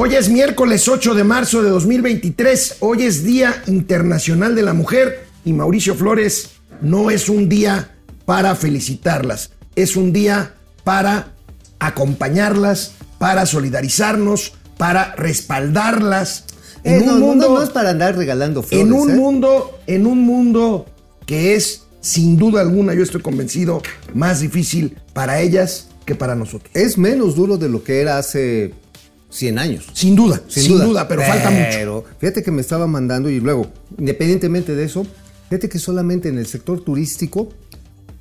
Hoy 0.00 0.14
es 0.14 0.28
miércoles 0.28 0.86
8 0.86 1.12
de 1.16 1.24
marzo 1.24 1.60
de 1.60 1.70
2023. 1.70 2.76
Hoy 2.78 3.02
es 3.02 3.24
Día 3.24 3.64
Internacional 3.66 4.54
de 4.54 4.62
la 4.62 4.72
Mujer 4.72 5.24
y 5.44 5.52
Mauricio 5.52 5.96
Flores 5.96 6.50
no 6.80 7.10
es 7.10 7.28
un 7.28 7.48
día 7.48 7.96
para 8.24 8.54
felicitarlas, 8.54 9.50
es 9.74 9.96
un 9.96 10.12
día 10.12 10.54
para 10.84 11.34
acompañarlas, 11.80 12.92
para 13.18 13.44
solidarizarnos, 13.44 14.52
para 14.76 15.16
respaldarlas. 15.16 16.44
En 16.84 17.08
un 17.08 17.18
mundo 17.18 17.48
no, 17.48 17.60
es 17.60 17.70
para 17.70 17.90
andar 17.90 18.16
regalando 18.16 18.62
flores. 18.62 18.86
En 18.86 18.92
un 18.92 19.10
¿eh? 19.10 19.14
mundo, 19.14 19.80
en 19.88 20.06
un 20.06 20.20
mundo 20.20 20.86
que 21.26 21.56
es 21.56 21.86
sin 22.00 22.36
duda 22.36 22.60
alguna, 22.60 22.94
yo 22.94 23.02
estoy 23.02 23.20
convencido, 23.20 23.82
más 24.14 24.38
difícil 24.38 24.96
para 25.12 25.40
ellas 25.40 25.88
que 26.04 26.14
para 26.14 26.36
nosotros. 26.36 26.70
Es 26.72 26.96
menos 26.98 27.34
duro 27.34 27.56
de 27.56 27.68
lo 27.68 27.82
que 27.82 28.00
era 28.00 28.18
hace 28.18 28.74
100 29.30 29.58
años. 29.58 29.86
Sin 29.92 30.16
duda, 30.16 30.42
sin, 30.48 30.78
duda. 30.78 31.06
pero, 31.06 31.22
falta 31.22 31.50
mucho. 31.50 31.68
Pero 31.70 32.04
fíjate 32.18 32.42
que 32.42 32.50
me 32.50 32.60
estaba 32.60 32.86
mandando 32.86 33.28
y 33.28 33.40
luego, 33.40 33.70
independientemente 33.98 34.74
de 34.74 34.84
eso, 34.84 35.06
fíjate 35.48 35.68
que 35.68 35.78
solamente 35.78 36.28
en 36.28 36.38
el 36.38 36.46
sector 36.46 36.82
turístico 36.82 37.50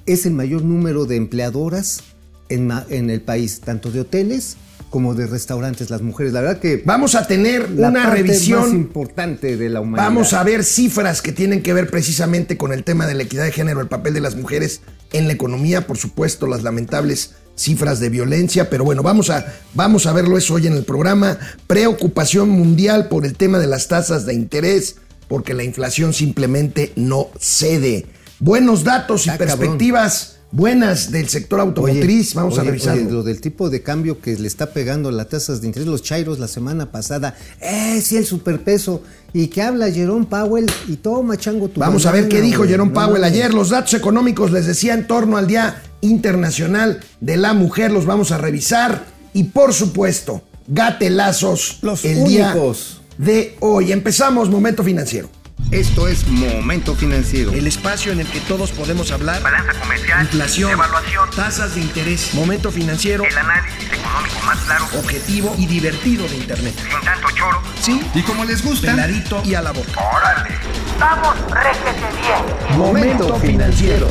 es 0.05 0.25
el 0.25 0.33
mayor 0.33 0.63
número 0.63 1.05
de 1.05 1.15
empleadoras 1.15 2.03
en, 2.49 2.71
en 2.89 3.09
el 3.09 3.21
país, 3.21 3.61
tanto 3.61 3.91
de 3.91 4.01
hoteles 4.01 4.57
como 4.89 5.15
de 5.15 5.27
restaurantes 5.27 5.89
las 5.89 6.01
mujeres. 6.01 6.33
La 6.33 6.41
verdad 6.41 6.59
que 6.59 6.81
vamos 6.85 7.15
a 7.15 7.27
tener 7.27 7.69
una 7.71 8.09
revisión 8.09 8.61
más 8.61 8.71
importante 8.71 9.57
de 9.57 9.69
la 9.69 9.81
humanidad. 9.81 10.05
Vamos 10.07 10.33
a 10.33 10.43
ver 10.43 10.63
cifras 10.63 11.21
que 11.21 11.31
tienen 11.31 11.61
que 11.61 11.73
ver 11.73 11.89
precisamente 11.89 12.57
con 12.57 12.71
el 12.71 12.83
tema 12.83 13.05
de 13.05 13.13
la 13.13 13.23
equidad 13.23 13.43
de 13.43 13.51
género, 13.51 13.81
el 13.81 13.87
papel 13.87 14.13
de 14.13 14.21
las 14.21 14.35
mujeres 14.35 14.81
en 15.11 15.27
la 15.27 15.33
economía, 15.33 15.87
por 15.87 15.97
supuesto, 15.97 16.47
las 16.47 16.63
lamentables 16.63 17.35
cifras 17.57 17.99
de 17.99 18.09
violencia, 18.09 18.69
pero 18.69 18.85
bueno, 18.85 19.03
vamos 19.03 19.29
a, 19.29 19.45
vamos 19.73 20.05
a 20.05 20.13
verlo 20.13 20.37
eso 20.37 20.53
hoy 20.53 20.67
en 20.67 20.73
el 20.73 20.85
programa. 20.85 21.37
Preocupación 21.67 22.49
mundial 22.49 23.09
por 23.09 23.25
el 23.25 23.35
tema 23.35 23.59
de 23.59 23.67
las 23.67 23.87
tasas 23.87 24.25
de 24.25 24.33
interés, 24.33 24.97
porque 25.27 25.53
la 25.53 25.63
inflación 25.63 26.13
simplemente 26.13 26.93
no 26.95 27.29
cede. 27.39 28.05
Buenos 28.39 28.83
datos 28.83 29.27
y 29.27 29.31
perspectivas 29.31 30.37
buenas 30.51 31.11
del 31.11 31.27
sector 31.29 31.59
automotriz. 31.59 32.33
Vamos 32.33 32.53
oye, 32.53 32.61
a 32.61 32.71
revisar. 32.71 32.97
Lo 32.97 33.23
del 33.23 33.41
tipo 33.41 33.69
de 33.69 33.81
cambio 33.81 34.19
que 34.19 34.35
le 34.37 34.47
está 34.47 34.71
pegando 34.71 35.11
las 35.11 35.29
tasas 35.29 35.61
de 35.61 35.67
interés, 35.67 35.87
los 35.87 36.03
chairos 36.03 36.39
la 36.39 36.47
semana 36.47 36.91
pasada. 36.91 37.35
Eh, 37.59 38.01
sí, 38.01 38.17
el 38.17 38.25
superpeso. 38.25 39.01
Y 39.33 39.47
que 39.47 39.61
habla 39.61 39.91
Jerome 39.91 40.25
Powell 40.25 40.71
y 40.87 40.95
toma 40.95 41.37
chango 41.37 41.67
tu 41.67 41.79
Vamos 41.79 42.05
a 42.05 42.11
ver 42.11 42.29
qué 42.29 42.41
dijo. 42.41 42.63
Jerome 42.65 42.91
no, 42.93 42.99
Powell 42.99 43.21
no, 43.21 43.27
ayer. 43.27 43.53
Los 43.53 43.69
datos 43.69 43.93
económicos 43.93 44.51
les 44.51 44.65
decía 44.65 44.93
en 44.93 45.05
torno 45.05 45.37
al 45.37 45.47
Día 45.47 45.83
Internacional 46.01 46.99
de 47.19 47.37
la 47.37 47.53
Mujer. 47.53 47.91
Los 47.91 48.05
vamos 48.05 48.31
a 48.31 48.37
revisar. 48.37 49.05
Y 49.33 49.45
por 49.45 49.73
supuesto, 49.73 50.43
gatelazos. 50.67 51.79
Los 51.81 52.05
el 52.05 52.17
únicos. 52.19 53.01
día 53.17 53.25
de 53.33 53.57
hoy. 53.59 53.91
Empezamos 53.91 54.49
Momento 54.49 54.83
Financiero. 54.83 55.29
Esto 55.71 56.07
es 56.07 56.25
Momento 56.27 56.95
Financiero. 56.95 57.51
El 57.51 57.67
espacio 57.67 58.11
en 58.11 58.19
el 58.21 58.27
que 58.27 58.39
todos 58.41 58.71
podemos 58.71 59.11
hablar. 59.11 59.41
Balanza 59.41 59.73
comercial, 59.79 60.21
Inflación, 60.21 60.71
evaluación, 60.71 61.29
tasas 61.35 61.75
de 61.75 61.81
interés, 61.81 62.33
momento 62.35 62.71
financiero, 62.71 63.23
el 63.25 63.37
análisis 63.37 63.83
económico 63.91 64.35
más 64.45 64.59
claro, 64.59 64.85
objetivo 64.97 65.53
y 65.57 65.65
divertido 65.65 66.25
de 66.27 66.37
Internet. 66.37 66.73
sin 66.77 67.01
tanto 67.05 67.27
choro. 67.35 67.61
Sí, 67.81 67.99
Y 68.13 68.21
como 68.21 68.45
les 68.45 68.63
gusta, 68.63 68.91
peladito 68.91 69.41
y 69.43 69.55
a 69.55 69.61
la 69.61 69.71
boca. 69.71 69.91
¡Órale! 70.15 70.55
¡Vamos, 70.99 71.35
réjete 71.51 72.05
bien! 72.21 72.77
Momento 72.77 73.35
financiero. 73.39 74.07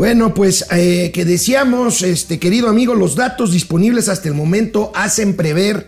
Bueno, 0.00 0.32
pues 0.32 0.64
eh, 0.70 1.10
que 1.12 1.26
decíamos, 1.26 2.00
este 2.00 2.38
querido 2.38 2.70
amigo, 2.70 2.94
los 2.94 3.16
datos 3.16 3.52
disponibles 3.52 4.08
hasta 4.08 4.28
el 4.28 4.34
momento 4.34 4.90
hacen 4.94 5.36
prever 5.36 5.84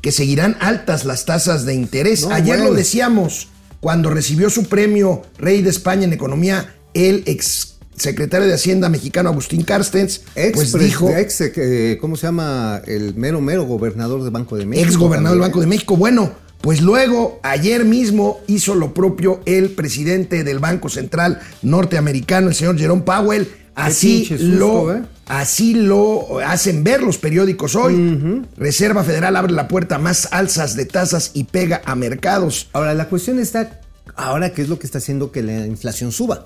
que 0.00 0.10
seguirán 0.10 0.56
altas 0.58 1.04
las 1.04 1.26
tasas 1.26 1.64
de 1.64 1.72
interés. 1.72 2.22
No, 2.22 2.34
Ayer 2.34 2.56
bueno. 2.56 2.70
lo 2.70 2.74
decíamos 2.74 3.50
cuando 3.78 4.10
recibió 4.10 4.50
su 4.50 4.64
premio 4.64 5.22
Rey 5.38 5.62
de 5.62 5.70
España 5.70 6.02
en 6.02 6.12
Economía, 6.12 6.74
el 6.92 7.22
ex 7.26 7.76
secretario 7.96 8.48
de 8.48 8.54
Hacienda 8.54 8.88
mexicano 8.88 9.28
Agustín 9.28 9.62
Carstens, 9.62 10.22
Ex, 10.34 10.54
pues 10.54 10.72
dijo, 10.72 11.10
ex, 11.10 11.40
eh, 11.42 11.98
¿cómo 12.00 12.16
se 12.16 12.26
llama? 12.26 12.82
El 12.84 13.14
mero, 13.14 13.40
mero 13.40 13.64
gobernador 13.64 14.24
del 14.24 14.32
Banco 14.32 14.56
de 14.56 14.66
México. 14.66 14.88
ex 14.88 14.96
gobernador 14.96 15.38
del. 15.38 15.42
Banco 15.42 15.60
de 15.60 15.68
México. 15.68 15.96
Bueno, 15.96 16.32
pues 16.62 16.80
luego, 16.80 17.40
ayer 17.42 17.84
mismo 17.84 18.40
hizo 18.46 18.76
lo 18.76 18.94
propio 18.94 19.40
el 19.46 19.70
presidente 19.70 20.44
del 20.44 20.60
Banco 20.60 20.88
Central 20.88 21.40
norteamericano, 21.62 22.48
el 22.48 22.54
señor 22.54 22.78
Jerome 22.78 23.02
Powell. 23.02 23.48
Así 23.74 24.28
lo, 24.38 24.94
¿eh? 24.94 25.02
así 25.26 25.74
lo 25.74 26.38
hacen 26.38 26.84
ver 26.84 27.02
los 27.02 27.18
periódicos 27.18 27.74
hoy. 27.74 28.44
Reserva 28.56 29.02
Federal 29.02 29.34
abre 29.34 29.52
la 29.52 29.66
puerta 29.66 29.96
a 29.96 29.98
más 29.98 30.28
alzas 30.30 30.76
de 30.76 30.84
tasas 30.84 31.32
y 31.34 31.44
pega 31.44 31.82
a 31.84 31.96
mercados. 31.96 32.68
Ahora, 32.72 32.94
la 32.94 33.08
cuestión 33.08 33.40
está, 33.40 33.80
ahora, 34.14 34.52
¿qué 34.52 34.62
es 34.62 34.68
lo 34.68 34.78
que 34.78 34.86
está 34.86 34.98
haciendo 34.98 35.32
que 35.32 35.42
la 35.42 35.66
inflación 35.66 36.12
suba? 36.12 36.44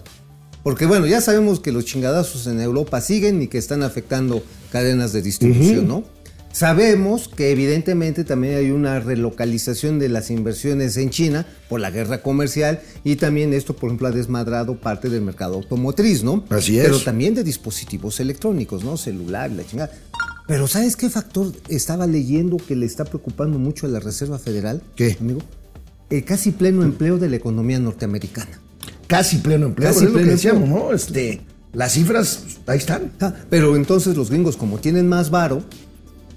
Porque 0.62 0.86
bueno, 0.86 1.06
ya 1.06 1.20
sabemos 1.20 1.60
que 1.60 1.72
los 1.72 1.84
chingadazos 1.84 2.46
en 2.46 2.60
Europa 2.60 3.02
siguen 3.02 3.42
y 3.42 3.48
que 3.48 3.58
están 3.58 3.82
afectando 3.82 4.42
cadenas 4.72 5.12
de 5.12 5.20
distribución, 5.20 5.86
¿no? 5.86 6.15
Sabemos 6.56 7.28
que 7.28 7.50
evidentemente 7.50 8.24
también 8.24 8.54
hay 8.54 8.70
una 8.70 8.98
relocalización 8.98 9.98
de 9.98 10.08
las 10.08 10.30
inversiones 10.30 10.96
en 10.96 11.10
China 11.10 11.44
por 11.68 11.80
la 11.80 11.90
guerra 11.90 12.22
comercial 12.22 12.80
y 13.04 13.16
también 13.16 13.52
esto, 13.52 13.76
por 13.76 13.88
ejemplo, 13.90 14.08
ha 14.08 14.10
desmadrado 14.10 14.80
parte 14.80 15.10
del 15.10 15.20
mercado 15.20 15.56
automotriz, 15.56 16.24
¿no? 16.24 16.46
Así 16.48 16.78
es. 16.78 16.86
Pero 16.86 16.98
también 17.00 17.34
de 17.34 17.44
dispositivos 17.44 18.20
electrónicos, 18.20 18.84
¿no? 18.84 18.96
Celular, 18.96 19.50
la 19.50 19.66
chingada. 19.66 19.92
Pero 20.48 20.66
¿sabes 20.66 20.96
qué 20.96 21.10
factor 21.10 21.52
estaba 21.68 22.06
leyendo 22.06 22.56
que 22.56 22.74
le 22.74 22.86
está 22.86 23.04
preocupando 23.04 23.58
mucho 23.58 23.84
a 23.84 23.90
la 23.90 24.00
Reserva 24.00 24.38
Federal? 24.38 24.82
¿Qué? 24.94 25.18
Amigo, 25.20 25.42
el 26.08 26.24
casi 26.24 26.52
pleno 26.52 26.84
empleo 26.84 27.18
de 27.18 27.28
la 27.28 27.36
economía 27.36 27.78
norteamericana. 27.78 28.58
Casi 29.08 29.36
pleno 29.36 29.66
empleo. 29.66 29.90
Casi 29.90 30.06
es 30.06 30.10
lo 30.10 30.12
que 30.12 30.22
pleno 30.22 30.32
decíamos. 30.32 30.68
¿no? 30.70 30.94
Este, 30.94 31.42
las 31.74 31.92
cifras, 31.92 32.44
ahí 32.66 32.78
están. 32.78 33.12
Ah, 33.20 33.34
Pero 33.50 33.76
entonces 33.76 34.16
los 34.16 34.30
gringos, 34.30 34.56
como 34.56 34.78
tienen 34.78 35.06
más 35.06 35.28
varo, 35.28 35.62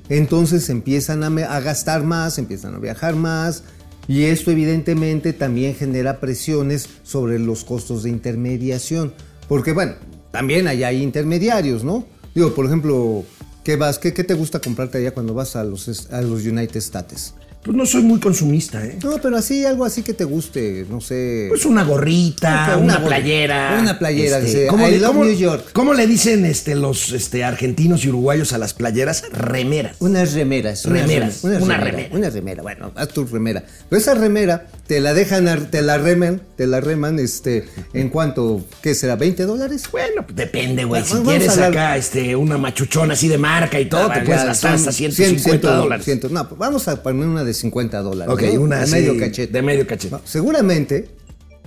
entonces 0.10 0.70
empiezan 0.70 1.24
a, 1.24 1.60
gastar 1.60 2.04
más, 2.04 2.38
empiezan 2.38 2.76
a 2.76 2.80
viajar 2.80 3.16
más, 3.16 3.64
y 4.08 4.24
esto 4.24 4.50
evidentemente 4.50 5.34
también 5.34 5.76
genera 5.76 6.20
presiones 6.20 6.90
sobre 7.04 7.38
los 7.38 7.64
costos 7.64 8.04
de 8.04 8.10
intermediación. 8.10 9.14
Porque 9.48 9.72
bueno, 9.72 9.94
también 10.32 10.68
allá 10.68 10.88
hay 10.88 11.04
intermediarios, 11.04 11.84
¿no? 11.84 12.06
Digo, 12.34 12.56
por 12.56 12.66
ejemplo, 12.66 13.24
¿qué 13.64 13.76
vas? 13.76 14.00
¿Qué, 14.00 14.14
qué 14.14 14.24
te 14.24 14.34
gusta 14.34 14.60
comprarte 14.60 14.98
allá 14.98 15.12
cuando 15.12 15.36
vas 15.36 15.56
a 15.56 15.64
los, 15.64 16.12
a 16.12 16.22
los 16.22 16.44
United 16.44 16.78
States? 16.78 17.36
Pues 17.62 17.76
no 17.76 17.86
soy 17.86 18.04
muy 18.04 18.22
consumista, 18.22 18.84
¿eh? 18.86 18.98
No, 19.04 19.18
pero 19.22 19.36
así, 19.36 19.66
algo 19.66 19.84
así 19.84 20.02
que 20.02 20.14
te 20.14 20.24
guste, 20.24 20.86
no 20.90 21.02
sé. 21.02 21.48
Pues 21.50 21.66
una 21.66 21.84
gorrita, 21.84 22.78
Una 22.82 23.04
playera. 23.04 23.78
Una 23.82 24.00
playera, 24.00 24.38
Este, 24.38 24.48
dice, 24.48 24.68
¿cómo, 24.68 24.88
I 24.88 24.92
le, 24.92 25.00
love 25.00 25.08
cómo- 25.12 25.26
New 25.26 25.36
York. 25.36 25.66
cómo 25.74 25.94
le 25.94 26.08
dicen 26.08 26.46
este, 26.46 26.74
los 26.76 27.12
este, 27.12 27.44
argentinos 27.44 28.06
y 28.06 28.10
uruguayos 28.10 28.54
a 28.54 28.58
las 28.60 28.74
playeras? 28.74 29.24
Remeras. 29.34 29.98
Unas 30.00 30.34
remeras. 30.34 30.86
Remeras, 30.86 31.44
una 31.44 31.58
remera, 31.60 31.78
remera. 31.84 32.10
Una 32.16 32.30
remera. 32.30 32.62
Bueno, 32.64 32.94
haz 32.96 33.10
tu 33.10 33.26
remera. 33.26 33.64
Pero 33.90 34.00
esa 34.02 34.14
remera 34.14 34.68
te 34.88 35.02
la 35.02 35.14
dejan, 35.14 35.68
te 35.70 35.82
la 35.82 35.98
reman, 35.98 36.42
te 36.56 36.66
la 36.66 36.80
reman, 36.80 37.20
este, 37.20 37.66
en 37.94 38.08
cuanto, 38.10 38.64
¿qué 38.82 38.96
será? 38.96 39.18
¿20 39.18 39.46
dólares? 39.46 39.84
Bueno, 39.92 40.24
pues 40.26 40.36
depende, 40.38 40.86
güey. 40.86 41.04
Si 41.04 41.12
Vamos 41.14 41.28
a 41.28 41.32
quieres 41.38 41.58
acá 41.58 41.98
este, 41.98 42.38
una 42.38 42.58
machuchona 42.58 43.14
así 43.16 43.28
de 43.28 43.38
marca 43.38 43.80
y 43.82 43.86
todo, 43.90 44.08
te 44.08 44.20
Ah, 44.20 44.24
puedes 44.24 44.42
ya, 44.42 44.48
gastar 44.48 44.74
hasta 44.76 44.92
100, 44.94 45.12
150 45.12 45.68
100, 45.68 45.78
dólares. 45.82 46.06
100. 46.06 46.22
No, 46.32 46.48
pues 46.48 46.58
vamos 46.58 46.88
a 46.88 47.04
poner 47.04 47.28
una 47.28 47.44
de 47.44 47.49
50 47.54 48.02
dólares. 48.02 48.34
Ok, 48.34 48.44
¿no? 48.54 48.62
una 48.62 48.78
de 48.78 48.84
así, 48.84 48.92
medio 48.92 49.18
cachete. 49.18 49.54
De 49.54 49.62
medio 49.62 49.88
cachete. 49.88 50.16
No, 50.16 50.22
seguramente, 50.26 51.10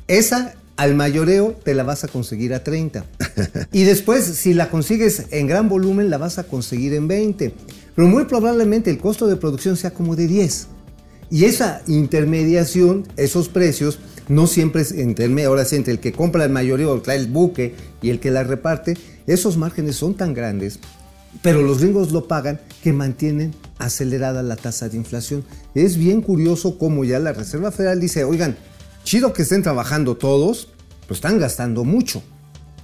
esa 0.09 0.55
al 0.77 0.95
mayoreo 0.95 1.55
te 1.63 1.75
la 1.75 1.83
vas 1.83 2.05
a 2.05 2.09
conseguir 2.09 2.55
a 2.55 2.65
30. 2.65 3.05
y 3.73 3.85
después, 3.85 4.25
si 4.25 4.55
la 4.55 4.71
consigues 4.71 5.27
en 5.31 5.47
gran 5.47 5.69
volumen, 5.69 6.11
la 6.11 6.19
vas 6.19 6.39
a 6.39 6.45
conseguir 6.45 6.95
en 6.95 7.09
20. 7.09 7.55
Pero 7.95 8.09
muy 8.09 8.25
probablemente 8.25 8.91
el 8.91 8.99
costo 8.99 9.27
de 9.27 9.37
producción 9.37 9.77
sea 9.77 9.93
como 9.93 10.17
de 10.17 10.27
10. 10.27 10.69
Y 11.31 11.45
esa 11.45 11.83
intermediación, 11.87 13.07
esos 13.17 13.49
precios, 13.49 13.99
no 14.29 14.47
siempre 14.47 14.83
es 14.83 14.93
intermedio. 14.93 15.49
Ahora 15.49 15.65
sí, 15.65 15.77
entre 15.77 15.93
el 15.93 16.01
que 16.01 16.13
compra 16.13 16.45
el 16.45 16.51
mayoreo, 16.51 17.03
el 17.07 17.27
buque 17.27 17.75
y 18.03 18.11
el 18.11 18.21
que 18.21 18.31
la 18.31 18.45
reparte, 18.45 18.97
esos 19.27 19.57
márgenes 19.57 19.97
son 19.97 20.15
tan 20.15 20.35
grandes 20.35 20.79
pero 21.41 21.63
los 21.63 21.81
gringos 21.81 22.13
lo 22.13 22.29
pagan 22.29 22.61
que 22.83 22.93
mantienen 22.93 23.55
acelerada 23.83 24.43
la 24.43 24.57
tasa 24.57 24.89
de 24.89 24.97
inflación. 24.97 25.45
Es 25.75 25.97
bien 25.97 26.23
curioso 26.23 26.79
cómo 26.79 27.05
ya 27.05 27.19
la 27.19 27.33
Reserva 27.33 27.73
Federal 27.73 28.01
dice, 28.01 28.25
oigan, 28.25 28.57
chido 29.05 29.33
que 29.33 29.43
estén 29.43 29.63
trabajando 29.63 30.17
todos, 30.17 30.69
pero 31.03 31.15
están 31.15 31.39
gastando 31.39 31.85
mucho. 31.85 32.23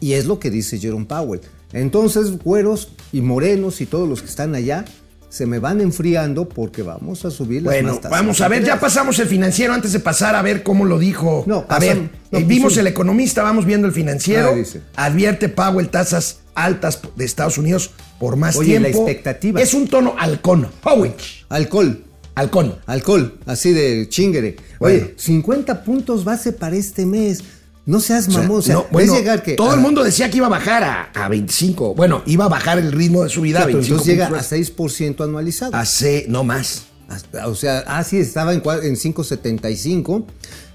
Y 0.00 0.12
es 0.12 0.26
lo 0.26 0.38
que 0.38 0.50
dice 0.50 0.78
Jerome 0.78 1.06
Powell. 1.06 1.40
Entonces, 1.72 2.38
güeros 2.38 2.92
y 3.12 3.20
morenos 3.20 3.80
y 3.80 3.86
todos 3.86 4.08
los 4.08 4.22
que 4.22 4.28
están 4.28 4.54
allá 4.54 4.84
se 5.28 5.44
me 5.44 5.58
van 5.58 5.80
enfriando 5.80 6.48
porque 6.48 6.82
vamos 6.82 7.24
a 7.24 7.30
subir 7.30 7.62
las 7.62 7.74
Bueno, 7.74 7.96
tasas 7.96 8.10
vamos 8.10 8.40
a 8.40 8.48
ver, 8.48 8.64
ya 8.64 8.80
pasamos 8.80 9.18
el 9.18 9.28
financiero 9.28 9.74
antes 9.74 9.92
de 9.92 10.00
pasar 10.00 10.34
a 10.34 10.42
ver 10.42 10.62
cómo 10.62 10.86
lo 10.86 10.98
dijo. 10.98 11.44
No, 11.46 11.66
a 11.68 11.78
ver, 11.78 11.96
no, 11.98 12.02
eh, 12.04 12.10
pues 12.30 12.46
vimos 12.46 12.76
el 12.78 12.86
economista, 12.86 13.42
vamos 13.42 13.66
viendo 13.66 13.86
el 13.86 13.92
financiero. 13.92 14.50
Ah, 14.52 14.54
dice. 14.54 14.80
Advierte 14.96 15.50
Powell 15.50 15.90
tasas 15.90 16.40
altas 16.64 17.00
de 17.16 17.24
Estados 17.24 17.58
Unidos 17.58 17.90
por 18.18 18.36
más 18.36 18.56
Oye, 18.56 18.78
la 18.80 18.88
tiempo. 18.88 18.98
expectativa. 19.08 19.60
Es 19.60 19.74
un 19.74 19.88
tono 19.88 20.14
halcón. 20.18 20.68
Howich. 20.84 21.44
Alcohol. 21.48 22.04
Halcón. 22.34 22.76
Alcohol, 22.86 23.38
así 23.46 23.72
de 23.72 24.06
chingere. 24.08 24.56
Bueno. 24.78 25.04
Oye, 25.06 25.14
50 25.18 25.82
puntos 25.84 26.24
base 26.24 26.52
para 26.52 26.76
este 26.76 27.04
mes. 27.06 27.42
No 27.84 28.00
seas 28.00 28.28
mamón. 28.28 28.58
O 28.58 28.62
sea, 28.62 28.74
no, 28.74 28.86
bueno, 28.92 29.14
llegar 29.16 29.42
que. 29.42 29.54
todo 29.54 29.70
a- 29.70 29.74
el 29.74 29.80
mundo 29.80 30.04
decía 30.04 30.30
que 30.30 30.36
iba 30.36 30.46
a 30.46 30.50
bajar 30.50 30.84
a, 30.84 31.02
a 31.14 31.28
25. 31.28 31.94
Bueno, 31.94 32.22
iba 32.26 32.44
a 32.44 32.48
bajar 32.48 32.78
el 32.78 32.92
ritmo 32.92 33.24
de 33.24 33.30
subida 33.30 33.60
a 33.60 33.64
Pero 33.64 33.78
25. 33.78 33.94
entonces 33.94 34.12
llega 34.14 34.26
a 34.26 34.28
puntos. 34.28 34.52
6% 34.52 35.24
anualizado. 35.24 35.74
Hace, 35.74 36.26
no 36.28 36.44
más. 36.44 36.82
Hasta- 37.08 37.48
o 37.48 37.54
sea, 37.54 37.82
ah, 37.86 38.04
sí, 38.04 38.18
estaba 38.18 38.52
en, 38.52 38.58
en 38.82 38.96
5.75. 38.96 40.24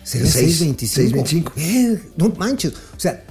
Sería 0.04 0.28
Seis- 0.32 0.60
6.25. 0.62 1.14
6.25. 1.14 1.52
Eh, 1.56 2.00
no 2.18 2.34
manches. 2.38 2.74
O 2.74 3.00
sea, 3.00 3.24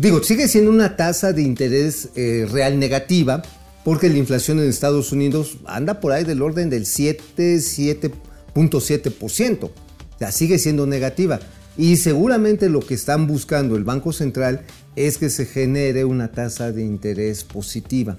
digo, 0.00 0.22
sigue 0.22 0.48
siendo 0.48 0.70
una 0.70 0.96
tasa 0.96 1.34
de 1.34 1.42
interés 1.42 2.08
eh, 2.16 2.48
real 2.50 2.78
negativa 2.78 3.42
porque 3.84 4.08
la 4.08 4.16
inflación 4.16 4.58
en 4.58 4.68
Estados 4.68 5.12
Unidos 5.12 5.58
anda 5.66 6.00
por 6.00 6.12
ahí 6.12 6.24
del 6.24 6.40
orden 6.40 6.70
del 6.70 6.86
7, 6.86 7.56
7.7%. 7.56 9.64
O 9.64 9.72
sea, 10.18 10.32
sigue 10.32 10.58
siendo 10.58 10.86
negativa. 10.86 11.38
Y 11.76 11.96
seguramente 11.96 12.70
lo 12.70 12.80
que 12.80 12.94
están 12.94 13.26
buscando 13.26 13.76
el 13.76 13.84
Banco 13.84 14.12
Central 14.12 14.62
es 14.96 15.18
que 15.18 15.30
se 15.30 15.46
genere 15.46 16.04
una 16.04 16.32
tasa 16.32 16.72
de 16.72 16.82
interés 16.82 17.44
positiva. 17.44 18.16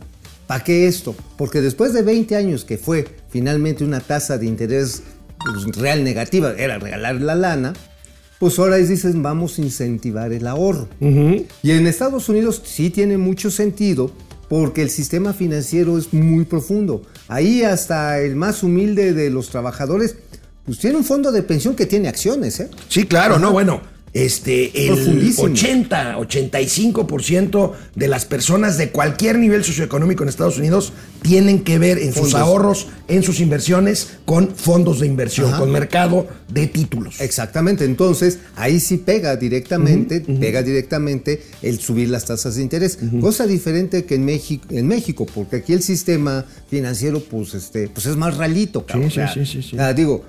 ¿Para 0.47 0.63
qué 0.63 0.87
esto? 0.87 1.13
Porque 1.37 1.61
después 1.61 1.93
de 1.93 2.03
20 2.03 2.35
años 2.35 2.63
que 2.63 2.77
fue 2.77 3.07
finalmente 3.29 3.83
una 3.83 4.01
tasa 4.01 4.37
de 4.37 4.45
interés 4.45 5.01
pues, 5.39 5.75
real 5.77 6.03
negativa, 6.03 6.53
era 6.57 6.77
regalar 6.77 7.21
la 7.21 7.33
lana, 7.35 7.73
pues 8.41 8.57
ahora 8.57 8.77
dicen 8.77 9.21
vamos 9.21 9.59
a 9.59 9.61
incentivar 9.61 10.33
el 10.33 10.47
ahorro. 10.47 10.87
Y 10.99 11.69
en 11.69 11.85
Estados 11.85 12.27
Unidos 12.27 12.59
sí 12.65 12.89
tiene 12.89 13.19
mucho 13.19 13.51
sentido 13.51 14.09
porque 14.49 14.81
el 14.81 14.89
sistema 14.89 15.31
financiero 15.31 15.95
es 15.95 16.11
muy 16.11 16.45
profundo. 16.45 17.03
Ahí 17.27 17.61
hasta 17.61 18.19
el 18.19 18.35
más 18.35 18.63
humilde 18.63 19.13
de 19.13 19.29
los 19.29 19.49
trabajadores, 19.49 20.15
pues 20.65 20.79
tiene 20.79 20.97
un 20.97 21.03
fondo 21.03 21.31
de 21.31 21.43
pensión 21.43 21.75
que 21.75 21.85
tiene 21.85 22.07
acciones, 22.07 22.59
¿eh? 22.61 22.71
Sí, 22.89 23.05
claro, 23.05 23.37
no, 23.37 23.51
bueno. 23.51 23.79
Este, 24.13 24.87
el 24.87 24.95
Profundísimo. 24.95 25.47
80, 25.47 26.17
85% 26.17 27.71
de 27.95 28.07
las 28.09 28.25
personas 28.25 28.77
de 28.77 28.89
cualquier 28.89 29.37
nivel 29.37 29.63
socioeconómico 29.63 30.23
en 30.23 30.29
Estados 30.29 30.57
Unidos 30.57 30.91
tienen 31.21 31.63
que 31.63 31.79
ver 31.79 31.97
en 31.97 32.13
sus 32.13 32.35
ahorros, 32.35 32.87
en 33.07 33.23
sus 33.23 33.39
inversiones, 33.39 34.17
con 34.25 34.53
fondos 34.53 34.99
de 34.99 35.07
inversión, 35.07 35.49
Ajá. 35.49 35.59
con 35.59 35.71
mercado 35.71 36.27
de 36.49 36.67
títulos. 36.67 37.21
Exactamente, 37.21 37.85
entonces 37.85 38.39
ahí 38.55 38.81
sí 38.81 38.97
pega 38.97 39.37
directamente, 39.37 40.19
pega 40.19 40.61
directamente 40.61 41.43
el 41.61 41.79
subir 41.79 42.09
las 42.09 42.25
tasas 42.25 42.55
de 42.55 42.63
interés, 42.63 42.99
cosa 43.21 43.47
diferente 43.47 44.03
que 44.03 44.15
en 44.15 44.25
México, 44.25 44.65
en 44.71 44.87
México, 44.87 45.25
porque 45.33 45.57
aquí 45.57 45.71
el 45.73 45.83
sistema 45.83 46.45
financiero 46.69 47.21
pues 47.21 47.53
este 47.53 47.87
pues 47.87 48.07
es 48.07 48.17
más 48.17 48.35
ralito, 48.35 48.85
cabrón. 48.85 49.09
Sí, 49.09 49.21
sí, 49.33 49.45
sí, 49.45 49.61
sí. 49.61 49.77
ah, 49.79 49.93
digo, 49.93 50.25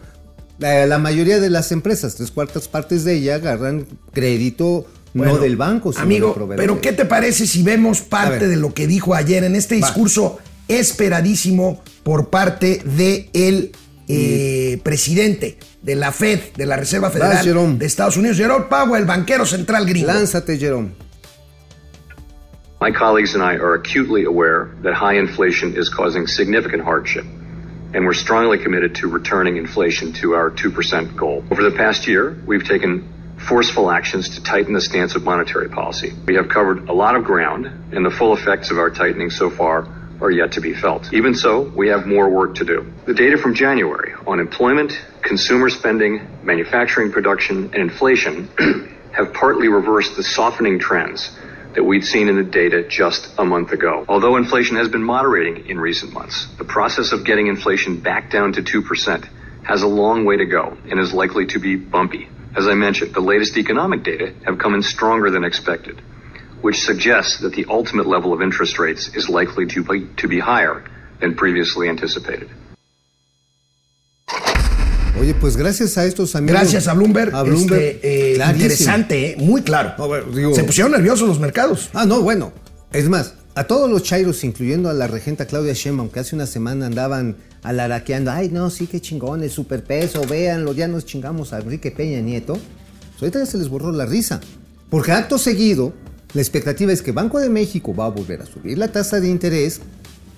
la, 0.63 0.87
la 0.87 0.99
mayoría 0.99 1.39
de 1.41 1.51
las 1.51 1.73
empresas, 1.73 2.15
tres 2.15 2.31
cuartas 2.31 2.69
partes 2.69 3.05
de 3.05 3.15
ella 3.17 3.35
agarran 3.35 3.87
crédito 4.13 4.87
Bueno, 5.13 5.35
no 5.35 5.39
del 5.41 5.57
banco, 5.57 5.93
sino 5.93 6.05
Amigo, 6.05 6.27
del 6.29 6.35
proveedor. 6.35 6.57
pero 6.65 6.81
¿qué 6.81 6.93
te 6.93 7.05
parece 7.05 7.47
si 7.47 7.63
vemos 7.63 8.01
parte 8.01 8.49
de 8.49 8.57
lo 8.57 8.73
que 8.73 8.87
dijo 8.87 9.15
ayer 9.15 9.45
en 9.45 9.57
este 9.57 9.79
Va. 9.79 9.87
discurso 9.87 10.39
esperadísimo 10.69 11.83
por 12.03 12.31
parte 12.31 12.81
del 12.85 13.29
el 13.35 13.73
eh, 14.09 14.81
presidente 14.83 15.59
de 15.83 15.97
la 15.97 16.13
Fed, 16.13 16.39
de 16.57 16.67
la 16.67 16.77
Reserva 16.77 17.11
Federal 17.11 17.37
Vas, 17.55 17.79
de 17.79 17.87
Estados 17.87 18.17
Unidos, 18.17 18.37
Jerome 18.37 18.67
Powell, 18.71 19.01
el 19.03 19.07
banquero 19.07 19.45
central 19.47 19.85
gringo? 19.87 20.07
Lánzate, 20.09 20.59
Jerome. 20.59 20.91
My 22.81 22.91
colleagues 22.93 23.35
and 23.35 23.43
I 23.45 23.57
are 23.63 23.75
acutely 23.75 24.25
aware 24.25 24.71
that 24.83 24.95
high 24.95 25.17
inflation 25.19 25.75
is 25.77 25.89
causing 25.89 26.27
significant 26.27 26.83
hardship, 26.83 27.25
and 27.95 28.05
we're 28.05 28.15
strongly 28.15 28.59
committed 28.59 28.95
to 28.97 29.09
returning 29.09 29.57
inflation 29.57 30.13
to 30.15 30.35
our 30.35 30.51
2% 30.51 31.17
goal. 31.17 31.45
Over 31.51 31.63
the 31.63 31.77
past 31.77 32.07
year, 32.07 32.37
we've 32.47 32.65
taken 32.65 33.37
forceful 33.49 33.91
actions 33.91 34.37
to 34.37 34.43
tighten 34.43 34.73
the 34.73 34.81
stance 34.81 35.15
of 35.15 35.25
monetary 35.25 35.69
policy. 35.69 36.13
We 36.27 36.37
have 36.37 36.49
covered 36.49 36.89
a 36.89 36.93
lot 36.93 37.17
of 37.17 37.25
ground, 37.25 37.67
and 37.93 38.05
the 38.05 38.11
full 38.11 38.35
effects 38.37 38.71
of 38.71 38.79
our 38.79 38.91
tightening 38.91 39.31
so 39.31 39.51
far 39.51 39.87
are 40.21 40.31
yet 40.31 40.53
to 40.53 40.61
be 40.61 40.73
felt. 40.73 41.13
Even 41.13 41.35
so, 41.35 41.63
we 41.63 41.89
have 41.89 42.07
more 42.07 42.31
work 42.31 42.55
to 42.57 42.65
do. 42.65 42.93
The 43.07 43.15
data 43.15 43.37
from 43.37 43.55
January 43.55 44.15
on 44.27 44.39
employment, 44.39 44.93
consumer 45.21 45.69
spending, 45.69 46.29
manufacturing 46.45 47.11
production, 47.11 47.71
and 47.75 47.91
inflation 47.91 48.49
have 49.13 49.35
partly 49.35 49.69
reversed 49.69 50.17
the 50.17 50.23
softening 50.23 50.79
trends 50.79 51.37
that 51.75 51.85
we'd 51.85 52.05
seen 52.05 52.29
in 52.29 52.37
the 52.37 52.43
data 52.43 52.87
just 52.87 53.35
a 53.39 53.45
month 53.45 53.73
ago. 53.73 54.05
Although 54.09 54.37
inflation 54.37 54.77
has 54.77 54.89
been 54.89 55.03
moderating 55.03 55.67
in 55.67 55.81
recent 55.81 56.13
months, 56.13 56.47
the 56.59 56.65
process 56.65 57.13
of 57.13 57.25
getting 57.25 57.47
inflation 57.47 58.01
back 58.01 58.31
down 58.31 58.53
to 58.55 58.63
2% 58.63 59.29
has 59.63 59.83
a 59.83 59.87
long 59.87 60.25
way 60.25 60.37
to 60.37 60.45
go 60.45 60.77
and 60.91 61.01
is 61.01 61.13
likely 61.13 61.47
to 61.47 61.59
be 61.59 61.77
bumpy. 61.77 62.29
As 62.55 62.67
I 62.67 62.75
mentioned, 62.75 63.15
the 63.15 63.21
latest 63.21 63.57
economic 63.57 64.03
data 64.03 64.35
have 64.45 64.59
come 64.59 64.75
in 64.75 64.83
stronger 64.83 65.31
than 65.31 65.45
expected, 65.45 66.03
which 66.61 66.81
suggests 66.81 67.41
that 67.41 67.55
the 67.55 67.67
ultimate 67.69 68.07
level 68.07 68.33
of 68.33 68.43
interest 68.43 68.79
rates 68.79 69.09
is 69.15 69.29
likely 69.29 69.67
to 69.67 69.83
be, 69.83 70.07
to 70.17 70.29
be 70.29 70.39
higher 70.39 70.85
than 71.21 71.35
previously 71.35 71.89
anticipated. 71.89 72.51
Oye, 75.21 75.35
pues 75.35 75.57
gracias 75.57 75.99
a 75.99 76.05
estos 76.07 76.35
amigos. 76.35 76.59
Gracias 76.61 76.89
a 76.89 76.95
Bloomberg. 76.95 77.35
A 77.35 77.43
Bloomberg. 77.43 77.81
este, 77.83 78.33
eh, 78.35 78.51
interesante, 78.55 79.31
eh, 79.33 79.37
muy 79.39 79.63
claro. 79.63 79.93
No, 79.99 80.09
bueno, 80.09 80.27
digo- 80.33 80.55
Se 80.55 80.65
pusieron 80.65 80.93
nerviosos 80.93 81.29
los 81.29 81.39
mercados. 81.39 81.91
Ah, 81.93 82.07
no, 82.07 82.23
bueno. 82.23 82.53
Es 82.93 83.09
más, 83.09 83.35
a 83.55 83.65
todos 83.65 83.91
los 83.91 84.03
chairos, 84.03 84.43
incluyendo 84.45 84.89
a 84.89 84.95
la 84.95 85.07
regenta 85.07 85.47
Claudia 85.47 85.75
Sheinbaum, 85.75 86.09
que 86.09 86.21
hace 86.21 86.35
una 86.35 86.47
semana 86.47 86.87
andaban 86.87 87.37
alaraqueando, 87.63 88.31
ay, 88.31 88.49
no, 88.49 88.71
sí, 88.71 88.87
qué 88.87 89.01
chingón, 89.01 89.43
el 89.43 89.51
superpeso, 89.51 90.23
véanlo, 90.27 90.73
ya 90.73 90.89
nos 90.89 91.05
chingamos 91.05 91.53
a 91.53 91.59
Enrique 91.61 91.91
Peña 91.91 92.21
Nieto. 92.21 92.55
Pues 92.55 93.23
ahorita 93.23 93.39
ya 93.41 93.47
se 93.47 93.59
les 93.59 93.69
borró 93.69 93.93
la 93.93 94.07
risa. 94.07 94.41
Porque 94.91 95.13
acto 95.13 95.39
seguido, 95.39 95.93
la 96.35 96.41
expectativa 96.41 96.93
es 96.93 97.03
que 97.03 97.13
Banco 97.13 97.39
de 97.39 97.49
México 97.51 97.95
va 97.95 98.07
a 98.07 98.09
volver 98.09 98.43
a 98.43 98.47
subir 98.47 98.77
la 98.79 98.89
tasa 98.89 99.21
de 99.21 99.29
interés. 99.29 99.81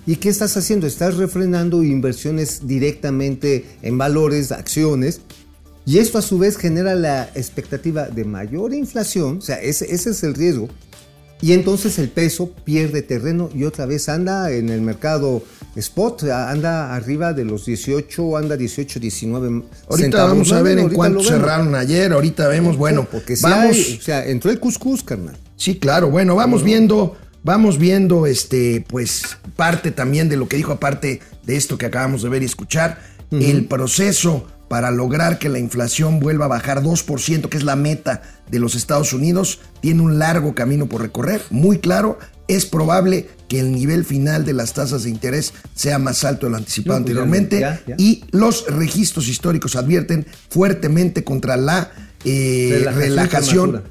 ¿Y 0.05 0.17
qué 0.17 0.29
estás 0.29 0.55
haciendo? 0.55 0.85
Estás 0.85 1.15
refrenando 1.15 1.83
inversiones 1.83 2.67
directamente 2.67 3.65
en 3.81 3.97
valores, 3.97 4.51
acciones. 4.51 5.21
Y 5.85 5.99
esto 5.99 6.17
a 6.17 6.21
su 6.21 6.37
vez 6.37 6.57
genera 6.57 6.95
la 6.95 7.29
expectativa 7.35 8.07
de 8.07 8.25
mayor 8.25 8.73
inflación, 8.73 9.37
o 9.37 9.41
sea, 9.41 9.61
ese, 9.61 9.93
ese 9.93 10.11
es 10.11 10.23
el 10.23 10.33
riesgo. 10.33 10.67
Y 11.41 11.51
entonces 11.53 11.99
el 11.99 12.09
peso 12.09 12.51
pierde 12.63 13.01
terreno 13.01 13.49
y 13.53 13.65
otra 13.65 13.85
vez 13.85 14.09
anda 14.09 14.51
en 14.51 14.69
el 14.69 14.81
mercado 14.81 15.43
spot, 15.75 16.23
anda 16.23 16.95
arriba 16.95 17.33
de 17.33 17.43
los 17.43 17.65
18, 17.65 18.37
anda 18.37 18.55
18, 18.55 18.99
19 18.99 19.47
Ahorita 19.47 19.97
centavos. 19.97 20.29
vamos 20.29 20.51
a 20.53 20.61
ver 20.61 20.79
en 20.79 20.89
cuánto 20.89 21.21
cerraron 21.21 21.75
ayer, 21.75 22.13
ahorita 22.13 22.47
vemos, 22.47 22.77
bueno, 22.77 23.05
porque 23.11 23.35
sí 23.35 23.43
vamos, 23.43 23.75
hay, 23.75 23.97
o 23.99 24.01
sea, 24.01 24.25
entró 24.25 24.49
el 24.49 24.59
cuscús, 24.59 25.03
carnal. 25.03 25.37
sí, 25.57 25.77
claro, 25.77 26.09
bueno, 26.09 26.35
vamos 26.35 26.63
viendo, 26.63 27.15
vamos 27.45 27.77
viendo, 27.77 28.25
este, 28.25 28.83
pues, 28.87 29.37
parte 29.55 29.91
también 29.91 30.27
de 30.27 30.35
lo 30.35 30.49
que 30.49 30.57
dijo, 30.57 30.73
aparte 30.73 31.21
de 31.43 31.55
esto 31.55 31.77
que 31.77 31.85
acabamos 31.85 32.23
de 32.23 32.29
ver 32.29 32.41
y 32.41 32.45
escuchar, 32.45 32.99
el 33.31 33.65
proceso 33.65 34.47
para 34.67 34.91
lograr 34.91 35.39
que 35.39 35.49
la 35.49 35.59
inflación 35.59 36.19
vuelva 36.19 36.45
a 36.45 36.47
bajar 36.47 36.81
2%, 36.81 37.49
que 37.49 37.57
es 37.57 37.63
la 37.63 37.75
meta 37.75 38.21
de 38.49 38.59
los 38.59 38.75
Estados 38.75 39.13
Unidos, 39.13 39.59
tiene 39.79 40.01
un 40.01 40.19
largo 40.19 40.55
camino 40.55 40.87
por 40.87 41.01
recorrer, 41.01 41.41
muy 41.49 41.79
claro. 41.79 42.17
Es 42.47 42.65
probable 42.65 43.27
que 43.47 43.59
el 43.59 43.71
nivel 43.71 44.05
final 44.05 44.45
de 44.45 44.53
las 44.53 44.73
tasas 44.73 45.03
de 45.03 45.09
interés 45.09 45.53
sea 45.75 45.99
más 45.99 46.23
alto 46.23 46.45
de 46.45 46.51
lo 46.51 46.57
anticipado 46.57 46.99
No, 46.99 47.05
pues 47.05 47.11
anteriormente 47.11 47.59
ya, 47.59 47.81
ya. 47.85 47.95
y 47.97 48.23
los 48.31 48.65
registros 48.67 49.27
históricos 49.27 49.75
advierten 49.75 50.25
fuertemente 50.49 51.23
contra 51.23 51.57
la 51.57 51.91
eh, 52.23 52.87
Relajación. 52.93 53.83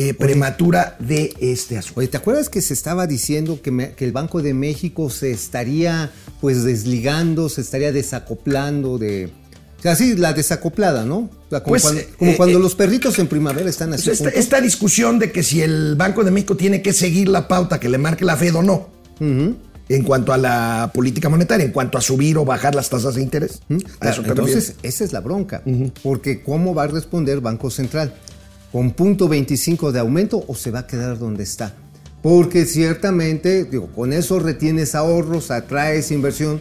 Eh, 0.00 0.14
prematura 0.14 0.96
de 1.00 1.34
este 1.40 1.76
asunto. 1.76 1.98
Oye, 2.00 2.08
¿te 2.08 2.16
acuerdas 2.16 2.48
que 2.48 2.62
se 2.62 2.72
estaba 2.72 3.06
diciendo 3.08 3.60
que, 3.60 3.70
me- 3.72 3.92
que 3.94 4.04
el 4.04 4.12
Banco 4.12 4.42
de 4.42 4.54
México 4.54 5.10
se 5.10 5.30
estaría 5.32 6.10
pues 6.40 6.62
desligando, 6.62 7.48
se 7.48 7.62
estaría 7.62 7.90
desacoplando 7.90 8.96
de... 8.98 9.30
O 9.78 9.82
sea, 9.82 9.94
sí, 9.96 10.14
la 10.16 10.32
desacoplada, 10.32 11.04
¿no? 11.04 11.16
O 11.18 11.30
sea, 11.50 11.60
como 11.62 11.72
Pues, 11.72 11.82
cuando, 11.82 12.02
como 12.18 12.30
eh, 12.32 12.36
cuando 12.36 12.58
eh, 12.58 12.62
los 12.62 12.74
perritos 12.74 13.18
en 13.18 13.26
primavera 13.28 13.68
están 13.70 13.92
así. 13.92 14.10
Esta, 14.10 14.24
juntos. 14.26 14.40
esta 14.40 14.60
discusión 14.60 15.18
de 15.18 15.30
que 15.32 15.42
si 15.42 15.62
el 15.62 15.94
Banco 15.96 16.22
de 16.24 16.30
México 16.32 16.56
tiene 16.56 16.82
que 16.82 16.92
seguir 16.92 17.28
la 17.28 17.46
pauta 17.48 17.78
que 17.80 17.88
le 17.88 17.98
marque 17.98 18.24
la 18.24 18.36
Fed 18.36 18.54
o 18.56 18.62
no, 18.62 18.88
en 19.20 20.02
cuanto 20.04 20.32
a 20.32 20.36
la 20.36 20.90
política 20.92 21.28
monetaria, 21.28 21.64
en 21.64 21.72
cuanto 21.72 21.96
a 21.96 22.00
subir 22.00 22.36
o 22.38 22.44
bajar 22.44 22.74
las 22.74 22.88
tasas 22.90 23.14
de 23.14 23.22
interés. 23.22 23.60
¿A 23.70 23.76
Claro, 24.00 24.22
eso 24.22 24.30
entonces, 24.30 24.74
esa 24.82 25.04
es 25.04 25.12
la 25.12 25.20
bronca. 25.20 25.62
Porque 26.02 26.42
¿cómo 26.42 26.74
va 26.74 26.84
a 26.84 26.86
responder 26.88 27.40
Banco 27.40 27.70
Central? 27.70 28.12
¿Con 28.72 28.92
punto 28.92 29.28
25 29.28 29.92
de 29.92 30.00
aumento 30.00 30.44
o 30.46 30.54
se 30.54 30.70
va 30.70 30.80
a 30.80 30.86
quedar 30.86 31.18
donde 31.18 31.42
está? 31.42 31.74
Porque 32.22 32.66
ciertamente, 32.66 33.64
digo, 33.64 33.88
con 33.94 34.12
eso 34.12 34.38
retienes 34.40 34.94
ahorros, 34.94 35.50
atraes 35.50 36.10
inversión, 36.10 36.60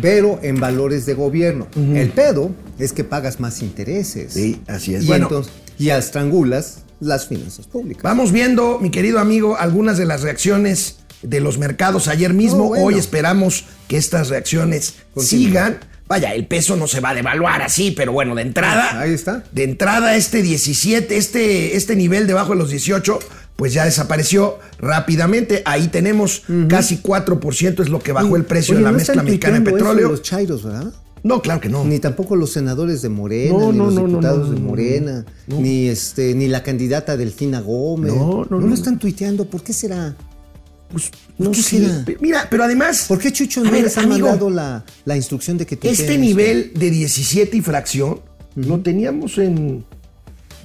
pero 0.00 0.38
en 0.42 0.60
valores 0.60 1.06
de 1.06 1.14
gobierno. 1.14 1.68
El 1.76 2.10
pedo 2.10 2.50
es 2.78 2.92
que 2.92 3.04
pagas 3.04 3.40
más 3.40 3.62
intereses. 3.62 4.32
Sí, 4.32 4.60
así 4.66 4.94
es. 4.94 5.04
Y, 5.04 5.06
Bueno. 5.06 5.26
entonces, 5.26 5.52
y 5.78 5.90
estrangulas 5.90 6.78
las 7.00 7.26
finanzas 7.26 7.66
públicas. 7.66 8.02
Vamos 8.02 8.32
viendo, 8.32 8.78
mi 8.78 8.90
querido 8.90 9.18
amigo, 9.18 9.56
algunas 9.56 9.98
de 9.98 10.06
las 10.06 10.22
reacciones 10.22 10.96
de 11.22 11.40
los 11.40 11.58
mercados 11.58 12.08
ayer 12.08 12.34
mismo. 12.34 12.68
Bueno. 12.68 12.86
Hoy 12.86 12.94
esperamos 12.94 13.64
que 13.88 13.96
estas 13.96 14.28
reacciones 14.28 14.94
sigan. 15.16 15.78
Vaya, 16.12 16.34
el 16.34 16.46
peso 16.46 16.76
no 16.76 16.86
se 16.86 17.00
va 17.00 17.08
a 17.08 17.14
devaluar 17.14 17.62
así, 17.62 17.90
pero 17.92 18.12
bueno, 18.12 18.34
de 18.34 18.42
entrada. 18.42 19.00
Ahí 19.00 19.14
está. 19.14 19.44
De 19.50 19.64
entrada, 19.64 20.14
este 20.14 20.42
17, 20.42 21.16
este, 21.16 21.74
este 21.74 21.96
nivel 21.96 22.26
debajo 22.26 22.50
de 22.50 22.58
los 22.58 22.68
18, 22.68 23.18
pues 23.56 23.72
ya 23.72 23.86
desapareció 23.86 24.58
rápidamente. 24.78 25.62
Ahí 25.64 25.88
tenemos 25.88 26.42
casi 26.68 26.98
4% 26.98 27.80
es 27.80 27.88
lo 27.88 28.00
que 28.00 28.12
bajó 28.12 28.36
el 28.36 28.44
precio 28.44 28.74
Oye, 28.74 28.80
de 28.80 28.84
la 28.84 28.90
no 28.92 28.98
mezcla 28.98 29.22
mexicana 29.22 29.60
de 29.60 29.70
petróleo. 29.72 30.10
Los 30.10 30.20
chairos, 30.20 30.64
¿verdad? 30.64 30.92
No, 31.22 31.40
claro 31.40 31.62
que 31.62 31.70
no. 31.70 31.82
Ni 31.82 31.98
tampoco 31.98 32.36
los 32.36 32.52
senadores 32.52 33.00
de 33.00 33.08
Morena, 33.08 33.56
No, 33.58 33.72
ni 33.72 33.78
no, 33.78 33.84
los 33.86 33.96
diputados 33.96 34.48
no, 34.50 34.54
de 34.54 34.60
Morena, 34.60 35.24
ni 35.46 35.88
este, 35.88 36.34
ni 36.34 36.46
la 36.46 36.62
candidata 36.62 37.16
Delfina 37.16 37.62
Gómez. 37.62 38.12
No, 38.12 38.44
no, 38.50 38.58
lo 38.58 38.66
no. 38.66 38.74
están 38.74 38.98
tuiteando. 38.98 39.46
¿Por 39.46 39.62
qué 39.62 39.72
será? 39.72 40.14
Pues, 40.92 41.10
¿Por 41.38 41.48
no 41.48 41.54
será? 41.54 42.04
Pe- 42.04 42.18
Mira, 42.20 42.46
pero 42.50 42.64
además. 42.64 43.06
¿Por 43.08 43.18
qué 43.18 43.32
Chucho 43.32 43.64
no 43.64 43.70
les 43.72 43.96
ha 43.98 44.06
mandado 44.06 44.50
la, 44.50 44.84
la 45.04 45.16
instrucción 45.16 45.58
de 45.58 45.66
que 45.66 45.76
tuiteen 45.76 45.92
Este 46.00 46.12
eso? 46.14 46.20
nivel 46.20 46.72
de 46.74 46.90
17 46.90 47.56
y 47.56 47.60
fracción 47.62 48.20
lo 48.54 48.80
teníamos 48.80 49.38
en 49.38 49.84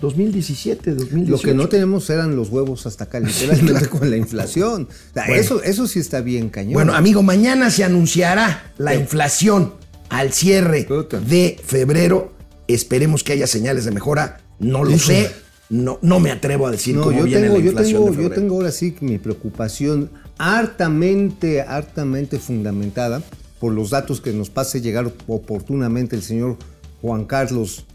2017, 0.02 0.92
2018. 0.94 1.32
Lo 1.32 1.40
que 1.40 1.54
no 1.56 1.70
tenemos 1.70 2.10
eran 2.10 2.36
los 2.36 2.50
huevos 2.50 2.86
hasta 2.86 3.06
acá, 3.06 3.20
literalmente 3.22 3.88
con 3.88 4.10
la 4.10 4.18
inflación. 4.18 4.88
O 4.92 5.14
sea, 5.14 5.26
Bueno. 5.28 5.42
eso, 5.42 5.64
eso 5.64 5.88
sí 5.88 6.00
está 6.00 6.22
bien 6.22 6.50
cañón. 6.50 6.74
Bueno, 6.74 6.94
amigo, 6.94 7.24
mañana 7.24 7.72
se 7.72 7.84
anunciará 7.84 8.72
la 8.78 8.94
inflación 8.96 9.74
al 10.10 10.34
cierre 10.34 10.84
Puta. 10.84 11.20
de 11.20 11.60
febrero. 11.66 12.34
Esperemos 12.68 13.24
que 13.24 13.34
haya 13.34 13.48
señales 13.48 13.86
de 13.86 13.92
mejora. 13.92 14.42
No 14.60 14.84
lo 14.84 14.92
Hijo. 14.92 15.08
sé. 15.08 15.32
No, 15.70 16.00
no 16.02 16.20
me 16.20 16.32
atrevo 16.32 16.68
a 16.68 16.72
decir 16.72 16.96
No, 16.96 17.04
cómo 17.04 17.18
yo 17.20 17.26
viene 17.26 17.42
tengo, 17.42 17.58
la 17.58 17.64
yo 17.64 17.70
inflación 17.72 18.06
tengo, 18.06 18.16
de 18.18 18.24
yo 18.24 18.30
tengo 18.32 18.56
ahora 18.56 18.72
sí 18.72 18.96
mi 19.02 19.18
preocupación 19.18 20.10
hartamente, 20.38 21.62
hartamente 21.62 22.40
fundamentada 22.40 23.22
por 23.60 23.74
los 23.74 23.90
datos 23.90 24.22
que 24.22 24.32
nos 24.32 24.50
pase 24.50 24.82
llegar 24.82 25.12
oportunamente 25.28 26.16
el 26.16 26.22
señor 26.22 26.58
Juan 27.02 27.26
Carlos 27.26 27.86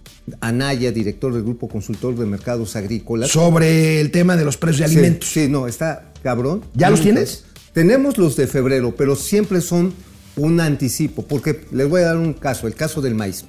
Anaya, 0.40 0.92
director 0.92 1.32
del 1.32 1.42
Grupo 1.42 1.68
Consultor 1.68 2.16
de 2.16 2.26
Mercados 2.26 2.76
Agrícolas. 2.76 3.30
Sobre 3.30 4.00
el 4.00 4.10
tema 4.10 4.36
de 4.36 4.44
los 4.44 4.56
precios 4.56 4.90
de 4.90 4.96
alimentos. 4.96 5.30
Sí, 5.30 5.48
no, 5.48 5.66
está 5.66 6.12
cabrón. 6.22 6.62
¿Ya 6.74 6.90
los 6.90 7.00
tienes? 7.00 7.44
Tenemos 7.72 8.18
los 8.18 8.36
de 8.36 8.46
febrero, 8.46 8.94
pero 8.96 9.16
siempre 9.16 9.60
son 9.60 9.94
un 10.36 10.60
anticipo, 10.60 11.22
porque 11.22 11.64
les 11.72 11.88
voy 11.88 12.02
a 12.02 12.06
dar 12.06 12.16
un 12.18 12.34
caso, 12.34 12.66
el 12.66 12.74
caso 12.74 13.00
del 13.00 13.14
maíz. 13.14 13.44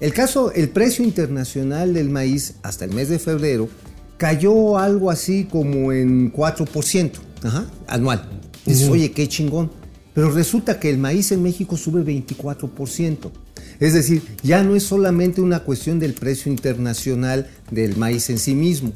El 0.00 0.14
caso, 0.14 0.52
el 0.52 0.70
precio 0.70 1.04
internacional 1.04 1.92
del 1.92 2.08
maíz 2.08 2.54
hasta 2.62 2.86
el 2.86 2.92
mes 2.92 3.10
de 3.10 3.18
febrero 3.18 3.68
cayó 4.16 4.78
algo 4.78 5.10
así 5.10 5.44
como 5.44 5.92
en 5.92 6.32
4%, 6.32 7.12
ajá, 7.42 7.70
anual. 7.86 8.28
Dices, 8.64 8.88
oye, 8.88 9.12
qué 9.12 9.28
chingón. 9.28 9.70
Pero 10.14 10.30
resulta 10.30 10.80
que 10.80 10.90
el 10.90 10.98
maíz 10.98 11.32
en 11.32 11.42
México 11.42 11.76
sube 11.76 12.02
24%. 12.02 13.30
Es 13.78 13.94
decir, 13.94 14.22
ya 14.42 14.62
no 14.62 14.74
es 14.74 14.82
solamente 14.82 15.40
una 15.40 15.60
cuestión 15.60 15.98
del 15.98 16.14
precio 16.14 16.50
internacional 16.50 17.48
del 17.70 17.96
maíz 17.96 18.28
en 18.30 18.38
sí 18.38 18.54
mismo, 18.54 18.92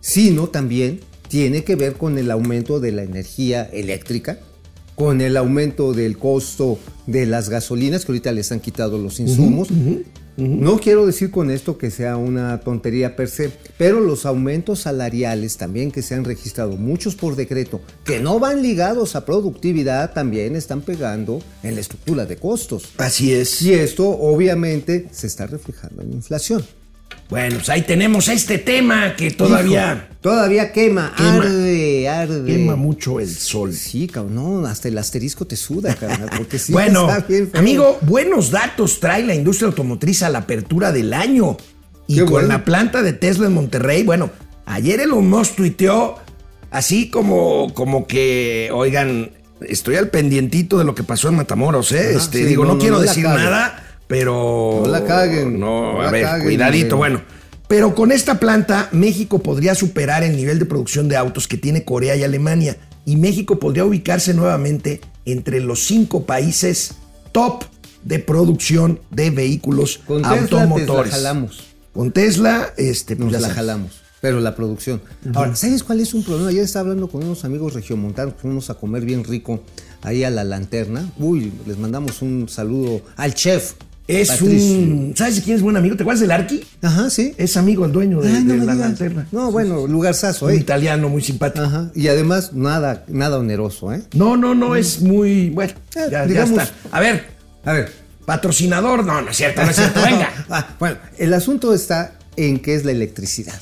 sino 0.00 0.48
también 0.48 1.00
tiene 1.28 1.64
que 1.64 1.76
ver 1.76 1.94
con 1.94 2.18
el 2.18 2.30
aumento 2.30 2.78
de 2.78 2.92
la 2.92 3.02
energía 3.02 3.64
eléctrica, 3.64 4.38
con 4.94 5.20
el 5.20 5.36
aumento 5.36 5.92
del 5.94 6.18
costo 6.18 6.78
de 7.06 7.26
las 7.26 7.48
gasolinas, 7.48 8.04
que 8.04 8.12
ahorita 8.12 8.32
les 8.32 8.52
han 8.52 8.60
quitado 8.60 8.98
los 8.98 9.18
insumos. 9.18 9.68
No 10.36 10.78
quiero 10.78 11.06
decir 11.06 11.30
con 11.30 11.50
esto 11.50 11.76
que 11.76 11.90
sea 11.90 12.16
una 12.16 12.60
tontería 12.60 13.16
per 13.16 13.28
se, 13.28 13.52
pero 13.76 14.00
los 14.00 14.24
aumentos 14.24 14.80
salariales 14.80 15.56
también 15.56 15.90
que 15.90 16.02
se 16.02 16.14
han 16.14 16.24
registrado, 16.24 16.76
muchos 16.76 17.14
por 17.14 17.36
decreto, 17.36 17.80
que 18.04 18.18
no 18.18 18.38
van 18.38 18.62
ligados 18.62 19.14
a 19.14 19.24
productividad, 19.24 20.12
también 20.12 20.56
están 20.56 20.80
pegando 20.80 21.40
en 21.62 21.74
la 21.74 21.80
estructura 21.80 22.24
de 22.24 22.36
costos. 22.36 22.90
Así 22.98 23.32
es. 23.32 23.60
Y 23.62 23.74
esto 23.74 24.08
obviamente 24.08 25.08
se 25.12 25.26
está 25.26 25.46
reflejando 25.46 26.02
en 26.02 26.10
la 26.10 26.16
inflación. 26.16 26.64
Bueno, 27.32 27.56
pues 27.56 27.70
ahí 27.70 27.80
tenemos 27.80 28.28
este 28.28 28.58
tema 28.58 29.16
que 29.16 29.30
todavía 29.30 30.04
Hijo, 30.10 30.16
todavía 30.20 30.70
quema, 30.70 31.14
Quema. 31.16 31.36
arde, 31.38 32.06
arde. 32.06 32.44
quema 32.44 32.76
mucho 32.76 33.20
el 33.20 33.34
sol. 33.34 33.72
Sí, 33.72 34.06
cabrón, 34.06 34.34
no, 34.34 34.66
hasta 34.66 34.88
el 34.88 34.98
asterisco 34.98 35.46
te 35.46 35.56
suda, 35.56 35.94
carnal, 36.00 36.28
porque 36.36 36.58
sí 36.58 36.74
bueno, 36.74 37.08
está 37.08 37.24
bien 37.26 37.50
amigo, 37.54 37.98
buenos 38.02 38.50
datos 38.50 39.00
trae 39.00 39.24
la 39.24 39.34
industria 39.34 39.68
automotriz 39.68 40.22
a 40.22 40.28
la 40.28 40.40
apertura 40.40 40.92
del 40.92 41.14
año. 41.14 41.56
Y 42.06 42.16
Qué 42.16 42.20
con 42.20 42.32
bueno. 42.32 42.48
la 42.48 42.64
planta 42.66 43.00
de 43.00 43.14
Tesla 43.14 43.46
en 43.46 43.54
Monterrey, 43.54 44.02
bueno, 44.02 44.28
ayer 44.66 45.00
Elon 45.00 45.26
Musk 45.26 45.54
tuiteó 45.56 46.16
así 46.70 47.08
como, 47.08 47.72
como 47.72 48.06
que, 48.06 48.68
oigan, 48.74 49.30
estoy 49.66 49.96
al 49.96 50.10
pendientito 50.10 50.76
de 50.76 50.84
lo 50.84 50.94
que 50.94 51.02
pasó 51.02 51.30
en 51.30 51.36
Matamoros, 51.36 51.92
¿eh? 51.92 52.08
Ajá, 52.10 52.18
este, 52.18 52.38
sí, 52.40 52.44
digo, 52.44 52.66
no, 52.66 52.76
quiero 52.76 52.96
no 52.96 53.00
decir 53.00 53.24
nada, 53.24 53.82
pero. 54.12 54.80
No 54.84 54.90
la 54.90 55.04
caguen, 55.06 55.58
No, 55.58 55.94
no 55.94 56.02
a 56.02 56.10
ver, 56.10 56.24
caguen, 56.24 56.44
cuidadito, 56.44 56.98
bueno. 56.98 57.22
Pero 57.66 57.94
con 57.94 58.12
esta 58.12 58.38
planta, 58.38 58.90
México 58.92 59.38
podría 59.38 59.74
superar 59.74 60.22
el 60.22 60.36
nivel 60.36 60.58
de 60.58 60.66
producción 60.66 61.08
de 61.08 61.16
autos 61.16 61.48
que 61.48 61.56
tiene 61.56 61.86
Corea 61.86 62.14
y 62.14 62.22
Alemania. 62.22 62.76
Y 63.06 63.16
México 63.16 63.58
podría 63.58 63.86
ubicarse 63.86 64.34
nuevamente 64.34 65.00
entre 65.24 65.60
los 65.60 65.84
cinco 65.86 66.26
países 66.26 66.96
top 67.32 67.64
de 68.04 68.18
producción 68.18 69.00
de 69.10 69.30
vehículos 69.30 70.00
Con 70.06 70.20
Tesla 70.20 70.34
te 70.34 70.40
automotores. 70.56 71.10
la 71.12 71.16
jalamos. 71.16 71.62
Con 71.94 72.12
Tesla, 72.12 72.74
este, 72.76 73.16
pues 73.16 73.24
Nos 73.24 73.32
ya 73.32 73.38
la 73.38 73.46
sabes. 73.48 73.56
jalamos. 73.56 73.92
Pero 74.20 74.40
la 74.40 74.54
producción. 74.54 75.00
Ahora, 75.34 75.56
¿sabes 75.56 75.82
cuál 75.82 76.00
es 76.00 76.12
un 76.12 76.22
problema? 76.22 76.50
Ayer 76.50 76.64
estaba 76.64 76.82
hablando 76.82 77.08
con 77.08 77.24
unos 77.24 77.46
amigos 77.46 77.72
regiomontanos, 77.72 78.34
fuimos 78.36 78.68
a 78.68 78.74
comer 78.74 79.06
bien 79.06 79.24
rico 79.24 79.62
ahí 80.02 80.22
a 80.22 80.28
la 80.28 80.44
lanterna. 80.44 81.10
Uy, 81.18 81.50
les 81.66 81.78
mandamos 81.78 82.20
un 82.20 82.46
saludo 82.50 83.00
al 83.16 83.32
chef. 83.32 83.72
Es 84.08 84.28
Patricio. 84.30 84.78
un. 84.78 85.14
¿Sabes 85.16 85.40
quién 85.42 85.56
es 85.56 85.62
buen 85.62 85.76
amigo? 85.76 85.96
¿Te 85.96 86.02
acuerdas 86.02 86.20
del 86.20 86.32
Arqui? 86.32 86.64
Ajá, 86.82 87.08
sí. 87.08 87.34
Es 87.38 87.56
amigo, 87.56 87.84
el 87.86 87.92
dueño 87.92 88.20
de, 88.20 88.28
Ay, 88.28 88.42
no 88.44 88.52
de 88.54 88.58
me 88.60 88.66
la 88.66 88.72
digas. 88.72 88.88
lanterna. 88.88 89.28
No, 89.30 89.52
bueno, 89.52 89.86
lugarzazo, 89.86 90.46
Un 90.46 90.52
¿eh? 90.52 90.56
italiano 90.56 91.08
muy 91.08 91.22
simpático. 91.22 91.64
Ajá. 91.64 91.90
Y 91.94 92.08
además, 92.08 92.52
nada, 92.52 93.04
nada 93.08 93.38
oneroso, 93.38 93.92
¿eh? 93.92 94.02
No, 94.14 94.36
no, 94.36 94.54
no, 94.54 94.74
es 94.76 95.00
muy. 95.02 95.50
Bueno, 95.50 95.72
Eh, 95.94 96.00
ya, 96.06 96.10
ya 96.10 96.26
digamos- 96.26 96.58
está. 96.62 96.74
A 96.90 97.00
ver, 97.00 97.24
A 97.64 97.72
ver, 97.72 97.92
patrocinador. 98.26 99.04
No, 99.04 99.22
no 99.22 99.30
es 99.30 99.36
cierto, 99.36 99.62
no 99.64 99.70
es 99.70 99.76
cierto. 99.76 100.00
Venga. 100.04 100.28
Ah, 100.50 100.74
bueno, 100.80 100.96
el 101.18 101.32
asunto 101.32 101.72
está 101.72 102.14
en 102.36 102.58
qué 102.58 102.74
es 102.74 102.84
la 102.84 102.90
electricidad. 102.90 103.60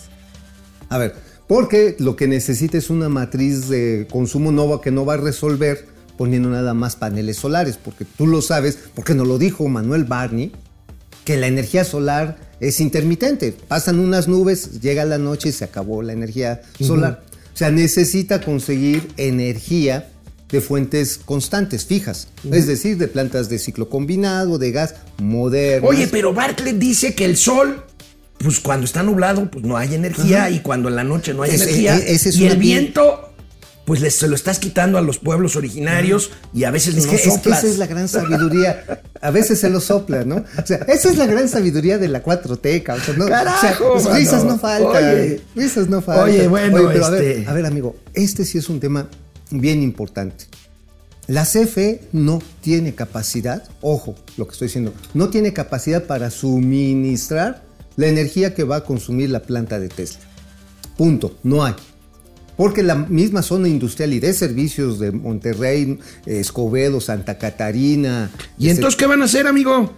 A 0.89 0.97
ver, 0.99 1.15
porque 1.49 1.97
lo 1.99 2.17
que 2.17 2.27
necesita 2.29 2.79
es 2.79 2.89
una 2.89 3.09
matriz 3.11 3.69
de 3.69 4.09
consumo 4.11 4.53
nueva 4.53 4.81
que 4.81 4.91
no 4.91 5.05
va 5.05 5.15
a 5.15 5.17
resolver 5.19 5.87
poniendo 6.21 6.51
nada 6.51 6.75
más 6.75 6.97
paneles 6.97 7.39
solares, 7.39 7.79
porque 7.83 8.05
tú 8.05 8.27
lo 8.27 8.43
sabes, 8.43 8.77
porque 8.95 9.15
nos 9.15 9.27
lo 9.27 9.39
dijo 9.39 9.67
Manuel 9.69 10.05
Barney, 10.05 10.53
que 11.25 11.39
la 11.39 11.47
energía 11.47 11.83
solar 11.83 12.37
es 12.61 12.79
intermitente. 12.81 13.57
Pasan 13.69 13.99
unas 13.99 14.29
nubes, 14.29 14.83
llega 14.83 15.07
la 15.07 15.17
noche 15.17 15.49
y 15.49 15.53
se 15.53 15.65
acabó 15.65 16.03
la 16.03 16.13
energía 16.13 16.61
solar. 16.79 17.23
O 17.55 17.57
sea, 17.57 17.71
necesita 17.71 18.43
conseguir 18.43 19.09
energía 19.17 20.11
de 20.51 20.61
fuentes 20.61 21.17
constantes, 21.25 21.87
fijas, 21.87 22.29
es 22.53 22.67
decir, 22.67 22.99
de 22.99 23.09
plantas 23.09 23.49
de 23.49 23.59
ciclo 23.59 23.89
combinado, 23.89 24.59
de 24.59 24.73
gas 24.73 24.97
modernas. 25.23 25.89
Oye, 25.89 26.07
pero 26.07 26.35
Bartlett 26.35 26.77
dice 26.77 27.15
que 27.15 27.25
el 27.25 27.39
sol, 27.39 27.83
pues 28.37 28.61
cuando 28.61 28.85
está 28.85 29.03
nublado, 29.03 29.51
pues 29.51 29.65
no 29.65 29.79
hay 29.79 29.95
energía 29.95 30.51
y 30.51 30.61
cuando 30.61 30.91
en 30.91 30.97
la 30.97 31.05
noche 31.05 31.33
no 31.33 31.45
hay 31.45 31.55
energía. 31.55 31.97
e- 31.97 32.13
es 32.13 32.37
y 32.37 32.47
el 32.47 32.59
viento, 32.59 33.30
pues 33.91 34.01
les- 34.03 34.15
se 34.15 34.29
lo 34.29 34.37
estás 34.37 34.61
quitando 34.61 34.99
a 34.99 35.01
los 35.03 35.19
pueblos 35.19 35.57
originarios 35.57 36.31
y 36.55 36.63
a 36.63 36.71
veces 36.71 36.95
Es 36.95 37.07
no 37.07 37.11
que, 37.11 37.17
es 37.17 37.23
que 37.25 37.31
soplas. 37.33 37.59
esa 37.59 37.67
es 37.73 37.79
la 37.79 37.89
gran 37.89 38.07
sabiduría. 38.07 39.03
A 39.21 39.33
veces 39.33 39.59
se 39.59 39.69
lo 39.69 39.81
sopla, 39.81 40.25
¿no? 40.25 40.37
O 40.63 40.65
sea, 40.65 40.77
esa 40.87 41.11
es 41.11 41.19
la 41.19 41.27
gran 41.27 41.49
sabiduría 41.49 41.99
de 41.99 42.07
la 42.07 42.23
4T, 42.23 42.85
cabrón. 42.85 43.19
¿no? 43.19 43.27
Carajo, 43.27 43.95
o 43.95 43.99
sea, 43.99 44.11
pues, 44.13 44.17
risas 44.21 44.45
mano. 44.45 44.51
no 44.53 44.59
faltan. 44.61 45.05
Oye. 45.05 45.41
risas 45.57 45.89
no 45.89 46.01
faltan. 46.03 46.25
Oye, 46.27 46.47
bueno, 46.47 46.79
pero 46.93 47.05
a, 47.05 47.11
ver, 47.11 47.23
este- 47.25 47.51
a 47.51 47.53
ver, 47.53 47.67
amigo, 47.67 47.97
este 48.15 48.45
sí 48.45 48.59
es 48.59 48.69
un 48.69 48.79
tema 48.79 49.09
bien 49.51 49.83
importante. 49.83 50.45
La 51.27 51.45
CFE 51.45 52.03
no 52.13 52.41
tiene 52.61 52.95
capacidad, 52.95 53.65
ojo, 53.81 54.15
lo 54.37 54.47
que 54.47 54.53
estoy 54.53 54.69
diciendo, 54.69 54.95
no 55.15 55.31
tiene 55.31 55.53
capacidad 55.53 56.05
para 56.05 56.31
suministrar 56.31 57.65
la 57.97 58.07
energía 58.07 58.55
que 58.55 58.63
va 58.63 58.77
a 58.77 58.85
consumir 58.85 59.31
la 59.31 59.43
planta 59.43 59.81
de 59.81 59.89
Tesla. 59.89 60.21
Punto, 60.97 61.37
no 61.43 61.65
hay. 61.65 61.75
Porque 62.61 62.83
la 62.83 62.95
misma 62.95 63.41
zona 63.41 63.69
industrial 63.69 64.13
y 64.13 64.21
de 64.21 64.35
servicios 64.35 64.99
de 64.99 65.13
Monterrey, 65.13 65.99
Escobedo, 66.27 67.01
Santa 67.01 67.39
Catarina. 67.39 68.31
¿Y 68.59 68.69
entonces 68.69 68.97
qué 68.99 69.07
van 69.07 69.23
a 69.23 69.25
hacer, 69.25 69.47
amigo? 69.47 69.91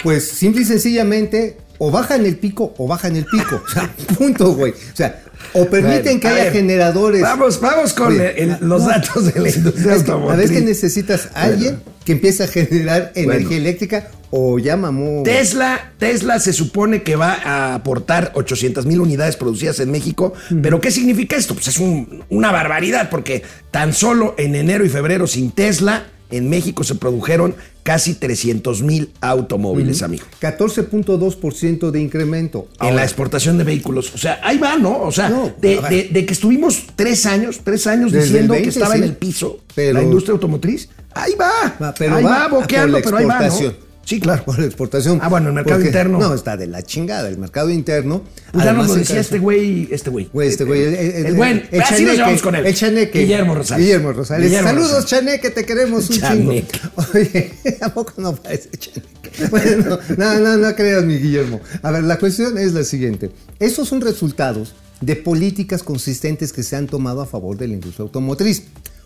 Pues 0.00 0.28
simple 0.28 0.62
y 0.62 0.64
sencillamente, 0.66 1.56
o 1.78 1.90
bajan 1.90 2.24
el 2.26 2.36
pico 2.36 2.72
o 2.78 2.86
bajan 2.86 3.16
el 3.16 3.24
pico. 3.24 3.60
O 3.66 3.68
sea, 3.68 3.92
punto, 4.18 4.54
güey. 4.54 4.70
O 4.70 4.96
sea, 4.96 5.20
o 5.52 5.66
permiten 5.66 6.20
que 6.20 6.28
haya 6.28 6.44
ver, 6.44 6.52
generadores. 6.52 7.22
Vamos, 7.22 7.60
vamos 7.60 7.92
con 7.92 8.06
Oye, 8.12 8.40
el- 8.40 8.50
los 8.60 8.82
no. 8.82 8.88
datos 8.88 9.34
de 9.34 9.40
la 9.40 9.48
industria 9.50 9.94
Es 9.96 10.02
que, 10.04 10.10
a 10.12 10.14
automotriz. 10.14 10.36
veces 10.50 10.56
que 10.56 10.64
necesitas 10.64 11.28
a 11.34 11.42
alguien 11.42 11.80
que 12.04 12.12
empiece 12.12 12.44
a 12.44 12.46
generar 12.46 13.10
energía 13.16 13.46
Bueno. 13.48 13.50
eléctrica 13.56 14.10
o 14.36 14.58
ya 14.58 14.76
mamó. 14.76 15.22
Tesla, 15.22 15.92
Tesla 15.98 16.40
se 16.40 16.52
supone 16.52 17.02
que 17.04 17.14
va 17.14 17.34
a 17.44 17.74
aportar 17.74 18.32
800 18.34 18.84
mil 18.84 19.00
unidades 19.00 19.36
producidas 19.36 19.78
en 19.78 19.92
México, 19.92 20.32
pero 20.60 20.80
¿qué 20.80 20.90
significa 20.90 21.36
esto? 21.36 21.54
Pues 21.54 21.68
es 21.68 21.78
un- 21.78 22.24
una 22.30 22.50
barbaridad, 22.50 23.10
porque 23.10 23.42
tan 23.70 23.92
solo 23.92 24.34
en 24.36 24.56
enero 24.56 24.84
y 24.84 24.88
febrero 24.88 25.28
sin 25.28 25.52
Tesla, 25.52 26.06
en 26.30 26.48
México 26.48 26.82
se 26.82 26.96
produjeron 26.96 27.54
casi 27.84 28.14
300 28.14 28.82
mil 28.82 29.12
automóviles, 29.20 30.02
amigo. 30.02 30.24
14.2% 30.40 31.90
de 31.92 32.00
incremento. 32.00 32.66
En 32.80 32.96
la 32.96 33.04
exportación 33.04 33.56
de 33.58 33.64
vehículos. 33.64 34.12
O 34.14 34.18
sea, 34.18 34.40
ahí 34.42 34.58
va, 34.58 34.76
¿no? 34.76 35.00
O 35.02 35.12
sea, 35.12 35.28
No, 35.28 35.52
de, 35.60 35.80
de- 35.88 36.08
de 36.12 36.26
que 36.26 36.32
estuvimos 36.32 36.86
tres 36.96 37.26
años, 37.26 37.60
tres 37.62 37.86
años 37.86 38.10
Desde 38.10 38.26
diciendo 38.26 38.54
el 38.54 38.60
20, 38.62 38.64
que 38.64 38.68
estaba 38.70 38.94
sí. 38.94 38.98
en 38.98 39.04
el 39.04 39.16
piso 39.16 39.58
Pero- 39.76 39.92
la 39.94 40.02
industria 40.02 40.32
automotriz, 40.32 40.88
ahí 41.14 41.34
va. 41.38 41.76
Va, 41.80 41.94
pero 41.96 42.16
ahí 42.16 42.24
va 42.24 42.38
va, 42.40 42.48
boqueando, 42.48 42.98
pero 43.04 43.16
ahí 43.18 43.24
va, 43.26 43.40
¿no? 43.46 43.93
Sí, 44.04 44.20
claro. 44.20 44.42
por 44.46 44.58
la 44.58 44.66
exportación. 44.66 45.18
Ah, 45.22 45.28
bueno, 45.28 45.48
el 45.48 45.54
mercado 45.54 45.80
interno. 45.84 46.18
No, 46.18 46.34
está 46.34 46.56
de 46.56 46.66
la 46.66 46.82
chingada. 46.82 47.28
El 47.28 47.38
mercado 47.38 47.70
interno. 47.70 48.22
Pues 48.52 48.64
ya 48.64 48.72
nos 48.72 48.88
lo 48.88 48.94
decía 48.94 49.20
este 49.20 49.38
güey, 49.38 49.88
este 49.90 50.10
güey. 50.10 50.28
Güey, 50.32 50.48
este 50.48 50.64
güey. 50.64 50.82
El, 50.82 50.94
el- 50.94 51.26
El 51.26 51.34
buen. 51.34 51.68
el 51.70 51.80
Así 51.82 52.04
nos 52.04 52.16
llevamos 52.16 52.42
con 52.42 52.54
él. 52.54 52.66
El 52.66 52.74
chaneque. 52.74 53.20
Guillermo 53.20 53.54
Rosales. 53.54 53.84
Guillermo 53.84 54.12
Rosales. 54.12 54.46
Guillermo 54.48 54.68
Saludos, 54.68 54.88
Rosales. 54.90 55.10
chaneque, 55.10 55.50
te 55.50 55.64
queremos 55.64 56.10
un 56.10 56.18
Chaneque. 56.18 56.66
chingo. 56.78 57.04
Oye, 57.14 57.52
¿a 57.80 57.88
poco 57.94 58.12
no 58.18 58.34
parece 58.36 58.70
chaneque? 58.78 59.08
Bueno, 59.50 59.98
no, 60.16 60.38
no, 60.38 60.56
no 60.58 60.74
creas, 60.76 61.02
mi 61.04 61.16
Guillermo. 61.18 61.60
A 61.82 61.90
ver, 61.90 62.04
la 62.04 62.18
cuestión 62.18 62.56
es 62.56 62.72
la 62.72 62.84
siguiente. 62.84 63.30
Estos 63.58 63.88
son 63.88 64.00
resultados 64.00 64.74
de 65.00 65.16
políticas 65.16 65.82
consistentes 65.82 66.52
que 66.52 66.62
se 66.62 66.76
han 66.76 66.86
tomado 66.86 67.20
a 67.20 67.26
favor 67.26 67.56
de 67.56 67.66
la 67.66 67.74
industria 67.74 68.04
automotriz. 68.04 68.62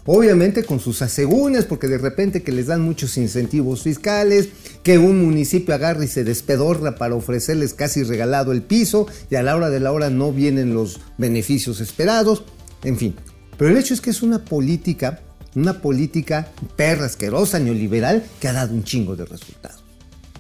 Obviamente 0.07 0.65
con 0.65 0.81
sus 0.81 1.03
asegúnes, 1.03 1.65
porque 1.67 1.87
de 1.87 1.99
repente 1.99 2.43
que 2.43 2.53
les 2.53 2.67
dan 2.67 2.81
muchos 2.81 3.17
incentivos 3.19 3.83
fiscales, 3.83 4.49
que 4.83 4.99
un 4.99 5.23
municipio 5.23 5.75
agarra 5.75 6.05
y 6.05 6.09
se 6.09 6.25
despedorra 6.25 6.97
para 6.97 7.15
ofrecerles 7.15 7.75
casi 7.75 8.03
regalado 8.03 8.53
el 8.53 8.63
piso 8.63 9.07
y 9.31 9.35
a 9.35 9.43
la 9.43 9.55
hora 9.55 9.69
de 9.69 9.81
la 9.81 9.93
hora 9.93 10.09
no 10.09 10.33
vienen 10.33 10.73
los 10.73 11.01
beneficios 11.19 11.81
esperados, 11.81 12.45
en 12.85 12.97
fin. 12.97 13.15
Pero 13.59 13.71
el 13.71 13.77
hecho 13.77 13.93
es 13.93 14.01
que 14.01 14.11
es 14.11 14.23
una 14.23 14.45
política, 14.45 15.21
una 15.55 15.83
política 15.83 16.53
perra, 16.77 17.07
asquerosa, 17.07 17.59
neoliberal, 17.59 18.25
que 18.41 18.49
ha 18.49 18.53
dado 18.55 18.73
un 18.73 18.85
chingo 18.85 19.15
de 19.15 19.27
resultados. 19.27 19.83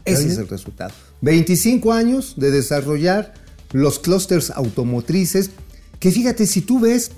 Ese 0.04 0.28
es 0.28 0.38
el 0.38 0.48
resultado. 0.48 0.94
25 1.20 1.92
años 1.92 2.34
de 2.36 2.50
desarrollar 2.50 3.34
los 3.72 3.98
clústeres 3.98 4.50
automotrices, 4.50 5.50
que 6.00 6.10
fíjate, 6.10 6.46
si 6.46 6.62
tú 6.62 6.80
ves, 6.80 7.10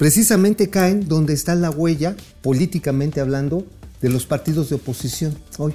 precisamente 0.00 0.70
caen 0.70 1.06
donde 1.06 1.34
está 1.34 1.54
la 1.54 1.68
huella, 1.68 2.16
políticamente 2.40 3.20
hablando, 3.20 3.66
de 4.00 4.08
los 4.08 4.24
partidos 4.24 4.70
de 4.70 4.76
oposición 4.76 5.36
hoy, 5.58 5.74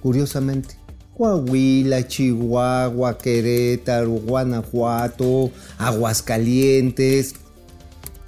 curiosamente. 0.00 0.76
Coahuila, 1.16 2.06
Chihuahua, 2.06 3.18
Querétaro, 3.18 4.10
Guanajuato, 4.10 5.50
Aguascalientes. 5.78 7.34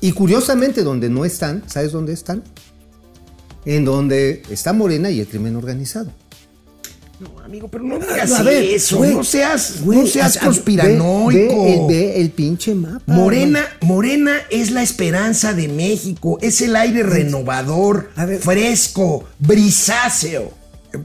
Y 0.00 0.10
curiosamente 0.10 0.82
donde 0.82 1.08
no 1.08 1.24
están, 1.24 1.62
¿sabes 1.68 1.92
dónde 1.92 2.14
están? 2.14 2.42
En 3.64 3.84
donde 3.84 4.42
está 4.50 4.72
Morena 4.72 5.08
y 5.12 5.20
el 5.20 5.28
crimen 5.28 5.54
organizado. 5.54 6.10
No, 7.20 7.40
amigo, 7.44 7.66
pero 7.68 7.82
no 7.82 7.98
digas 7.98 8.30
A 8.32 8.42
ver, 8.44 8.62
eso. 8.62 8.98
güey, 8.98 9.12
no 9.14 9.24
seas, 9.24 9.80
no 9.84 10.06
seas 10.06 10.36
a- 10.36 10.40
conspiranoico. 10.40 11.24
Ve, 11.32 11.48
ve 11.48 11.74
el, 11.74 11.86
ve 11.88 12.20
el 12.20 12.30
pinche 12.30 12.74
mapa. 12.76 13.02
Morena, 13.12 13.66
Morena 13.80 14.36
es 14.50 14.70
la 14.70 14.82
esperanza 14.82 15.52
de 15.52 15.66
México, 15.66 16.38
es 16.42 16.60
el 16.60 16.76
aire 16.76 17.02
renovador, 17.02 18.10
A 18.14 18.24
ver. 18.24 18.38
fresco, 18.40 19.24
brisáceo. 19.40 20.52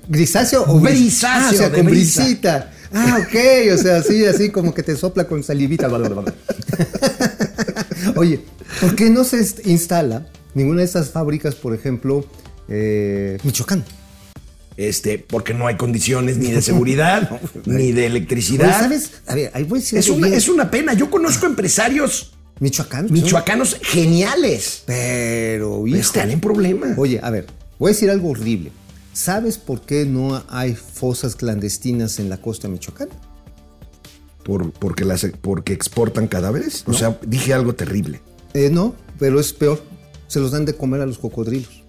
¿Grisáceo 0.07 0.63
o 0.67 0.79
bris- 0.79 0.99
Brisáceo, 0.99 1.47
Ah, 1.47 1.51
o 1.51 1.57
sea, 1.57 1.69
de 1.69 1.77
con 1.77 1.85
brisa. 1.87 2.23
brisita. 2.23 2.71
Ah, 2.93 3.17
ok. 3.21 3.73
O 3.73 3.77
sea, 3.77 3.97
así, 3.97 4.23
así 4.25 4.49
como 4.49 4.73
que 4.73 4.83
te 4.83 4.95
sopla 4.95 5.27
con 5.27 5.43
salivita. 5.43 5.89
Oye, 8.15 8.41
¿por 8.81 8.95
qué 8.95 9.09
no 9.09 9.23
se 9.23 9.45
instala 9.65 10.27
ninguna 10.53 10.79
de 10.81 10.85
estas 10.85 11.09
fábricas, 11.09 11.55
por 11.55 11.73
ejemplo, 11.73 12.25
eh, 12.69 13.37
Michoacán? 13.43 13.83
Este, 14.75 15.19
porque 15.19 15.53
no 15.53 15.67
hay 15.67 15.77
condiciones 15.77 16.37
ni 16.37 16.51
de 16.51 16.61
seguridad, 16.61 17.39
ni 17.65 17.91
de 17.91 18.01
Oye, 18.01 18.05
electricidad. 18.05 18.79
¿Sabes? 18.79 19.11
A 19.27 19.35
ver, 19.35 19.51
ahí 19.53 19.63
voy 19.63 19.79
a 19.79 19.81
decir 19.81 19.99
Es 19.99 20.07
algo 20.07 20.17
una, 20.17 20.27
es 20.29 20.49
una 20.49 20.71
pena. 20.71 20.93
Yo 20.93 21.09
conozco 21.09 21.45
empresarios 21.45 22.33
Michoacán. 22.59 23.07
pues, 23.07 23.21
michoacanos 23.21 23.77
geniales. 23.81 24.83
Pero, 24.85 25.85
hijo. 25.87 25.97
Están 25.97 26.31
en 26.31 26.39
problemas. 26.39 26.97
Oye, 26.97 27.19
a 27.21 27.29
ver, 27.29 27.47
voy 27.77 27.89
a 27.89 27.93
decir 27.93 28.09
algo 28.09 28.29
horrible. 28.29 28.71
¿Sabes 29.11 29.57
por 29.57 29.81
qué 29.81 30.05
no 30.05 30.43
hay 30.49 30.75
fosas 30.75 31.35
clandestinas 31.35 32.19
en 32.19 32.29
la 32.29 32.37
costa 32.37 32.67
de 32.67 32.73
Michoacán? 32.73 33.09
¿Por, 34.43 34.71
porque, 34.71 35.05
las, 35.05 35.27
¿Porque 35.41 35.73
exportan 35.73 36.27
cadáveres? 36.27 36.83
O 36.87 36.93
sea, 36.93 37.19
dije 37.25 37.53
algo 37.53 37.75
terrible. 37.75 38.21
Eh, 38.53 38.69
no, 38.71 38.95
pero 39.19 39.39
es 39.39 39.53
peor. 39.53 39.83
Se 40.27 40.39
los 40.39 40.51
dan 40.51 40.65
de 40.65 40.73
comer 40.73 41.01
a 41.01 41.05
los 41.05 41.19
cocodrilos. 41.19 41.83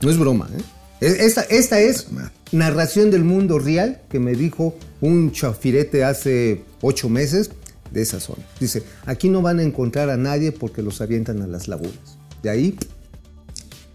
No 0.00 0.10
es 0.10 0.18
broma, 0.18 0.48
¿eh? 0.56 0.62
Esta, 1.00 1.42
esta 1.42 1.80
es 1.80 2.08
narración 2.52 3.10
del 3.10 3.24
mundo 3.24 3.58
real 3.58 4.02
que 4.10 4.18
me 4.18 4.34
dijo 4.34 4.76
un 5.00 5.32
chafirete 5.32 6.04
hace 6.04 6.62
ocho 6.82 7.08
meses 7.08 7.50
de 7.90 8.02
esa 8.02 8.20
zona. 8.20 8.42
Dice, 8.58 8.82
aquí 9.06 9.28
no 9.28 9.40
van 9.42 9.58
a 9.60 9.62
encontrar 9.62 10.10
a 10.10 10.16
nadie 10.16 10.52
porque 10.52 10.82
los 10.82 11.00
avientan 11.00 11.42
a 11.42 11.46
las 11.46 11.68
lagunas. 11.68 12.18
De 12.42 12.50
ahí, 12.50 12.76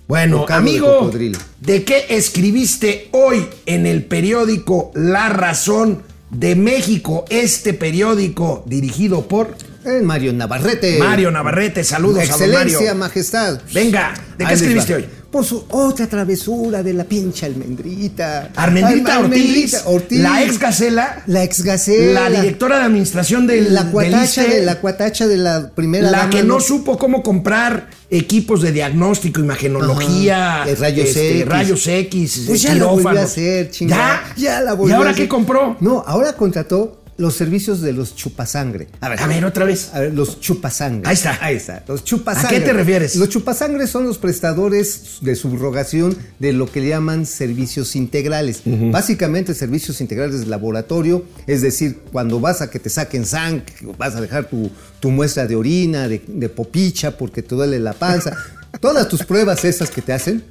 Bueno, 0.08 0.46
de 0.48 0.54
amigo, 0.54 1.00
cocodrilo. 1.00 1.40
¿de 1.62 1.84
qué 1.84 2.06
escribiste 2.10 3.10
hoy 3.12 3.46
en 3.66 3.86
el 3.86 4.06
periódico 4.06 4.92
La 4.96 5.30
Razón 5.30 6.04
de 6.30 6.56
México? 6.56 7.26
Este 7.30 7.74
periódico 7.74 8.64
dirigido 8.68 9.28
por 9.28 9.56
eh, 9.86 10.02
Mario 10.04 10.34
Navarrete. 10.34 10.98
Mario 11.00 11.32
Navarrete. 11.32 11.84
Saludos 11.84 12.18
a 12.30 12.34
don 12.38 12.42
Excelencia, 12.44 12.80
Mario. 12.80 12.96
majestad. 12.96 13.62
Venga, 13.74 14.14
¿de 14.38 14.46
qué 14.46 14.46
Ahí 14.46 14.54
escribiste 14.56 14.96
hoy? 14.96 15.06
Por 15.36 15.44
su 15.44 15.66
otra 15.72 16.08
travesura 16.08 16.82
de 16.82 16.94
la 16.94 17.04
pinche 17.04 17.46
almendrita. 17.46 18.52
Armendrita 18.56 19.20
Ortiz, 19.20 19.82
Ortiz. 19.84 20.20
la 20.22 20.42
ex 20.42 20.58
Gacela, 20.58 21.24
La 21.28 21.44
ex 21.44 21.62
Gacela. 21.62 22.30
la 22.30 22.40
directora 22.42 22.78
de 22.78 22.84
administración 22.86 23.46
del, 23.46 23.74
La 23.74 23.92
cuatacha 23.92 24.44
del 24.44 24.52
de 24.52 24.62
la 24.62 24.80
cuatacha 24.80 25.28
de 25.28 25.36
la 25.36 25.72
primera 25.72 26.10
la 26.10 26.20
dama, 26.20 26.30
que 26.30 26.42
no 26.44 26.62
supo 26.62 26.98
cómo 26.98 27.22
comprar 27.22 27.90
equipos 28.10 28.62
de 28.62 28.72
diagnóstico, 28.72 29.42
imagenología, 29.42 30.64
Ajá, 30.64 30.74
rayos 30.80 31.10
este, 31.10 31.40
X. 31.40 31.50
rayos 31.50 31.86
X, 31.86 32.44
Pues 32.48 32.62
ya 32.62 32.74
la 32.74 32.86
volvió 32.86 33.10
a 33.20 33.24
hacer, 33.24 33.70
chingada. 33.72 34.24
Ya, 34.38 34.62
ya 34.62 34.62
la 34.62 34.72
¿Y 34.88 34.92
ahora 34.94 35.10
a 35.10 35.12
hacer. 35.12 35.24
qué 35.26 35.28
compró? 35.28 35.76
No, 35.82 36.02
ahora 36.08 36.32
contrató 36.32 37.02
los 37.18 37.36
servicios 37.36 37.82
de 37.82 37.94
los 37.94 38.16
chupasangre. 38.16 38.88
A 39.00 39.10
ver, 39.28 39.46
otra 39.46 39.66
vez. 39.66 39.92
A 39.94 40.02
ver, 40.02 40.14
los 40.14 40.42
chupasangre. 40.42 41.08
Ahí 41.08 41.14
está. 41.14 41.38
Ahí 41.42 41.56
está. 41.56 41.84
Los 41.88 42.04
chupasangre. 42.04 42.58
¿A 42.58 42.60
qué 42.60 42.66
te 42.66 42.74
refieres? 42.74 43.16
Los 43.16 43.30
chupasangre 43.30 43.88
son 43.88 44.06
los 44.06 44.18
prestadores 44.18 45.20
de 45.22 45.36
subrogación 45.36 46.18
de 46.40 46.52
lo 46.52 46.70
que 46.70 46.82
le 46.82 46.90
llaman 46.90 47.26
servicios 47.26 47.96
integrales. 47.96 48.62
Básicamente, 48.66 49.54
servicios 49.54 50.02
integrales 50.02 50.42
de 50.42 50.48
laboratorio, 50.48 51.26
es 51.48 51.62
decir, 51.62 52.02
cuando 52.12 52.40
vas 52.40 52.62
a 52.62 52.70
que 52.70 52.80
te 52.80 52.90
saquen 52.90 53.26
sangre, 53.26 53.66
vas 53.98 54.16
a 54.16 54.22
dejar 54.22 54.50
tu, 54.50 54.70
tu 55.00 55.10
muestra 55.10 55.48
de 55.48 55.56
orina, 55.56 56.08
de, 56.08 56.22
de 56.28 56.50
popicha, 56.50 57.18
porque 57.18 57.42
te 57.42 57.56
duele 57.56 57.80
la 57.80 57.94
panza. 57.94 58.36
Todas 58.82 59.08
tus 59.08 59.24
pruebas 59.24 59.64
esas 59.64 59.90
que 59.90 60.02
te 60.02 60.12
hacen, 60.12 60.44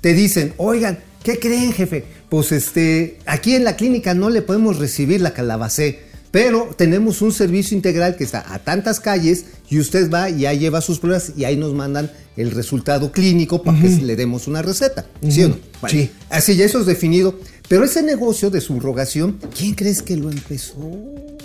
te 0.00 0.14
dicen, 0.14 0.54
oigan, 0.56 0.98
¿qué 1.24 1.38
creen, 1.38 1.72
jefe? 1.72 2.04
Pues 2.28 2.52
este, 2.52 3.18
aquí 3.26 3.54
en 3.54 3.64
la 3.64 3.76
clínica 3.76 4.14
no 4.14 4.30
le 4.30 4.42
podemos 4.42 4.78
recibir 4.78 5.20
la 5.20 5.34
calabacé. 5.34 6.11
Pero 6.32 6.70
tenemos 6.76 7.20
un 7.20 7.30
servicio 7.30 7.76
integral 7.76 8.16
que 8.16 8.24
está 8.24 8.52
a 8.52 8.58
tantas 8.58 9.00
calles 9.00 9.44
y 9.68 9.78
usted 9.78 10.10
va 10.10 10.30
y 10.30 10.46
ahí 10.46 10.58
lleva 10.58 10.80
sus 10.80 10.98
pruebas 10.98 11.34
y 11.36 11.44
ahí 11.44 11.58
nos 11.58 11.74
mandan 11.74 12.10
el 12.38 12.50
resultado 12.50 13.12
clínico 13.12 13.62
para 13.62 13.78
que 13.78 13.88
le 13.88 14.16
demos 14.16 14.48
una 14.48 14.62
receta. 14.62 15.04
¿Sí 15.28 15.44
o 15.44 15.50
no? 15.50 15.58
Sí. 15.88 16.10
Así 16.30 16.56
ya 16.56 16.64
eso 16.64 16.80
es 16.80 16.86
definido. 16.86 17.38
Pero 17.68 17.84
ese 17.84 18.02
negocio 18.02 18.48
de 18.48 18.62
subrogación, 18.62 19.38
¿quién 19.56 19.74
crees 19.74 20.00
que 20.00 20.16
lo 20.16 20.30
empezó? 20.30 20.74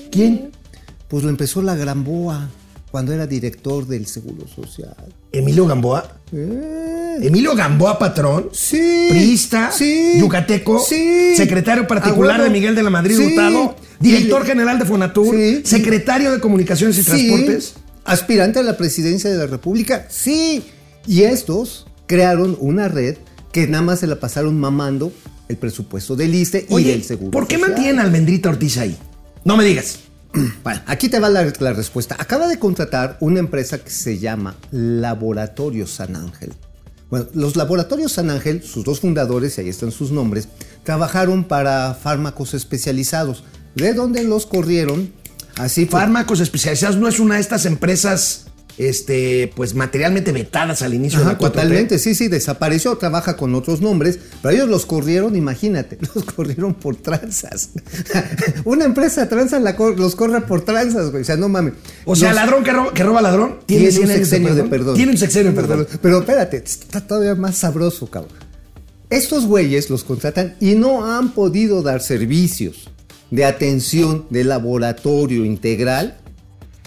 ¿Quién? 0.10 0.52
Pues 1.10 1.24
lo 1.24 1.30
empezó 1.30 1.62
la 1.62 1.76
Gramboa 1.76 2.50
cuando 2.98 3.14
era 3.14 3.28
director 3.28 3.86
del 3.86 4.08
Seguro 4.08 4.48
Social. 4.48 4.96
Emilio 5.32 5.68
Gamboa. 5.68 6.18
Eh, 6.34 7.18
Emilio 7.22 7.54
Gamboa, 7.54 8.00
patrón. 8.00 8.50
Sí. 8.54 9.06
Priista. 9.12 9.70
Sí. 9.72 10.14
Yucateco. 10.18 10.80
Sí. 10.80 11.36
Secretario 11.36 11.86
particular 11.86 12.42
de 12.42 12.50
Miguel 12.50 12.74
de 12.74 12.82
la 12.82 12.90
Madrid 12.90 13.16
Sí. 13.16 13.24
Hurtado. 13.24 13.76
Director 14.00 14.44
general 14.48 14.80
de 14.80 14.86
Fonatur. 14.86 15.36
Sí. 15.36 15.62
Secretario 15.64 16.32
de 16.32 16.40
Comunicaciones 16.40 16.98
y 16.98 17.04
Sí. 17.04 17.28
Transportes. 17.28 17.76
Aspirante 18.04 18.58
a 18.58 18.64
la 18.64 18.76
presidencia 18.78 19.30
de 19.30 19.38
la 19.38 19.46
República. 19.46 20.08
Sí. 20.10 20.64
Y 21.06 21.22
estos 21.22 21.86
crearon 22.08 22.58
una 22.60 22.88
red 22.88 23.18
que 23.52 23.68
nada 23.68 23.84
más 23.84 24.00
se 24.00 24.08
la 24.08 24.20
pasaron 24.20 24.60
mamando 24.60 25.12
el 25.50 25.58
presupuesto 25.58 26.16
del 26.16 26.34
ISTE 26.34 26.66
y 26.68 26.84
del 26.84 27.04
Seguro 27.04 27.30
¿por 27.30 27.46
qué 27.46 27.58
Social. 27.58 27.74
mantienen 27.76 28.00
a 28.00 28.06
Almendrita 28.06 28.50
Ortiz 28.50 28.76
ahí? 28.80 28.98
No 29.46 29.56
me 29.56 29.64
digas. 29.66 30.00
Bueno, 30.64 30.82
aquí 30.86 31.10
te 31.10 31.20
va 31.20 31.30
la, 31.30 31.44
respuesta. 31.74 32.16
Acaba 32.20 32.48
de 32.48 32.60
contratar 32.60 33.18
una 33.20 33.40
empresa 33.40 33.78
que 33.80 33.90
se 33.90 34.20
llama 34.20 34.56
Laboratorio 34.72 35.88
San 35.88 36.16
Ángel 36.16 36.54
Bueno, 37.10 37.28
los 37.34 37.56
laboratorios 37.56 38.14
San 38.14 38.30
Ángel, 38.30 38.64
sus 38.64 38.84
dos 38.84 39.00
fundadores, 39.00 39.58
y 39.58 39.62
ahí 39.62 39.70
están 39.70 39.92
sus 39.92 40.12
nombres, 40.12 40.48
trabajaron 40.84 41.44
para 41.44 41.94
fármacos 41.94 42.54
especializados, 42.54 43.44
de 43.76 43.94
donde 43.94 44.24
los 44.24 44.46
corrieron. 44.46 45.12
Así 45.58 45.86
fue. 45.86 46.00
Fármacos 46.00 46.40
especializados 46.40 46.98
no 46.98 47.08
es 47.08 47.20
una 47.20 47.36
de 47.36 47.42
estas 47.42 47.66
empresas, 47.66 48.46
este, 48.78 49.52
pues 49.56 49.74
materialmente 49.74 50.32
vetadas 50.32 50.82
al 50.84 50.94
inicio 50.94 51.20
Ajá, 51.20 51.30
de 51.30 51.34
la 51.34 51.40
4T. 51.40 51.42
totalmente, 51.52 52.00
sí, 52.00 52.14
sí, 52.14 52.28
desapareció, 52.28 52.96
trabaja 52.98 53.36
con 53.36 53.56
otros 53.56 53.82
nombres, 53.82 54.20
pero 54.42 54.54
ellos 54.54 54.70
los 54.70 54.86
corrieron, 54.86 55.36
imagínate, 55.36 55.98
los 56.16 56.24
corrieron 56.26 56.74
por 56.76 56.96
tranzas. 56.96 57.70
Una 58.66 58.86
empresa 58.86 59.28
tranza 59.28 59.60
la 59.60 59.76
cor- 59.76 60.00
los 60.00 60.16
corre 60.16 60.42
por 60.42 60.62
tranzas, 60.62 61.10
güey, 61.12 61.24
o 61.24 61.26
sea, 61.26 61.38
no 61.38 61.50
mames. 61.50 61.74
O 62.06 62.16
sea, 62.16 62.30
Los- 62.30 62.36
ladrón 62.36 62.64
que 62.64 62.72
roba, 62.72 62.94
que 62.94 63.04
roba 63.04 63.22
ladrón 63.22 63.60
tiene, 63.66 63.88
un 63.88 64.08
sexenio 64.08 64.54
de 64.56 64.64
perdón. 64.64 64.96
Tiene 64.96 65.12
un 65.14 65.18
sexenio 65.18 65.52
de 65.52 65.56
perdón. 65.60 65.88
Pero 66.02 66.20
espérate, 66.20 66.58
está 66.58 67.02
todavía 67.02 67.36
más 67.36 67.58
sabroso, 67.58 68.08
cabrón. 68.08 68.38
Estos 69.10 69.46
güeyes 69.46 69.90
los 69.90 70.04
contratan 70.04 70.56
y 70.60 70.76
no 70.76 71.06
han 71.12 71.32
podido 71.32 71.82
dar 71.82 72.02
servicios 72.02 72.90
de 73.32 73.46
atención 73.46 74.26
de 74.30 74.44
laboratorio 74.44 75.46
integral 75.46 76.18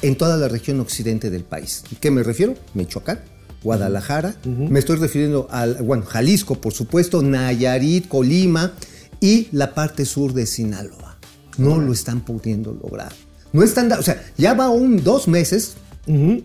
en 0.02 0.16
toda 0.16 0.36
la 0.36 0.48
región 0.48 0.80
occidente 0.80 1.30
del 1.30 1.44
país. 1.44 1.84
¿A 1.94 2.00
¿Qué 2.00 2.10
me 2.10 2.22
refiero? 2.22 2.54
Michoacán, 2.74 3.20
Guadalajara, 3.62 4.34
me 4.44 4.78
estoy 4.78 4.96
refiriendo 4.96 5.46
al, 5.50 5.74
bueno, 5.82 6.04
Jalisco, 6.06 6.60
por 6.60 6.72
supuesto, 6.72 7.22
Nayarit, 7.22 8.08
Colima 8.08 8.72
y 9.20 9.48
la 9.52 9.74
parte 9.74 10.04
sur 10.06 10.32
de 10.32 10.46
Sinaloa. 10.46 11.18
No 11.58 11.78
lo 11.78 11.92
están 11.92 12.20
pudiendo 12.20 12.72
lograr. 12.72 13.12
No 13.52 13.62
están, 13.62 13.92
o 13.92 14.02
sea, 14.02 14.24
ya 14.38 14.54
va 14.54 14.70
un 14.70 15.02
dos 15.02 15.28
meses 15.28 15.74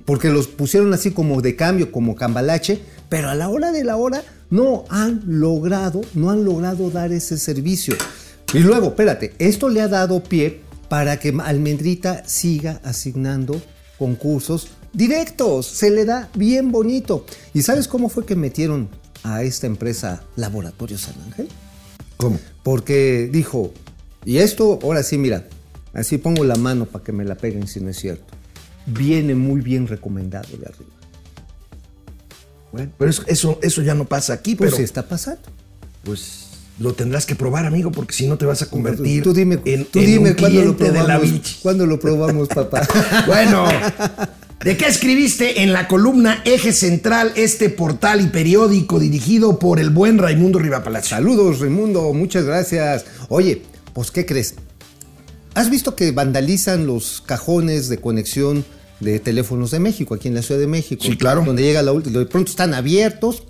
porque 0.06 0.30
los 0.30 0.48
pusieron 0.48 0.94
así 0.94 1.12
como 1.12 1.41
de 1.41 1.56
cambio, 1.56 1.91
como 1.91 2.15
cambalache, 2.15 2.82
pero 3.10 3.30
a 3.30 3.36
la 3.36 3.50
hora 3.50 3.72
de 3.72 3.84
la 3.84 3.98
hora 3.98 4.24
no 4.50 4.86
han 4.89 5.22
logrado, 5.26 6.02
no 6.13 6.30
han 6.30 6.46
logrado 6.46 6.91
dar 6.91 7.12
ese 7.12 7.38
servicio. 7.38 7.96
Y 8.54 8.60
luego, 8.60 8.88
espérate, 8.88 9.34
esto 9.39 9.70
le 9.70 9.82
ha 9.82 9.88
dado 9.88 10.24
pie 10.24 10.62
para 10.89 11.19
que 11.19 11.36
Almendrita 11.43 12.28
siga 12.28 12.80
asignando 12.84 13.62
concursos 13.98 14.67
directos. 14.93 15.65
Se 15.67 15.89
le 15.89 16.06
da 16.06 16.30
bien 16.36 16.71
bonito. 16.71 17.26
¿Y 17.54 17.62
sabes 17.62 17.88
cómo 17.88 18.10
fue 18.10 18.26
que 18.26 18.36
metieron 18.36 18.89
a 19.24 19.43
esta 19.43 19.67
empresa 19.67 20.24
Laboratorio 20.36 20.98
San 20.98 21.15
Ángel? 21.26 21.48
¿Cómo? 22.17 22.39
Porque 22.63 23.30
dijo, 23.32 23.74
y 24.24 24.38
esto, 24.38 24.80
ahora 24.84 25.04
sí, 25.04 25.17
mira, 25.17 25.48
así 25.93 26.17
pongo 26.17 26.43
la 26.43 26.56
mano 26.56 26.86
para 26.86 27.04
que 27.04 27.12
me 27.12 27.26
la 27.26 27.36
peguen 27.36 27.67
si 27.67 27.80
no 27.80 27.89
es 27.89 27.98
cierto. 27.98 28.34
Viene 28.86 29.36
muy 29.36 29.62
bien 29.62 29.88
recomendado 29.88 30.50
de 30.58 30.65
arriba. 30.67 30.91
Bueno, 32.71 32.91
pero 32.98 33.10
eso, 33.10 33.24
eso, 33.28 33.60
eso 33.62 33.82
ya 33.82 33.95
no 33.95 34.06
pasa 34.06 34.34
aquí, 34.34 34.56
Pues 34.56 34.69
pero 34.71 34.78
sí 34.78 34.84
está 34.84 35.08
pasando. 35.08 35.41
pues 36.04 36.44
lo 36.80 36.94
tendrás 36.94 37.26
que 37.26 37.36
probar, 37.36 37.66
amigo, 37.66 37.92
porque 37.92 38.14
si 38.14 38.28
no 38.28 38.38
te 38.38 38.46
vas 38.46 38.62
a 38.62 38.70
convertir 38.70 39.24
Tú 39.24 39.34
dime, 39.34 39.60
en, 39.66 39.86
tú 39.86 40.00
en 40.00 40.06
dime 40.06 40.30
un 40.32 40.36
cuándo 40.36 40.64
lo 40.64 40.74
de 40.74 41.04
la. 41.04 41.20
Vinci. 41.20 41.58
¿Cuándo 41.62 41.86
lo 41.86 42.00
probamos, 42.00 42.50
papá? 42.50 42.88
Bueno, 43.28 43.66
¿de 44.64 44.78
qué 44.78 44.86
escribiste 44.86 45.62
en 45.64 45.72
la 45.72 45.88
columna 45.88 46.42
Eje 46.44 46.74
Central 46.74 47.32
este 47.36 47.70
portal 47.70 48.22
y 48.22 48.28
periódico 48.28 49.00
dirigido 49.00 49.58
por 49.58 49.80
el 49.80 49.90
buen 49.90 50.18
Raimundo 50.18 50.60
Rivapalacio? 50.60 51.16
Saludos, 51.16 51.60
Raimundo, 51.60 52.14
muchas 52.14 52.44
gracias. 52.44 53.06
Oye, 53.30 53.62
pues, 53.94 54.12
¿qué 54.12 54.26
crees? 54.26 54.56
¿Has 55.54 55.70
visto 55.70 55.96
que 55.96 56.12
vandalizan 56.12 56.86
los 56.86 57.22
cajones 57.26 57.88
de 57.88 58.00
conexión 58.00 58.66
de 59.00 59.20
teléfonos 59.20 59.72
de 59.72 59.80
México, 59.80 60.14
aquí 60.14 60.28
en 60.28 60.36
la 60.36 60.42
Ciudad 60.42 60.60
de 60.60 60.68
México? 60.68 61.02
Sí, 61.06 61.16
claro. 61.16 61.44
Donde 61.46 61.64
llega 61.64 61.82
la 61.82 61.94
última, 61.94 62.20
de 62.20 62.26
pronto 62.26 62.52
están 62.52 62.74
abiertos. 62.74 63.44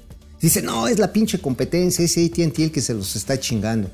Dice, 0.45 0.61
no, 0.61 0.87
es 0.87 0.99
la 0.99 1.11
pinche 1.11 1.39
competencia, 1.39 2.05
ese 2.05 2.23
ATT 2.23 2.59
el 2.59 2.71
que 2.71 2.79
se 2.79 2.93
los 2.93 3.15
está 3.15 3.39
chingando. 3.39 3.89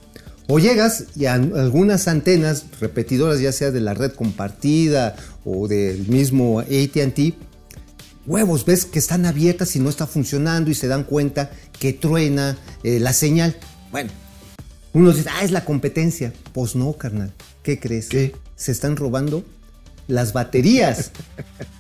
O 0.50 0.60
llegas 0.60 1.06
y 1.16 1.24
a 1.24 1.36
algunas 1.36 2.10
antenas 2.10 2.66
repetidoras, 2.82 3.40
ya 3.40 3.54
sea 3.54 3.72
de 3.72 3.80
la 3.80 3.94
red 3.94 4.12
compartida 4.12 5.16
o 5.46 5.70
del 5.70 6.10
mismo 6.10 6.60
ATT, 6.60 7.36
huevos, 8.26 8.66
ves 8.66 8.84
que 8.84 9.00
están 9.00 9.26
abiertas 9.26 9.78
y 9.78 9.80
no 9.80 9.90
está 9.90 10.08
funcionando 10.08 10.70
y 10.70 10.76
se 10.76 10.90
dan 10.90 11.06
cuenta 11.06 11.52
que 11.80 11.94
truena 11.94 12.58
eh, 12.84 13.00
la 13.00 13.14
señal. 13.14 13.56
Bueno, 13.90 14.12
uno 14.92 15.14
dice, 15.14 15.30
ah, 15.32 15.46
es 15.46 15.52
la 15.52 15.64
competencia. 15.64 16.34
Pues 16.52 16.76
no, 16.76 16.92
carnal. 16.98 17.32
¿Qué 17.64 17.80
crees? 17.80 18.10
¿Qué? 18.10 18.36
Se 18.58 18.74
están 18.74 18.98
robando 18.98 19.46
las 20.10 20.34
baterías. 20.34 21.12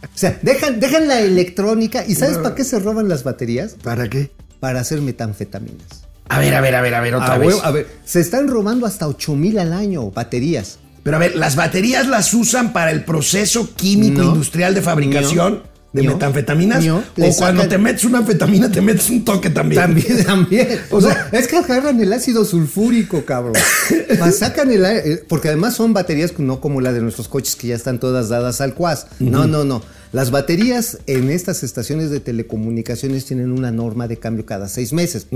o 0.03 0.17
sea, 0.17 0.39
dejan, 0.43 0.79
dejan 0.79 1.09
la 1.09 1.19
electrónica. 1.19 2.05
¿Y 2.07 2.15
sabes 2.15 2.37
para 2.37 2.55
qué 2.55 2.63
se 2.63 2.79
roban 2.79 3.09
las 3.09 3.25
baterías? 3.25 3.75
¿Para 3.83 4.09
qué? 4.09 4.31
Para 4.61 4.79
hacer 4.79 5.01
metanfetaminas. 5.01 6.05
A 6.29 6.39
ver, 6.39 6.55
a 6.55 6.61
ver, 6.61 6.75
a 6.75 6.81
ver, 6.81 6.93
a 6.95 7.01
ver, 7.01 7.15
otra 7.15 7.33
A, 7.33 7.37
vez. 7.37 7.47
huevo, 7.49 7.61
a 7.65 7.71
ver, 7.71 7.87
se 8.05 8.21
están 8.21 8.47
robando 8.47 8.85
hasta 8.85 9.05
8 9.09 9.35
mil 9.35 9.59
al 9.59 9.73
año 9.73 10.09
baterías. 10.11 10.79
Pero 11.03 11.17
a 11.17 11.19
ver, 11.19 11.35
¿las 11.35 11.57
baterías 11.57 12.07
las 12.07 12.33
usan 12.33 12.71
para 12.71 12.91
el 12.91 13.03
proceso 13.03 13.75
químico 13.75 14.21
No. 14.21 14.27
industrial 14.29 14.73
de 14.73 14.81
fabricación 14.81 15.53
No. 15.55 15.63
de 15.93 16.03
No. 16.03 16.13
metanfetaminas? 16.13 16.85
No. 16.85 16.97
O 16.99 17.03
cuando 17.35 17.63
sacan- 17.63 17.69
te 17.69 17.77
metes 17.79 18.05
una 18.05 18.19
anfetamina, 18.19 18.71
te 18.71 18.79
metes 18.81 19.09
un 19.09 19.25
toque 19.25 19.49
también. 19.49 19.81
También, 19.81 20.23
también. 20.25 20.79
O 20.91 21.01
sea- 21.01 21.27
es 21.33 21.47
que 21.49 21.57
agarran 21.57 21.99
el 21.99 22.13
ácido 22.13 22.45
sulfúrico, 22.45 23.25
cabrón. 23.25 23.55
Sacan 24.31 24.71
el 24.71 24.85
eh, 24.85 25.23
porque 25.27 25.47
además 25.49 25.73
son 25.73 25.91
baterías 25.93 26.37
no 26.37 26.61
como 26.61 26.79
la 26.81 26.93
de 26.93 27.01
nuestros 27.01 27.27
coches 27.27 27.55
que 27.55 27.67
ya 27.67 27.75
están 27.75 27.99
todas 27.99 28.29
dadas 28.29 28.61
al 28.61 28.73
cuas. 28.75 29.07
No, 29.19 29.47
no, 29.47 29.63
no. 29.65 29.81
Las 30.11 30.29
baterías 30.29 30.97
en 31.07 31.29
estas 31.29 31.63
estaciones 31.63 32.09
de 32.09 32.19
telecomunicaciones 32.19 33.25
tienen 33.25 33.51
una 33.51 33.71
norma 33.71 34.07
de 34.09 34.17
cambio 34.17 34.45
cada 34.45 34.67
seis 34.67 34.91
meses. 34.91 35.27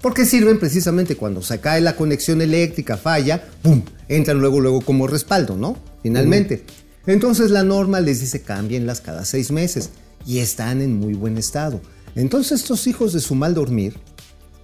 Porque 0.00 0.24
sirven 0.24 0.58
precisamente 0.58 1.16
cuando 1.16 1.42
se 1.42 1.60
cae 1.60 1.80
la 1.82 1.96
conexión 1.96 2.40
eléctrica, 2.40 2.96
falla, 2.96 3.44
¡pum! 3.62 3.82
Entran 4.08 4.40
luego, 4.40 4.60
luego 4.60 4.80
como 4.80 5.06
respaldo, 5.06 5.56
¿no? 5.56 5.76
Finalmente. 6.02 6.64
Entonces 7.06 7.50
la 7.50 7.62
norma 7.62 8.00
les 8.00 8.20
dice 8.20 8.40
cámbienlas 8.40 9.00
cada 9.02 9.24
seis 9.26 9.50
meses 9.50 9.90
y 10.26 10.38
están 10.38 10.80
en 10.80 10.94
muy 10.96 11.12
buen 11.14 11.36
estado. 11.36 11.80
Entonces 12.14 12.60
estos 12.62 12.86
hijos 12.86 13.12
de 13.12 13.20
su 13.20 13.34
mal 13.34 13.54
dormir 13.54 13.94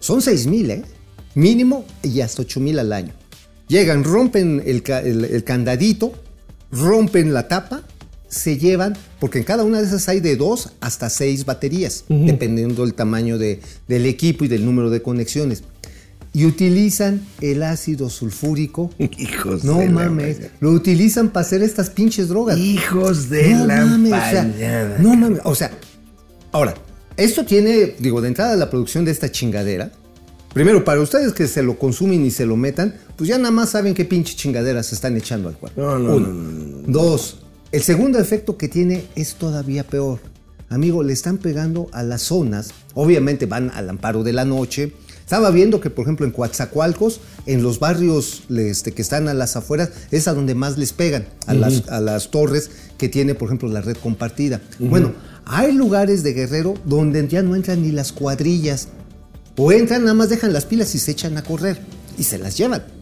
son 0.01 0.23
6 0.23 0.47
mil, 0.47 0.71
¿eh? 0.71 0.83
Mínimo 1.35 1.85
y 2.03 2.21
hasta 2.21 2.43
8 2.43 2.61
mil 2.61 2.79
al 2.79 2.93
año. 2.93 3.13
Llegan, 3.69 4.03
rompen 4.05 4.63
el, 4.65 4.83
ca- 4.83 5.01
el- 5.03 5.25
el 5.25 5.45
candadito, 5.45 6.13
rompen 6.71 7.33
la 7.35 7.49
tapa, 7.49 7.83
se 8.29 8.59
llevan, 8.59 8.97
porque 9.21 9.39
en 9.39 9.45
cada 9.45 9.65
una 9.65 9.81
de 9.81 9.87
esas 9.87 10.09
hay 10.09 10.21
de 10.21 10.37
2 10.37 10.73
hasta 10.81 11.09
6 11.11 11.45
baterías, 11.45 12.05
dependiendo 12.09 12.83
del 12.85 12.95
tamaño 12.95 13.39
de- 13.39 13.61
del 13.89 14.07
equipo 14.07 14.45
y 14.45 14.49
del 14.49 14.65
número 14.65 14.91
de 14.91 15.01
conexiones. 15.03 15.63
Y 16.35 16.45
utilizan 16.45 17.23
el 17.41 17.63
ácido 17.63 18.11
sulfúrico. 18.11 18.91
Hijos 18.99 19.65
No 19.65 19.79
de 19.79 19.87
la 19.87 19.93
mames, 19.93 20.37
mañana. 20.39 20.53
lo 20.61 20.71
utilizan 20.73 21.31
para 21.31 21.47
hacer 21.47 21.63
estas 21.63 21.89
pinches 21.91 22.29
drogas. 22.29 22.59
Hijos 22.59 23.31
de 23.31 23.55
No 23.55 23.67
la 23.67 23.87
mames, 23.87 24.13
o 24.13 24.17
sea, 24.31 24.97
no 25.01 25.15
mames, 25.17 25.41
o 25.45 25.55
sea, 25.55 25.71
ahora, 26.53 26.75
esto 27.17 27.45
tiene, 27.47 27.95
digo, 27.99 28.21
de 28.21 28.29
entrada 28.29 28.55
la 28.57 28.69
producción 28.69 29.05
de 29.07 29.11
esta 29.11 29.33
chingadera. 29.33 29.91
Primero, 30.53 30.85
para 30.85 31.01
ustedes 31.01 31.33
que 31.33 31.47
se 31.49 31.63
lo 31.63 31.79
consumen 31.79 32.25
y 32.25 32.31
se 32.31 32.45
lo 32.47 32.57
metan, 32.57 32.95
pues 33.17 33.29
ya 33.29 33.39
nada 33.39 33.51
más 33.51 33.71
saben 33.71 33.95
qué 33.95 34.05
pinche 34.05 34.35
chingaderas 34.37 34.87
se 34.87 34.95
están 34.97 35.17
echando 35.17 35.49
al 35.49 35.57
cuerpo. 35.57 35.81
No, 35.81 35.99
no, 35.99 36.17
Uno. 36.17 36.29
no, 36.29 36.93
Dos, 36.93 37.39
el 37.71 37.83
segundo 37.83 38.19
efecto 38.19 38.57
que 38.57 38.69
tiene 38.69 39.05
es 39.15 39.35
todavía 39.35 39.85
peor. 39.85 40.21
Amigo, 40.71 41.03
le 41.03 41.13
están 41.13 41.39
pegando 41.39 41.89
a 41.93 42.03
las 42.03 42.23
zonas, 42.23 42.71
obviamente 42.95 43.47
van 43.47 43.71
al 43.71 43.89
amparo 43.89 44.23
de 44.23 44.33
la 44.33 44.45
noche. 44.45 44.93
Estaba 45.21 45.51
viendo 45.51 45.81
que, 45.81 45.91
por 45.91 46.05
ejemplo, 46.05 46.25
en 46.25 46.33
Coatzacoalcos, 46.33 47.21
en 47.45 47.63
los 47.63 47.79
barrios 47.79 48.45
este, 48.49 48.93
que 48.93 49.03
están 49.03 49.29
a 49.29 49.35
las 49.35 49.57
afueras, 49.57 49.91
es 50.11 50.29
a 50.29 50.35
donde 50.35 50.55
más 50.55 50.79
les 50.79 50.95
pegan, 50.95 51.27
a, 51.47 51.53
las, 51.53 51.89
a 51.89 52.01
las 52.01 52.31
torres 52.31 52.71
que 52.97 53.11
tiene, 53.11 53.35
por 53.35 53.49
ejemplo, 53.49 53.69
la 53.69 53.83
red 53.83 53.97
compartida. 53.97 54.63
Bueno, 54.79 55.13
hay 55.45 55.73
lugares 55.73 56.23
de 56.23 56.33
Guerrero 56.33 56.75
donde 56.85 57.27
ya 57.29 57.43
no 57.43 57.55
entran 57.55 57.83
ni 57.83 57.93
las 57.93 58.13
cuadrillas. 58.13 58.89
O 59.57 59.73
entran, 59.73 60.03
nada 60.03 60.15
más 60.15 60.29
dejan 60.29 60.53
las 60.53 60.65
pilas 60.65 60.95
y 60.95 60.99
se 60.99 61.11
echan 61.11 61.37
a 61.37 61.43
correr. 61.43 61.79
Y 62.17 62.25
se 62.25 62.39
las 62.39 62.57
llevan. 62.57 62.98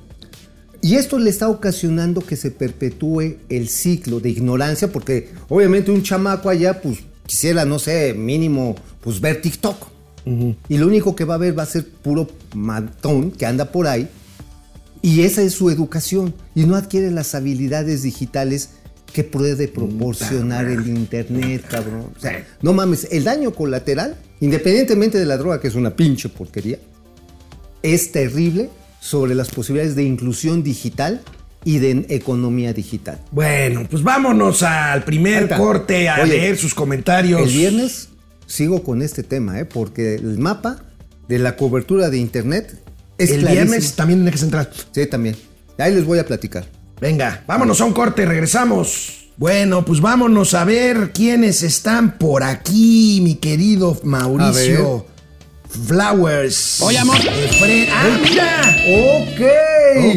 Y 0.83 0.97
esto 0.97 1.19
le 1.19 1.31
está 1.31 1.49
ocasionando 1.49 2.21
que 2.21 2.37
se 2.37 2.51
perpetúe 2.51 3.37
el 3.49 3.69
ciclo 3.69 4.21
de 4.21 4.31
ignorancia, 4.31 4.93
porque 4.93 5.31
obviamente 5.49 5.91
un 5.91 6.03
chamaco 6.03 6.49
allá, 6.49 6.81
pues 6.81 6.99
quisiera, 7.27 7.65
no 7.65 7.79
sé, 7.79 8.15
mínimo, 8.15 8.77
pues 9.01 9.21
ver 9.21 9.41
TikTok. 9.41 9.89
Y 10.69 10.79
lo 10.79 10.89
único 10.89 11.15
que 11.15 11.25
va 11.25 11.35
a 11.35 11.39
ver 11.39 11.57
va 11.57 11.63
a 11.63 11.67
ser 11.67 11.87
puro 11.87 12.29
matón 12.55 13.31
que 13.31 13.47
anda 13.47 13.71
por 13.71 13.87
ahí. 13.87 14.09
Y 15.01 15.21
esa 15.23 15.43
es 15.43 15.53
su 15.53 15.71
educación. 15.71 16.35
Y 16.55 16.65
no 16.65 16.75
adquiere 16.75 17.13
las 17.13 17.35
habilidades 17.37 18.03
digitales 18.03 18.71
que 19.13 19.23
puede 19.23 19.69
proporcionar 19.69 20.67
el 20.67 20.89
Internet, 20.89 21.65
cabrón. 21.71 22.11
O 22.17 22.21
sea, 22.21 22.45
no 22.61 22.73
mames, 22.73 23.07
el 23.13 23.25
daño 23.25 23.55
colateral, 23.55 24.17
independientemente 24.41 25.19
de 25.19 25.27
la 25.27 25.37
droga, 25.37 25.61
que 25.61 25.69
es 25.69 25.75
una 25.75 25.95
pinche 25.95 26.29
porquería, 26.29 26.79
es 27.83 28.11
terrible 28.11 28.69
sobre 29.07 29.37
las 29.37 29.51
posibilidades 29.51 29.95
de 29.95 30.03
inclusión 30.03 30.65
digital 30.65 31.23
y 31.65 31.79
de 31.79 32.07
economía 32.09 32.73
digital. 32.73 33.21
Bueno, 33.31 33.87
pues 33.89 34.03
vámonos 34.03 34.65
al 34.65 35.05
primer 35.05 35.49
corte 35.49 36.09
a 36.09 36.23
Oye, 36.23 36.39
leer 36.39 36.57
sus 36.57 36.75
comentarios. 36.75 37.41
El 37.41 37.49
viernes 37.49 38.09
sigo 38.47 38.83
con 38.83 39.03
este 39.03 39.23
tema, 39.23 39.61
¿eh? 39.61 39.65
porque 39.65 40.17
el 40.17 40.39
mapa 40.39 40.83
de 41.29 41.39
la 41.39 41.57
cobertura 41.57 42.11
de 42.11 42.19
Internet 42.19 42.83
es 43.17 43.31
el 43.31 43.41
clarísimo. 43.43 43.71
viernes 43.71 43.95
también 43.95 44.23
en 44.23 44.29
Eje 44.29 44.39
Central. 44.39 44.71
Sí, 44.91 45.07
también. 45.07 45.37
Ahí 45.79 45.95
les 45.95 46.05
voy 46.05 46.19
a 46.19 46.27
platicar. 46.27 46.67
Venga, 47.01 47.45
vámonos 47.47 47.81
a 47.81 47.85
un 47.85 47.93
corte, 47.93 48.27
regresamos. 48.27 49.29
Bueno, 49.37 49.85
pues 49.85 50.01
vámonos 50.01 50.53
a 50.55 50.65
ver 50.65 51.13
quiénes 51.13 51.63
están 51.63 52.19
por 52.19 52.43
aquí, 52.43 53.21
mi 53.23 53.37
querido 53.37 54.01
Mauricio. 54.03 55.07
Flowers. 55.87 56.81
Oye, 56.81 56.99
amor. 56.99 57.17
Efren- 57.17 57.89
Ah, 57.93 58.19
mira. 58.23 58.77
Ok. 58.89 59.41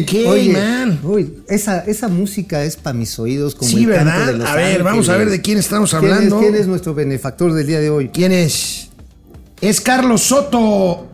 Ok, 0.00 0.52
man. 0.52 1.00
uy, 1.02 1.34
esa, 1.48 1.80
esa 1.80 2.08
música 2.08 2.64
es 2.64 2.76
para 2.76 2.94
mis 2.94 3.18
oídos 3.18 3.54
como 3.54 3.70
Sí, 3.70 3.84
el 3.84 3.90
canto 3.90 4.04
¿verdad? 4.04 4.26
de 4.26 4.32
los 4.38 4.48
A 4.48 4.54
ver, 4.56 4.82
vamos 4.82 5.08
a 5.08 5.16
ver 5.16 5.30
de 5.30 5.40
quién 5.40 5.58
estamos 5.58 5.90
¿Quién 5.90 6.04
es- 6.04 6.10
hablando. 6.12 6.40
¿Quién 6.40 6.54
es 6.54 6.66
nuestro 6.66 6.94
benefactor 6.94 7.52
del 7.52 7.66
día 7.66 7.80
de 7.80 7.90
hoy? 7.90 8.08
¿Quién 8.12 8.32
es? 8.32 8.88
Es 9.60 9.80
Carlos 9.80 10.22
Soto. 10.22 11.06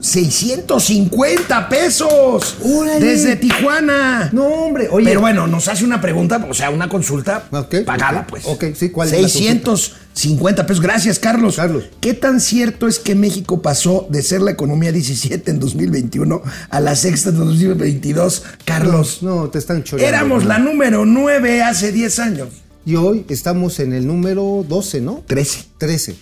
650 0.00 1.68
pesos. 1.68 2.56
Órale. 2.62 3.04
Desde 3.04 3.36
Tijuana. 3.36 4.30
No, 4.32 4.44
hombre, 4.46 4.88
oye. 4.90 5.06
Pero 5.06 5.20
bueno, 5.20 5.46
nos 5.46 5.68
hace 5.68 5.84
una 5.84 6.00
pregunta, 6.00 6.46
o 6.48 6.54
sea, 6.54 6.70
una 6.70 6.88
consulta 6.88 7.44
Ok, 7.50 7.76
pagada, 7.84 8.20
ok. 8.20 8.26
pues. 8.28 8.44
Ok, 8.46 8.64
sí, 8.74 8.90
¿cuál 8.90 9.08
es 9.12 9.22
la 9.22 9.28
650 9.28 10.66
pesos. 10.66 10.82
Gracias, 10.82 11.18
Carlos. 11.18 11.56
Carlos. 11.56 11.84
¿Qué 12.00 12.14
tan 12.14 12.40
cierto 12.40 12.88
es 12.88 12.98
que 12.98 13.14
México 13.14 13.62
pasó 13.62 14.06
de 14.10 14.22
ser 14.22 14.40
la 14.42 14.50
economía 14.50 14.92
17 14.92 15.50
en 15.50 15.60
2021 15.60 16.42
a 16.70 16.80
la 16.80 16.96
sexta 16.96 17.30
en 17.30 17.36
2022? 17.36 18.42
Carlos. 18.64 19.22
No, 19.22 19.48
te 19.50 19.58
están 19.58 19.84
choreando. 19.84 20.16
Éramos 20.16 20.44
la 20.44 20.58
número 20.58 21.04
9 21.04 21.62
hace 21.62 21.92
10 21.92 22.18
años. 22.18 22.48
Y 22.86 22.96
hoy 22.96 23.26
estamos 23.28 23.78
en 23.78 23.92
el 23.92 24.06
número 24.06 24.64
12, 24.66 25.00
¿no? 25.02 25.22
13. 25.26 25.64
13. 25.78 26.16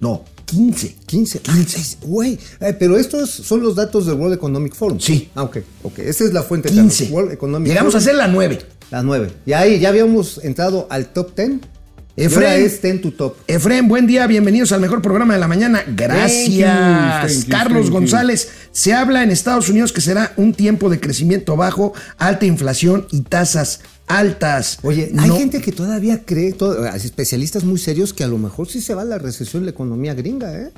No, 0.00 0.24
15. 0.54 0.94
15. 1.06 1.40
Ah, 1.48 1.58
es- 1.60 1.98
Güey, 2.02 2.38
eh, 2.60 2.74
pero 2.78 2.96
estos 2.96 3.30
son 3.30 3.62
los 3.62 3.74
datos 3.74 4.06
del 4.06 4.14
World 4.16 4.34
Economic 4.34 4.74
Forum. 4.74 4.98
Sí. 5.00 5.28
Ah, 5.34 5.42
ok, 5.42 5.58
ok. 5.82 5.98
Esa 6.00 6.24
es 6.24 6.32
la 6.32 6.42
fuente. 6.42 6.68
15. 6.70 7.04
Carlos. 7.04 7.10
World 7.14 7.32
Economic 7.32 7.68
Llegamos 7.68 7.94
a 7.94 7.98
Forum. 7.98 8.04
ser 8.04 8.14
la 8.16 8.28
9. 8.28 8.58
La 8.90 9.02
9. 9.02 9.32
Y 9.46 9.52
ahí 9.52 9.80
ya 9.80 9.88
habíamos 9.88 10.38
entrado 10.44 10.86
al 10.90 11.12
top 11.12 11.34
10. 11.36 11.60
Y 12.16 12.24
Efraín. 12.24 12.46
ahora 12.46 12.56
es 12.64 12.80
10 12.80 13.00
to 13.00 13.10
top. 13.12 13.36
Efraín, 13.48 13.88
buen 13.88 14.06
día, 14.06 14.26
bienvenidos 14.28 14.70
al 14.70 14.80
mejor 14.80 15.02
programa 15.02 15.34
de 15.34 15.40
la 15.40 15.48
mañana. 15.48 15.82
Gracias. 15.96 16.70
Thank 16.72 17.30
you, 17.30 17.34
thank 17.34 17.44
you, 17.46 17.50
Carlos. 17.50 17.90
González, 17.90 18.48
se 18.70 18.92
habla 18.92 19.24
en 19.24 19.30
Estados 19.32 19.68
Unidos 19.68 19.92
que 19.92 20.00
será 20.00 20.32
un 20.36 20.54
tiempo 20.54 20.88
de 20.90 21.00
crecimiento 21.00 21.56
bajo, 21.56 21.92
alta 22.16 22.46
inflación 22.46 23.06
y 23.10 23.22
tasas 23.22 23.80
altas. 24.06 24.78
Oye, 24.82 25.10
hay 25.18 25.28
No- 25.28 25.36
gente 25.36 25.60
que 25.60 25.72
todavía 25.72 26.22
cree, 26.24 26.52
todo- 26.52 26.86
especialistas 26.86 27.64
muy 27.64 27.78
serios, 27.78 28.12
que 28.12 28.22
a 28.22 28.28
lo 28.28 28.38
mejor 28.38 28.68
sí 28.68 28.80
se 28.80 28.94
va 28.94 29.02
a 29.02 29.06
la 29.06 29.18
recesión 29.18 29.64
la 29.64 29.70
economía 29.72 30.14
gringa, 30.14 30.54
¿eh? 30.56 30.70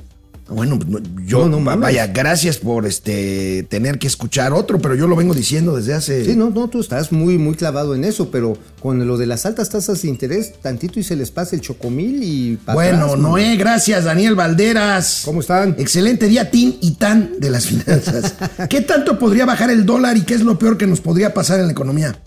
Bueno, 0.49 0.79
no, 0.87 0.99
yo, 1.25 1.49
No, 1.49 1.59
vaya, 1.77 2.07
gracias 2.07 2.57
por 2.57 2.85
este 2.85 3.63
tener 3.69 3.99
que 3.99 4.07
escuchar 4.07 4.53
otro, 4.53 4.79
pero 4.79 4.95
yo 4.95 5.05
lo 5.07 5.15
vengo 5.17 5.33
diciendo 5.33 5.75
desde 5.75 5.93
hace. 5.93 6.23
Sí, 6.23 6.35
no, 6.37 6.49
no, 6.51 6.69
tú 6.69 6.79
estás 6.79 7.11
muy, 7.11 7.37
muy 7.37 7.55
clavado 7.55 7.93
en 7.95 8.05
eso, 8.05 8.31
pero 8.31 8.57
con 8.79 9.05
lo 9.05 9.17
de 9.17 9.25
las 9.25 9.45
altas 9.45 9.69
tasas 9.69 10.01
de 10.01 10.07
interés, 10.07 10.53
tantito 10.61 10.99
y 10.99 11.03
se 11.03 11.17
les 11.17 11.31
pasa 11.31 11.55
el 11.57 11.61
chocomil 11.61 12.23
y 12.23 12.59
Bueno, 12.73 13.05
atrás. 13.07 13.19
Noé, 13.19 13.57
gracias. 13.57 14.05
Daniel 14.05 14.35
Valderas. 14.35 15.23
¿Cómo 15.25 15.41
están? 15.41 15.75
Excelente 15.77 16.27
día, 16.27 16.49
Tin 16.49 16.77
y 16.81 16.91
Tan 16.91 17.39
de 17.39 17.49
las 17.49 17.65
finanzas. 17.65 18.35
¿Qué 18.69 18.79
tanto 18.81 19.19
podría 19.19 19.45
bajar 19.45 19.69
el 19.69 19.85
dólar 19.85 20.15
y 20.15 20.21
qué 20.21 20.33
es 20.35 20.41
lo 20.41 20.57
peor 20.57 20.77
que 20.77 20.87
nos 20.87 21.01
podría 21.01 21.33
pasar 21.33 21.59
en 21.59 21.65
la 21.65 21.71
economía? 21.73 22.17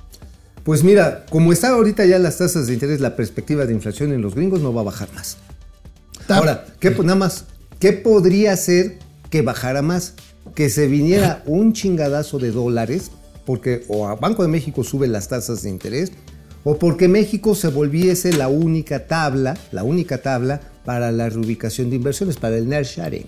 Pues 0.62 0.84
mira, 0.84 1.24
como 1.30 1.54
está 1.54 1.70
ahorita 1.70 2.04
ya 2.04 2.18
las 2.18 2.36
tasas 2.36 2.66
de 2.66 2.74
interés, 2.74 3.00
la 3.00 3.16
perspectiva 3.16 3.64
de 3.64 3.72
inflación 3.72 4.12
en 4.12 4.20
los 4.20 4.34
gringos 4.34 4.60
no 4.60 4.74
va 4.74 4.82
a 4.82 4.84
bajar 4.84 5.08
más. 5.14 5.38
Ahora, 6.28 6.66
¿qué, 6.78 6.90
po- 6.90 7.02
nada 7.02 7.16
más, 7.18 7.44
¿qué 7.80 7.92
podría 7.92 8.52
hacer 8.52 8.98
que 9.30 9.42
bajara 9.42 9.82
más? 9.82 10.14
Que 10.54 10.70
se 10.70 10.86
viniera 10.86 11.42
un 11.46 11.72
chingadazo 11.72 12.38
de 12.38 12.52
dólares, 12.52 13.10
porque 13.44 13.84
o 13.88 14.06
a 14.06 14.14
Banco 14.14 14.42
de 14.42 14.48
México 14.48 14.84
sube 14.84 15.08
las 15.08 15.26
tasas 15.26 15.62
de 15.62 15.70
interés, 15.70 16.12
o 16.62 16.78
porque 16.78 17.08
México 17.08 17.54
se 17.54 17.68
volviese 17.68 18.32
la 18.34 18.48
única 18.48 19.06
tabla, 19.06 19.56
la 19.72 19.82
única 19.82 20.18
tabla 20.18 20.60
para 20.84 21.10
la 21.10 21.28
reubicación 21.28 21.90
de 21.90 21.96
inversiones, 21.96 22.36
para 22.36 22.56
el 22.58 22.68
sharing. 22.68 23.26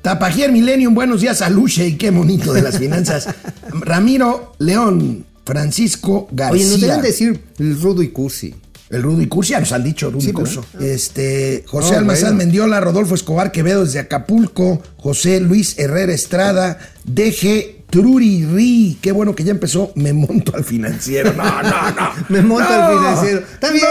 Tapajier 0.00 0.50
Millennium, 0.50 0.94
buenos 0.94 1.20
días 1.20 1.40
a 1.42 1.50
Luche 1.50 1.86
y 1.86 1.96
qué 1.96 2.10
bonito 2.10 2.52
de 2.52 2.62
las 2.62 2.78
finanzas. 2.80 3.28
Ramiro 3.68 4.54
León, 4.58 5.26
Francisco 5.44 6.26
García. 6.30 6.62
Oye, 6.62 6.70
nos 6.70 6.80
deben 6.80 7.02
decir 7.02 7.44
rudo 7.58 8.02
y 8.02 8.08
cursi. 8.08 8.54
El 8.90 9.02
Rudo 9.02 9.22
y 9.22 9.26
Cursi, 9.26 9.52
ya 9.52 9.60
nos 9.60 9.72
han 9.72 9.82
dicho 9.82 10.10
Rudo 10.10 10.20
Sí, 10.20 10.30
y 10.30 10.32
Curso. 10.32 10.64
Este, 10.80 11.64
José 11.66 11.92
No, 11.92 11.98
Almazán 11.98 12.22
bueno. 12.30 12.38
Mendiola, 12.38 12.80
Rodolfo 12.80 13.14
Escobar 13.14 13.50
Quevedo 13.50 13.84
desde 13.84 13.98
Acapulco, 13.98 14.82
José 14.98 15.40
Luis 15.40 15.78
Herrera 15.78 16.12
Estrada, 16.12 16.78
DG 17.04 17.84
Truriri. 17.90 18.98
Qué 19.00 19.12
bueno 19.12 19.34
que 19.34 19.44
ya 19.44 19.52
empezó, 19.52 19.92
me 19.94 20.12
monto 20.12 20.54
al 20.54 20.64
financiero. 20.64 21.32
No, 21.32 21.44
no, 21.62 21.90
no. 21.90 22.10
Me 22.28 22.42
monto 22.42 22.68
No, 22.68 22.82
al 22.82 22.98
financiero. 22.98 23.38
Está 23.40 23.70
bien, 23.70 23.86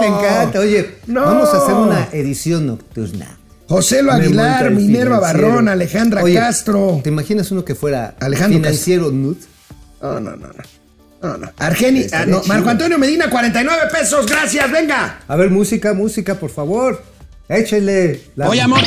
me 0.00 0.06
encanta. 0.06 0.60
Oye, 0.60 0.94
vamos 1.06 1.48
a 1.52 1.58
hacer 1.58 1.74
una 1.74 2.08
edición 2.12 2.66
nocturna. 2.66 3.38
José 3.68 4.02
Lo 4.02 4.12
Aguilar, 4.12 4.70
Minerva. 4.70 5.20
Barrón, 5.20 5.68
Alejandra 5.68 6.22
Oye, 6.22 6.34
Castro. 6.36 7.00
¿Te 7.02 7.10
imaginas 7.10 7.50
uno 7.50 7.64
que 7.66 7.74
fuera 7.74 8.14
Alejandro 8.18 8.58
financiero 8.60 9.10
nud? 9.10 9.36
No, 10.00 10.20
no, 10.20 10.30
no, 10.36 10.46
no. 10.46 10.54
No, 11.22 11.36
no. 11.36 11.50
Argeni, 11.58 12.06
ah, 12.12 12.24
no. 12.26 12.42
Marco 12.46 12.68
Antonio 12.68 12.98
Medina, 12.98 13.28
49 13.28 13.82
pesos, 13.92 14.26
gracias, 14.26 14.70
venga. 14.70 15.20
A 15.26 15.36
ver, 15.36 15.50
música, 15.50 15.92
música, 15.94 16.36
por 16.36 16.50
favor. 16.50 17.02
Échele. 17.48 18.20
la- 18.36 18.48
Oye, 18.48 18.60
amor. 18.60 18.80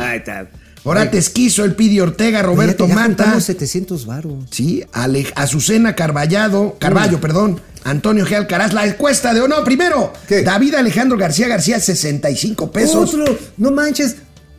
Ahí 0.00 0.18
está. 0.18 0.48
Orate 0.84 1.18
Esquizo, 1.18 1.64
El 1.64 1.74
Pidi 1.74 1.98
Ortega, 1.98 2.42
Roberto 2.42 2.86
Ya- 2.86 2.94
ya 2.94 3.02
juntamos 3.04 3.44
700 3.44 4.06
varos. 4.06 4.44
Sí, 4.50 4.84
Ale- 4.92 5.26
Azucena 5.34 5.96
Carvallado, 5.96 6.76
Carballo, 6.78 7.20
perdón. 7.20 7.60
Antonio 7.82 8.24
G. 8.26 8.34
Alcaraz, 8.36 8.72
la 8.72 8.86
encuesta 8.86 9.34
de. 9.34 9.48
No, 9.48 9.64
primero. 9.64 10.12
¿Qué? 10.28 10.42
David 10.42 10.74
Alejandro 10.74 11.16
García 11.18 11.48
García, 11.48 11.80
65 11.80 12.70
pesos. 12.70 13.12
Otro, 13.14 13.36
no 13.56 13.70
manches. 13.72 14.16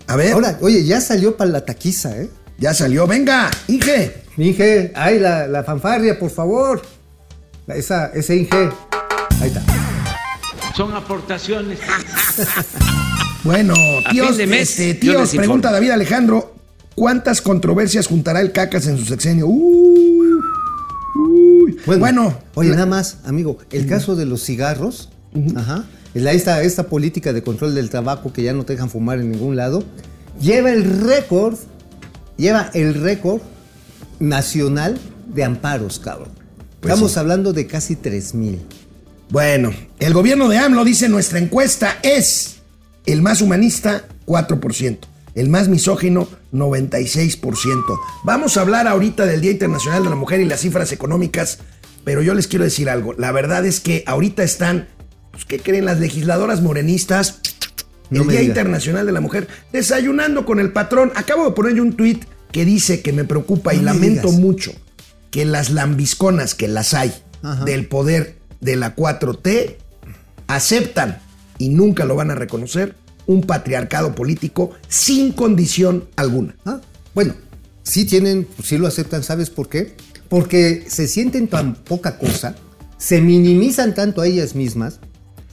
A 0.07 0.15
ver. 0.17 0.33
Ahora, 0.33 0.57
oye, 0.62 0.83
ya 0.86 0.99
salió 1.01 1.38
para 1.38 1.49
la 1.51 1.62
taquiza, 1.65 2.17
¿eh? 2.17 2.29
Ya 2.57 2.73
salió, 2.73 3.05
venga, 3.07 3.49
Inge. 3.67 4.26
Inge, 4.38 4.91
ay, 4.95 5.19
la, 5.19 5.47
la 5.47 5.63
fanfarria, 5.63 6.17
por 6.19 6.30
favor. 6.30 6.82
Esa, 7.67 8.08
ese 8.08 8.36
Inge. 8.36 8.69
Ahí 9.41 9.47
está. 9.50 9.63
Son 10.76 10.93
aportaciones. 10.95 11.80
Bueno, 13.43 13.76
tíos, 14.12 14.36
de 14.36 14.45
mes, 14.45 14.71
este, 14.71 14.93
tíos, 14.95 15.34
pregunta 15.34 15.71
David 15.71 15.91
Alejandro, 15.91 16.54
¿cuántas 16.95 17.41
controversias 17.41 18.08
juntará 18.08 18.41
el 18.41 18.52
Cacas 18.52 18.88
en 18.88 18.97
su 18.97 19.06
sexenio? 19.06 19.47
Uy, 19.47 20.28
uy. 21.15 21.78
Bueno, 21.97 22.38
oye, 22.56 22.71
la- 22.71 22.76
nada 22.78 22.88
más, 22.88 23.19
amigo, 23.23 23.58
el 23.71 23.88
caso 23.88 24.17
de 24.17 24.26
los 24.26 24.43
cigarros, 24.43 25.12
ajá, 25.56 25.86
la- 26.13 26.34
esta, 26.34 26.62
esta 26.62 26.88
política 26.88 27.32
de 27.32 27.41
control 27.41 27.73
del 27.73 27.89
tabaco 27.89 28.34
que 28.34 28.43
ya 28.43 28.52
no 28.52 28.65
te 28.65 28.73
dejan 28.73 28.89
fumar 28.89 29.19
en 29.19 29.32
ningún 29.32 29.56
lado, 29.56 29.82
lleva 30.41 30.71
el 30.71 30.84
récord, 31.08 31.56
lleva 32.36 32.69
el 32.73 32.95
récord 32.95 33.39
nacional 34.19 34.99
de 35.27 35.43
amparos, 35.43 35.99
cabrón. 35.99 36.30
Pues 36.80 36.93
Estamos 36.93 37.13
sí. 37.13 37.19
hablando 37.19 37.53
de 37.53 37.67
casi 37.67 37.95
3 37.95 38.34
mil. 38.36 38.60
Bueno, 39.30 39.73
el 39.99 40.13
gobierno 40.13 40.47
de 40.47 40.58
AMLO 40.58 40.86
dice 40.86 41.10
nuestra 41.10 41.39
encuesta 41.39 41.97
es 42.01 42.58
el 43.06 43.21
más 43.21 43.41
humanista 43.41 44.06
4%, 44.25 44.99
el 45.36 45.49
más 45.49 45.67
misógino 45.67 46.30
96%. 46.53 47.99
Vamos 48.23 48.56
a 48.56 48.62
hablar 48.62 48.88
ahorita 48.88 49.25
del 49.25 49.41
Día 49.41 49.51
Internacional 49.51 50.03
de 50.03 50.10
la 50.10 50.15
Mujer 50.15 50.39
y 50.39 50.45
las 50.45 50.62
cifras 50.62 50.91
económicas, 50.91 51.60
pero 52.06 52.21
yo 52.21 52.34
les 52.34 52.47
quiero 52.47 52.63
decir 52.63 52.89
algo. 52.89 53.13
La 53.13 53.32
verdad 53.32 53.65
es 53.65 53.80
que 53.80 54.03
ahorita 54.06 54.43
están, 54.43 54.88
pues, 55.32 55.45
¿qué 55.45 55.60
creen 55.60 55.86
las 55.86 55.99
legisladoras 55.99 56.62
morenistas? 56.62 57.41
El 58.10 58.25
Día. 58.27 58.41
Internacional 58.41 59.06
de 59.06 59.12
la 59.12 59.19
Mujer, 59.19 59.49
desayunando 59.73 60.45
con 60.45 60.62
el 60.62 60.71
patrón. 60.71 61.12
Acabo 61.15 61.43
de 61.43 61.51
poner 61.51 61.75
yo 61.75 61.84
un 61.84 61.93
tuit 61.93 62.23
que 62.51 62.65
dice 62.65 63.01
que 63.01 63.13
me 63.13 63.23
preocupa 63.25 63.73
y 63.73 63.77
me 63.77 63.83
lamento 63.83 64.27
digas. 64.27 64.39
mucho 64.41 64.71
que 65.31 65.45
las 65.45 65.69
lambisconas, 65.69 66.55
que 66.55 66.67
las 66.67 66.93
hay, 66.93 67.13
Ajá. 67.43 67.65
del 67.65 67.88
poder 67.88 68.38
de 68.62 68.75
la 68.75 68.95
4T, 68.95 69.75
aceptan, 70.47 71.19
y 71.57 71.69
nunca 71.69 72.05
lo 72.05 72.15
van 72.15 72.31
a 72.31 72.36
reconocer, 72.36 72.95
un 73.25 73.41
patriarcado 73.41 74.15
político 74.15 74.71
sin 74.88 75.31
condición 75.33 76.05
alguna. 76.15 76.55
Ah, 76.65 76.79
Bueno, 77.13 77.33
sí 77.83 78.05
tienen, 78.05 78.47
sí 78.63 78.77
lo 78.77 78.88
aceptan, 78.88 79.23
¿sabes 79.23 79.49
por 79.49 79.67
qué? 79.69 79.95
Porque 80.29 80.86
se 80.88 81.07
sienten 81.07 81.47
tan 81.47 81.75
poca 81.75 82.17
cosa, 82.17 82.55
se 82.97 83.21
minimizan 83.21 83.93
tanto 83.93 84.21
a 84.21 84.27
ellas 84.27 84.55
mismas, 84.55 84.99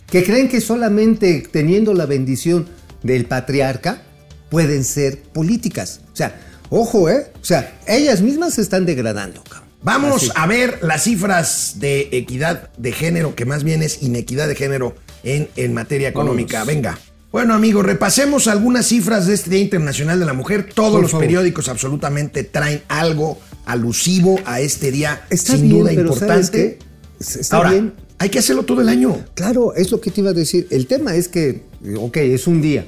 que 0.07 0.23
creen 0.23 0.49
que 0.49 0.61
solamente 0.61 1.43
teniendo 1.51 1.95
la 1.95 2.07
bendición 2.07 2.67
del 3.03 3.25
patriarca 3.27 4.03
pueden 4.51 4.85
ser 4.85 5.23
políticas. 5.23 6.01
O 6.13 6.17
sea, 6.17 6.39
ojo, 6.81 7.09
¿eh? 7.09 7.27
O 7.41 7.45
sea, 7.45 7.79
ellas 7.87 8.21
mismas 8.21 8.55
se 8.55 8.63
están 8.63 8.85
degradando, 8.87 9.43
cabrón. 9.45 9.65
Vamos 9.83 10.23
Así. 10.25 10.31
a 10.35 10.47
ver 10.47 10.79
las 10.83 11.05
cifras 11.05 11.75
de 11.77 12.09
equidad 12.13 12.71
de 12.79 12.93
género, 12.93 13.35
que 13.35 13.45
más 13.45 13.65
bien 13.65 13.83
es 13.83 14.03
inequidad 14.03 14.49
de 14.49 14.55
género 14.55 14.95
en, 15.23 15.49
en 15.57 15.75
materia 15.75 16.09
económica. 16.09 16.65
Venga. 16.65 16.99
Bueno, 17.31 17.53
amigos, 17.53 17.85
repasemos 17.85 18.47
algunas 18.47 18.87
cifras 18.87 19.27
de 19.27 19.35
este 19.35 19.51
Día 19.51 19.59
Internacional 19.59 20.19
de 20.21 20.25
la 20.25 20.33
Mujer. 20.33 20.71
Todos 20.73 20.93
Por 20.93 21.03
los 21.03 21.11
favor. 21.11 21.27
periódicos 21.27 21.69
absolutamente 21.69 22.45
traen 22.45 22.83
algo 22.89 23.39
alusivo 23.67 24.39
a 24.47 24.61
este 24.61 24.91
día, 24.91 25.27
Está 25.31 25.55
sin 25.57 25.63
bien, 25.69 25.79
duda 25.81 25.93
pero 25.95 26.15
¿sabes 26.15 26.47
importante. 26.47 26.79
Está 27.21 27.57
Ahora, 27.57 27.71
bien. 27.73 27.93
hay 28.19 28.29
que 28.31 28.39
hacerlo 28.39 28.63
todo 28.63 28.81
el 28.81 28.89
año. 28.89 29.25
Claro, 29.35 29.75
es 29.75 29.91
lo 29.91 30.01
que 30.01 30.11
te 30.11 30.21
iba 30.21 30.31
a 30.31 30.35
decir. 30.35 30.67
El 30.71 30.87
tema 30.87 31.15
es 31.17 31.29
que, 31.29 31.63
ok, 31.99 32.17
es 32.19 32.47
un 32.47 32.63
día, 32.63 32.87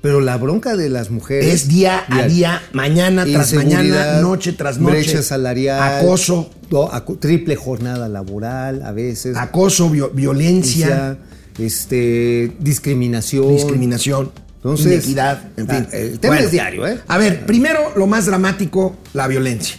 pero 0.00 0.20
la 0.20 0.36
bronca 0.36 0.76
de 0.76 0.88
las 0.88 1.10
mujeres... 1.10 1.46
Es 1.52 1.68
día 1.68 2.04
a 2.08 2.22
día, 2.26 2.62
mañana 2.72 3.24
tras 3.24 3.52
mañana, 3.52 4.20
noche 4.20 4.52
tras 4.52 4.78
noche. 4.78 4.96
Brecha 4.96 5.22
salarial. 5.22 5.98
Acoso, 5.98 6.50
no, 6.70 6.88
triple 7.20 7.56
jornada 7.56 8.08
laboral 8.08 8.82
a 8.82 8.92
veces. 8.92 9.36
acoso, 9.36 9.90
vio- 9.90 10.10
violencia, 10.10 11.18
Este, 11.58 12.52
discriminación. 12.60 13.52
discriminación, 13.52 14.30
Entonces, 14.56 14.86
inequidad, 15.04 15.42
en 15.56 15.70
ah, 15.70 15.74
fin. 15.74 15.88
el 15.92 16.20
tema 16.20 16.38
es 16.38 16.50
diario, 16.52 16.86
¿eh? 16.86 17.00
A 17.08 17.18
ver, 17.18 17.44
primero 17.46 17.92
lo 17.96 18.06
más 18.06 18.26
dramático, 18.26 18.96
la 19.14 19.26
violencia. 19.26 19.76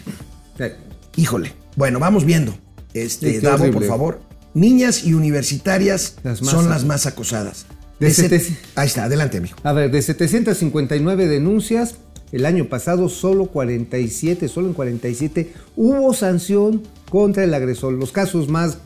Híjole. 1.16 1.54
Bueno, 1.76 2.00
vamos 2.00 2.26
viendo. 2.26 2.58
Este, 2.94 3.40
Davo, 3.40 3.70
por 3.72 3.86
favor. 3.86 4.22
Niñas 4.54 5.04
y 5.06 5.14
universitarias 5.14 6.16
Las 6.24 6.40
son 6.40 6.70
las 6.70 6.84
más 6.84 7.06
acosadas. 7.06 7.66
De 8.00 8.08
De 8.08 8.14
set- 8.14 8.30
sete- 8.30 8.58
Ahí 8.76 8.88
está, 8.88 9.06
adelante, 9.06 9.38
amigo. 9.38 9.56
A 9.64 9.74
ver, 9.74 9.92
de 9.92 10.02
759 10.02 11.28
denuncias, 11.28 11.96
el 12.32 12.46
año 12.46 12.66
pasado 12.70 13.10
solo 13.10 13.48
47, 13.48 14.48
solo 14.48 14.68
en 14.68 14.74
47 14.74 15.52
hubo 15.76 16.14
sanción 16.14 16.84
contra 17.10 17.44
el 17.44 17.54
agresor. 17.54 17.94
Los 17.94 18.12
casos 18.12 18.48
más 18.50 18.78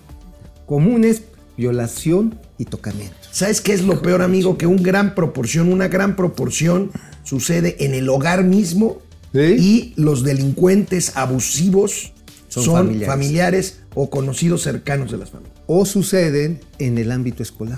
comunes, 0.65 1.23
violación 1.57 2.39
y 2.57 2.65
tocamiento. 2.65 3.15
¿Sabes 3.31 3.61
qué 3.61 3.73
es 3.73 3.83
lo 3.83 4.01
peor, 4.01 4.21
amigo? 4.21 4.57
Que 4.57 4.65
un 4.67 4.81
gran 4.81 5.13
proporción, 5.15 5.71
una 5.71 5.87
gran 5.87 6.15
proporción 6.15 6.91
sucede 7.23 7.75
en 7.85 7.93
el 7.93 8.09
hogar 8.09 8.43
mismo 8.43 8.99
Sí. 9.33 9.39
y 9.59 9.93
los 9.95 10.23
delincuentes 10.23 11.13
abusivos 11.15 12.13
son, 12.47 12.63
Son 12.63 12.73
familiares. 12.75 13.07
familiares. 13.07 13.79
o 13.95 14.09
conocidos 14.09 14.63
cercanos 14.63 15.11
de 15.11 15.17
las 15.19 15.29
familias. 15.29 15.53
O 15.67 15.85
suceden 15.85 16.59
en 16.79 16.97
el 16.97 17.11
ámbito 17.11 17.43
escolar. 17.43 17.77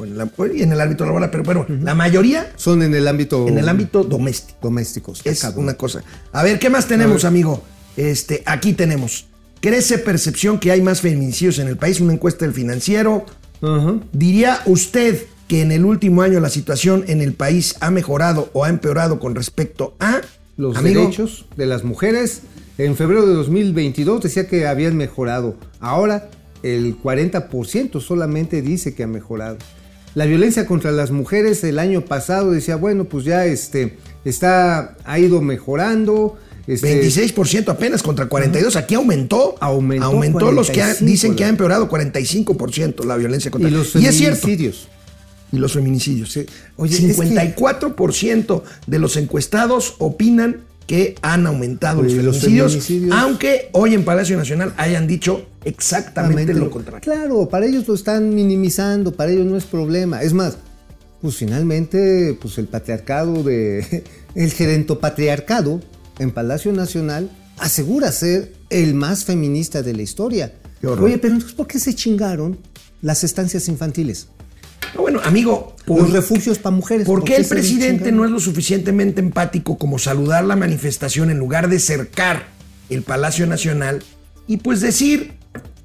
Bueno, 0.00 0.14
la- 0.16 0.30
y 0.54 0.62
en 0.62 0.72
el 0.72 0.80
ámbito 0.80 1.04
laboral, 1.04 1.30
pero 1.30 1.42
bueno, 1.44 1.66
la 1.68 1.94
mayoría 1.94 2.50
Son 2.56 2.82
en 2.82 2.94
el 2.94 3.06
ámbito, 3.06 3.46
en 3.46 3.58
el 3.58 3.68
ámbito 3.68 4.02
doméstico. 4.02 4.58
doméstico. 4.62 5.12
Está 5.24 5.48
Es 5.50 5.56
una 5.56 5.74
cosa. 5.74 6.02
A 6.32 6.42
ver, 6.42 6.58
¿qué 6.58 6.70
más 6.70 6.86
tenemos, 6.88 7.26
amigo? 7.26 7.62
Este, 7.98 8.42
aquí 8.46 8.72
tenemos. 8.72 9.26
Crece 9.60 9.98
percepción 9.98 10.58
que 10.58 10.70
hay 10.70 10.80
más 10.80 11.02
feminicidios 11.02 11.58
en 11.58 11.68
el 11.68 11.76
país, 11.76 12.00
una 12.00 12.14
encuesta 12.14 12.46
del 12.46 12.54
financiero. 12.54 13.26
¿Diría 14.12 14.62
usted 14.64 15.22
que 15.48 15.60
en 15.60 15.70
el 15.72 15.84
último 15.84 16.22
año 16.22 16.40
la 16.40 16.48
situación 16.48 17.04
en 17.08 17.20
el 17.20 17.34
país 17.34 17.74
ha 17.80 17.90
mejorado 17.90 18.48
o 18.54 18.64
ha 18.64 18.70
empeorado 18.70 19.18
con 19.20 19.34
respecto 19.34 19.96
a 20.00 20.22
Los 20.56 20.76
amigo? 20.78 21.02
derechos 21.02 21.44
de 21.56 21.66
las 21.66 21.84
mujeres 21.84 22.40
en 22.78 22.96
febrero 22.96 23.26
de 23.26 23.34
2022 23.34 24.22
decía 24.22 24.48
que 24.48 24.66
habían 24.66 24.96
mejorado. 24.96 25.56
Ahora 25.78 26.30
el 26.62 26.96
40% 26.98 28.00
solamente 28.00 28.62
dice 28.62 28.94
que 28.94 29.02
ha 29.02 29.06
mejorado. 29.06 29.58
La 30.14 30.24
violencia 30.26 30.66
contra 30.66 30.90
las 30.90 31.10
mujeres 31.10 31.62
el 31.64 31.78
año 31.78 32.04
pasado 32.04 32.50
decía, 32.50 32.76
bueno, 32.76 33.04
pues 33.04 33.24
ya 33.24 33.46
este 33.46 33.96
está 34.24 34.96
ha 35.04 35.18
ido 35.18 35.40
mejorando. 35.40 36.36
este, 36.66 37.00
26% 37.02 37.68
apenas 37.68 38.02
contra 38.02 38.26
42. 38.26 38.76
Aquí 38.76 38.94
aumentó. 38.94 39.56
Aumentó 40.04 40.52
los 40.52 40.70
que 40.70 40.82
ha- 40.82 40.86
45, 40.94 41.04
dicen 41.10 41.34
que 41.36 41.44
ha 41.44 41.48
empeorado 41.48 41.88
45% 41.88 43.04
la 43.04 43.16
violencia 43.16 43.50
contra 43.50 43.68
y 43.70 43.72
los 43.72 43.94
Y 43.96 44.06
es 44.06 44.16
cierto. 44.16 44.46
Y 45.52 45.56
los 45.58 45.72
feminicidios. 45.72 46.38
Oye, 46.76 46.94
es 46.94 47.00
que- 47.00 47.14
54% 47.24 48.62
de 48.86 48.98
los 49.00 49.16
encuestados 49.16 49.94
opinan 49.98 50.60
que 50.90 51.14
han 51.22 51.46
aumentado 51.46 52.02
los 52.02 52.12
los 52.14 52.40
feminicidios, 52.40 52.72
feminicidios. 52.72 53.16
aunque 53.16 53.68
hoy 53.70 53.94
en 53.94 54.04
Palacio 54.04 54.36
Nacional 54.36 54.74
hayan 54.76 55.06
dicho 55.06 55.46
exactamente 55.64 56.52
lo 56.52 56.68
contrario. 56.68 57.00
Claro, 57.00 57.48
para 57.48 57.66
ellos 57.66 57.86
lo 57.86 57.94
están 57.94 58.34
minimizando, 58.34 59.12
para 59.12 59.30
ellos 59.30 59.46
no 59.46 59.56
es 59.56 59.66
problema. 59.66 60.20
Es 60.20 60.32
más, 60.32 60.56
pues 61.22 61.36
finalmente, 61.36 62.36
pues 62.42 62.58
el 62.58 62.66
patriarcado 62.66 63.44
de. 63.44 64.02
El 64.34 64.50
gerentopatriarcado 64.52 65.80
en 66.18 66.32
Palacio 66.32 66.72
Nacional 66.72 67.30
asegura 67.58 68.10
ser 68.12 68.52
el 68.68 68.94
más 68.94 69.24
feminista 69.24 69.82
de 69.82 69.92
la 69.92 70.02
historia. 70.02 70.54
Oye, 70.82 71.18
pero 71.18 71.34
entonces, 71.34 71.52
¿por 71.52 71.66
qué 71.68 71.78
se 71.78 71.94
chingaron 71.94 72.58
las 73.02 73.22
estancias 73.22 73.68
infantiles? 73.68 74.28
No, 74.94 75.02
bueno, 75.02 75.20
amigo, 75.24 75.76
Los 75.86 76.10
refugios 76.10 76.58
para 76.58 76.74
mujeres. 76.76 77.06
¿Por 77.06 77.24
qué 77.24 77.36
el 77.36 77.46
presidente 77.46 78.12
no 78.12 78.24
es 78.24 78.30
lo 78.30 78.38
suficientemente 78.40 79.20
empático 79.20 79.76
como 79.78 79.98
saludar 79.98 80.44
la 80.44 80.56
manifestación 80.56 81.30
en 81.30 81.38
lugar 81.38 81.68
de 81.68 81.78
cercar 81.80 82.46
el 82.88 83.02
Palacio 83.02 83.46
Nacional 83.46 84.02
y 84.46 84.58
pues 84.58 84.80
decir 84.80 85.32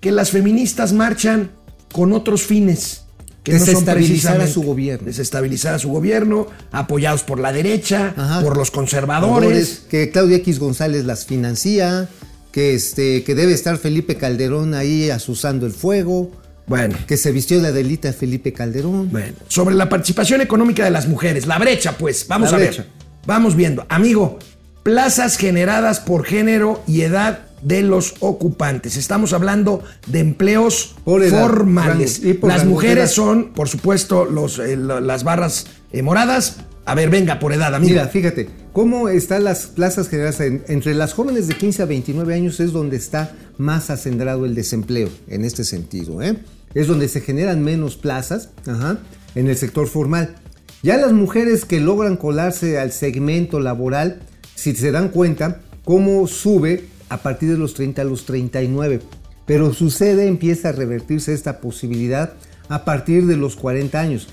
que 0.02 0.12
las 0.12 0.30
feministas 0.32 0.94
marchan 0.94 1.52
con 1.92 2.14
otros 2.14 2.44
fines? 2.44 3.02
Que 3.44 3.54
no 3.54 3.60
son 3.60 3.68
Desestabilizar 3.68 4.34
a 4.34 4.36
precisamente- 4.40 4.54
su 4.54 4.62
gobierno. 4.64 5.06
Desestabilizar 5.08 5.74
a 5.76 5.80
su 5.80 5.90
gobierno, 5.90 6.48
apoyados 6.72 7.22
por 7.24 7.40
la 7.40 7.54
derecha, 7.54 8.14
Ajá. 8.18 8.42
por 8.42 8.58
los 8.58 8.72
conservadores. 8.72 9.84
Que 9.90 10.10
Claudia 10.10 10.38
X 10.38 10.58
González 10.58 11.06
las 11.06 11.26
financia, 11.28 12.10
que, 12.52 12.74
este, 12.74 13.24
que 13.24 13.36
debe 13.36 13.54
estar 13.54 13.78
Felipe 13.78 14.16
Calderón 14.16 14.74
ahí 14.74 15.12
asusando 15.12 15.66
el 15.68 15.74
fuego. 15.74 16.32
Bueno, 16.68 16.98
Que 17.08 17.16
se 17.18 17.32
vistió 17.32 17.62
de 17.62 17.68
Adelita 17.68 18.12
Felipe 18.14 18.52
Calderón. 18.54 19.12
Bueno, 19.12 19.34
sobre 19.48 19.76
la 19.76 19.88
participación 19.88 20.42
económica 20.42 20.84
de 20.84 20.92
las 20.92 21.08
mujeres, 21.08 21.46
la 21.46 21.60
brecha, 21.60 21.98
pues, 21.98 22.28
vamos 22.28 22.52
La 22.52 22.58
a 22.58 22.60
brecha. 22.60 22.82
ver. 22.84 22.92
Vamos 23.28 23.56
viendo. 23.56 23.86
Amigo, 23.90 24.40
plazas 24.84 25.38
generadas 25.38 26.00
por 26.00 26.26
género 26.26 26.84
y 26.88 27.02
edad 27.02 27.40
de 27.62 27.82
los 27.82 28.16
ocupantes. 28.20 28.98
Estamos 28.98 29.34
hablando 29.34 29.84
de 30.08 30.20
empleos 30.20 30.96
edad, 31.06 31.42
formales. 31.42 32.22
rango, 32.24 32.48
las 32.48 32.60
rango 32.62 32.74
mujeres 32.74 32.98
edad. 33.06 33.14
son, 33.16 33.54
por 33.54 33.68
supuesto, 33.70 34.26
los, 34.26 34.60
eh, 34.60 34.76
la- 34.78 35.02
las 35.02 35.24
barras 35.24 35.66
eh, 35.92 36.02
moradas. 36.04 36.58
A 36.86 36.94
ver, 36.94 37.10
venga, 37.10 37.40
por 37.40 37.52
edad, 37.54 37.74
amigo. 37.74 37.92
Mira, 37.94 38.08
fíjate, 38.08 38.48
cómo 38.72 39.10
están 39.10 39.44
las 39.44 39.66
plazas 39.68 40.08
generadas 40.08 40.40
en- 40.42 40.64
entre 40.68 40.94
las 40.94 41.14
jóvenes 41.14 41.48
de 41.48 41.56
15 41.56 41.82
a 41.82 41.86
29 41.86 42.34
años 42.36 42.60
es 42.60 42.72
donde 42.74 42.96
está 42.98 43.34
más 43.58 43.90
acendrado 43.90 44.46
el 44.46 44.54
desempleo, 44.54 45.10
en 45.28 45.46
este 45.46 45.64
sentido, 45.64 46.22
¿eh? 46.22 46.38
Es 46.76 46.88
donde 46.88 47.08
se 47.08 47.22
generan 47.22 47.64
menos 47.64 47.96
plazas, 47.96 48.50
en 49.34 49.48
el 49.48 49.56
sector 49.58 49.88
formal. 49.88 50.36
Ya 50.84 50.98
las 50.98 51.12
mujeres 51.14 51.66
que 51.66 51.80
logran 51.80 52.18
colarse 52.18 52.78
al 52.78 52.92
segmento 52.92 53.60
laboral, 53.60 54.20
si 54.56 54.76
se 54.76 54.92
dan 54.92 55.10
cuenta, 55.10 55.62
cómo 55.84 56.28
sube 56.28 56.86
a 57.10 57.18
partir 57.18 57.50
de 57.52 57.58
los 57.58 57.74
30 57.74 58.02
a 58.04 58.06
los 58.06 58.26
39. 58.26 59.00
Pero 59.48 59.74
sucede, 59.74 60.28
empieza 60.28 60.70
a 60.70 60.72
revertirse 60.74 61.34
esta 61.34 61.60
posibilidad 61.62 62.34
a 62.70 62.84
partir 62.86 63.26
de 63.26 63.38
los 63.38 63.56
40 63.56 64.00
años. 64.00 64.28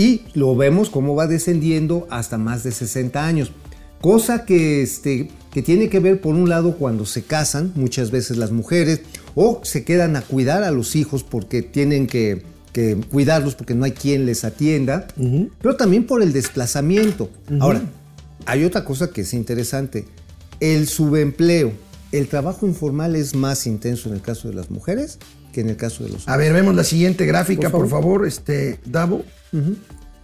Y 0.00 0.22
lo 0.32 0.56
vemos 0.56 0.88
cómo 0.88 1.14
va 1.14 1.26
descendiendo 1.26 2.06
hasta 2.08 2.38
más 2.38 2.64
de 2.64 2.72
60 2.72 3.22
años. 3.22 3.52
Cosa 4.00 4.46
que, 4.46 4.80
este, 4.80 5.28
que 5.52 5.60
tiene 5.60 5.90
que 5.90 6.00
ver, 6.00 6.22
por 6.22 6.34
un 6.36 6.48
lado, 6.48 6.78
cuando 6.78 7.04
se 7.04 7.22
casan, 7.22 7.72
muchas 7.74 8.10
veces 8.10 8.38
las 8.38 8.50
mujeres, 8.50 9.02
o 9.34 9.60
se 9.62 9.84
quedan 9.84 10.16
a 10.16 10.22
cuidar 10.22 10.62
a 10.62 10.70
los 10.70 10.96
hijos 10.96 11.22
porque 11.22 11.60
tienen 11.60 12.06
que, 12.06 12.42
que 12.72 12.96
cuidarlos 13.10 13.54
porque 13.54 13.74
no 13.74 13.84
hay 13.84 13.92
quien 13.92 14.24
les 14.24 14.42
atienda, 14.44 15.06
pero 15.60 15.76
también 15.76 16.06
por 16.06 16.22
el 16.22 16.32
desplazamiento. 16.32 17.28
Ahora, 17.60 17.82
hay 18.46 18.64
otra 18.64 18.86
cosa 18.86 19.10
que 19.10 19.20
es 19.20 19.34
interesante. 19.34 20.06
El 20.60 20.88
subempleo, 20.88 21.72
el 22.10 22.26
trabajo 22.26 22.66
informal 22.66 23.16
es 23.16 23.34
más 23.34 23.66
intenso 23.66 24.08
en 24.08 24.14
el 24.14 24.22
caso 24.22 24.48
de 24.48 24.54
las 24.54 24.70
mujeres 24.70 25.18
que 25.52 25.60
en 25.60 25.70
el 25.70 25.76
caso 25.76 26.04
de 26.04 26.10
los 26.10 26.28
A 26.28 26.36
ver, 26.36 26.52
vemos 26.52 26.74
la 26.74 26.84
siguiente 26.84 27.26
gráfica, 27.26 27.70
por 27.70 27.80
Por 27.82 27.90
favor, 27.90 28.26
este, 28.26 28.78
Davo. 28.84 29.24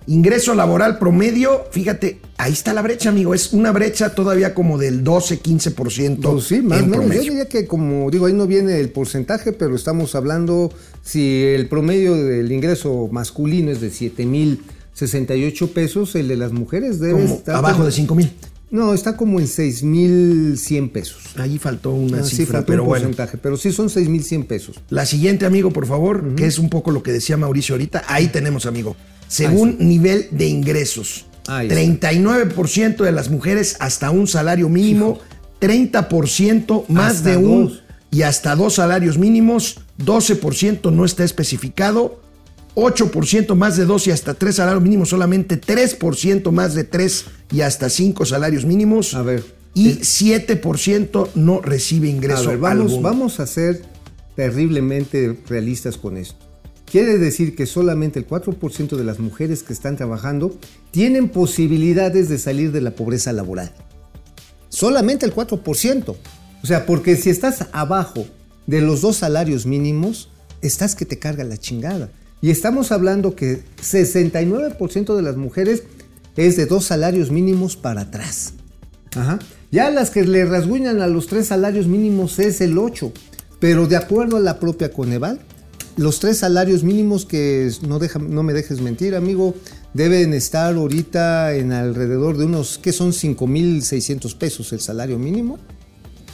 Ingreso 0.08 0.54
laboral 0.54 1.00
promedio, 1.00 1.64
fíjate, 1.72 2.20
ahí 2.38 2.52
está 2.52 2.72
la 2.72 2.82
brecha, 2.82 3.08
amigo. 3.08 3.34
Es 3.34 3.52
una 3.52 3.72
brecha 3.72 4.14
todavía 4.14 4.54
como 4.54 4.78
del 4.78 5.02
12-15% 5.02 6.20
Pues 6.20 6.44
sí, 6.44 6.62
más 6.62 6.80
o 6.80 6.84
en 6.84 6.90
menos. 6.90 7.06
Yo 7.12 7.22
diría 7.22 7.48
que, 7.48 7.66
como 7.66 8.08
digo, 8.08 8.26
ahí 8.26 8.32
no 8.32 8.46
viene 8.46 8.78
el 8.78 8.90
porcentaje, 8.90 9.52
pero 9.52 9.74
estamos 9.74 10.14
hablando 10.14 10.72
si 11.02 11.42
el 11.42 11.68
promedio 11.68 12.14
del 12.14 12.52
ingreso 12.52 13.08
masculino 13.10 13.72
es 13.72 13.80
de 13.80 13.90
7,068 13.90 15.72
pesos, 15.72 16.14
el 16.14 16.28
de 16.28 16.36
las 16.36 16.52
mujeres 16.52 17.00
debe 17.00 17.24
estar. 17.24 17.56
abajo 17.56 17.84
de 17.84 17.90
5 17.90 18.14
mil. 18.14 18.32
No, 18.70 18.92
está 18.94 19.16
como 19.16 19.38
en 19.38 19.46
6,100 19.46 20.88
pesos. 20.90 21.22
Ahí 21.36 21.58
faltó 21.58 21.90
una 21.92 22.18
Ah, 22.18 22.24
sí, 22.24 22.36
cifra, 22.36 22.58
faltó 22.58 22.72
pero 22.72 22.82
un 22.82 22.88
bueno. 22.88 23.04
porcentaje, 23.04 23.38
pero 23.38 23.56
sí 23.56 23.70
son 23.72 23.88
6,100 23.88 24.44
pesos. 24.44 24.76
La 24.90 25.06
siguiente, 25.06 25.46
amigo, 25.46 25.70
por 25.70 25.86
favor, 25.86 26.34
que 26.34 26.46
es 26.46 26.58
un 26.58 26.68
poco 26.68 26.90
lo 26.90 27.02
que 27.02 27.12
decía 27.12 27.36
Mauricio 27.36 27.74
ahorita. 27.76 28.04
Ahí 28.08 28.26
tenemos, 28.28 28.66
amigo. 28.66 28.96
Según 29.28 29.76
nivel 29.78 30.26
de 30.32 30.46
ingresos, 30.48 31.26
Ahí 31.46 31.68
está. 31.68 32.10
39% 32.10 33.04
de 33.04 33.12
las 33.12 33.30
mujeres 33.30 33.76
hasta 33.78 34.10
un 34.10 34.26
salario 34.26 34.68
mínimo, 34.68 35.20
30% 35.60 36.84
más 36.88 37.16
Hasta 37.18 37.30
de 37.30 37.36
un 37.36 37.68
dos. 37.68 37.82
y 38.10 38.22
hasta 38.22 38.56
dos 38.56 38.74
salarios 38.74 39.16
mínimos, 39.18 39.78
12% 40.04 40.92
no 40.92 41.04
está 41.04 41.24
especificado 41.24 42.20
8% 42.76 43.54
más 43.54 43.76
de 43.78 43.86
2 43.86 44.06
y 44.06 44.10
hasta 44.10 44.34
3 44.34 44.54
salarios 44.54 44.82
mínimos, 44.82 45.08
solamente 45.08 45.58
3% 45.58 46.52
más 46.52 46.74
de 46.74 46.84
3 46.84 47.24
y 47.50 47.62
hasta 47.62 47.88
5 47.88 48.26
salarios 48.26 48.66
mínimos. 48.66 49.14
A 49.14 49.22
ver. 49.22 49.42
Y 49.74 49.94
7% 49.96 51.30
no 51.34 51.60
recibe 51.60 52.08
A 52.08 52.10
ingreso 52.10 52.50
ver, 52.50 52.58
vamos, 52.58 52.92
alguno. 52.92 53.02
vamos 53.02 53.40
a 53.40 53.46
ser 53.46 53.82
terriblemente 54.36 55.38
realistas 55.48 55.96
con 55.96 56.18
esto. 56.18 56.36
Quiere 56.84 57.18
decir 57.18 57.56
que 57.56 57.66
solamente 57.66 58.18
el 58.18 58.26
4% 58.28 58.96
de 58.96 59.04
las 59.04 59.18
mujeres 59.18 59.62
que 59.62 59.72
están 59.72 59.96
trabajando 59.96 60.56
tienen 60.92 61.30
posibilidades 61.30 62.28
de 62.28 62.38
salir 62.38 62.72
de 62.72 62.80
la 62.82 62.92
pobreza 62.92 63.32
laboral. 63.32 63.72
Solamente 64.68 65.26
el 65.26 65.34
4%. 65.34 66.16
O 66.62 66.66
sea, 66.66 66.86
porque 66.86 67.16
si 67.16 67.30
estás 67.30 67.66
abajo 67.72 68.26
de 68.66 68.82
los 68.82 69.00
dos 69.00 69.16
salarios 69.16 69.66
mínimos, 69.66 70.30
estás 70.60 70.94
que 70.94 71.06
te 71.06 71.18
carga 71.18 71.42
la 71.44 71.56
chingada. 71.56 72.10
Y 72.42 72.50
estamos 72.50 72.92
hablando 72.92 73.34
que 73.34 73.62
69% 73.82 75.16
de 75.16 75.22
las 75.22 75.36
mujeres 75.36 75.84
es 76.36 76.56
de 76.56 76.66
dos 76.66 76.84
salarios 76.84 77.30
mínimos 77.30 77.76
para 77.76 78.02
atrás. 78.02 78.52
Ajá. 79.14 79.38
Ya 79.72 79.90
las 79.90 80.10
que 80.10 80.24
le 80.24 80.44
rasguñan 80.44 81.00
a 81.00 81.06
los 81.06 81.26
tres 81.26 81.46
salarios 81.48 81.86
mínimos 81.86 82.38
es 82.38 82.60
el 82.60 82.76
8. 82.78 83.12
Pero 83.58 83.86
de 83.86 83.96
acuerdo 83.96 84.36
a 84.36 84.40
la 84.40 84.60
propia 84.60 84.92
Coneval, 84.92 85.40
los 85.96 86.20
tres 86.20 86.36
salarios 86.38 86.84
mínimos 86.84 87.24
que 87.24 87.70
no, 87.88 87.98
deja- 87.98 88.18
no 88.18 88.42
me 88.42 88.52
dejes 88.52 88.82
mentir, 88.82 89.14
amigo, 89.14 89.54
deben 89.94 90.34
estar 90.34 90.74
ahorita 90.74 91.54
en 91.54 91.72
alrededor 91.72 92.36
de 92.36 92.44
unos, 92.44 92.78
¿qué 92.78 92.92
son? 92.92 93.12
5.600 93.12 94.36
pesos 94.36 94.72
el 94.74 94.80
salario 94.80 95.18
mínimo. 95.18 95.58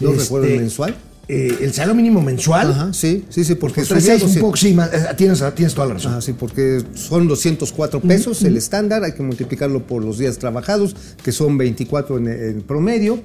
No 0.01 0.11
Este, 0.11 0.23
recuerdo 0.25 0.47
el 0.49 0.61
mensual. 0.61 0.97
Eh, 1.35 1.59
el 1.63 1.73
salario 1.73 1.95
mínimo 1.95 2.21
mensual. 2.21 2.71
Ajá, 2.73 2.93
sí, 2.93 3.25
sí, 3.31 3.45
sí, 3.45 3.55
porque 3.55 3.83
Pues 3.85 3.89
subía 3.89 4.15
3.600, 4.15 4.15
un 4.15 4.21
200. 4.21 4.41
poco, 4.43 4.57
sí, 4.57 4.77
eh, 4.79 5.15
tienes, 5.17 5.43
tienes 5.55 5.75
toda 5.75 5.87
la 5.89 5.95
razón. 5.95 6.15
Ah, 6.15 6.21
sí, 6.21 6.33
porque 6.33 6.83
son 6.95 7.27
204 7.29 8.01
pesos 8.01 8.43
el 8.43 8.57
estándar, 8.57 9.03
hay 9.05 9.13
que 9.13 9.23
multiplicarlo 9.23 9.87
por 9.87 10.05
los 10.05 10.19
días 10.19 10.39
trabajados, 10.39 10.95
que 11.23 11.33
son 11.33 11.57
24 11.59 12.19
en, 12.19 12.29
en 12.29 12.63
promedio. 12.63 13.23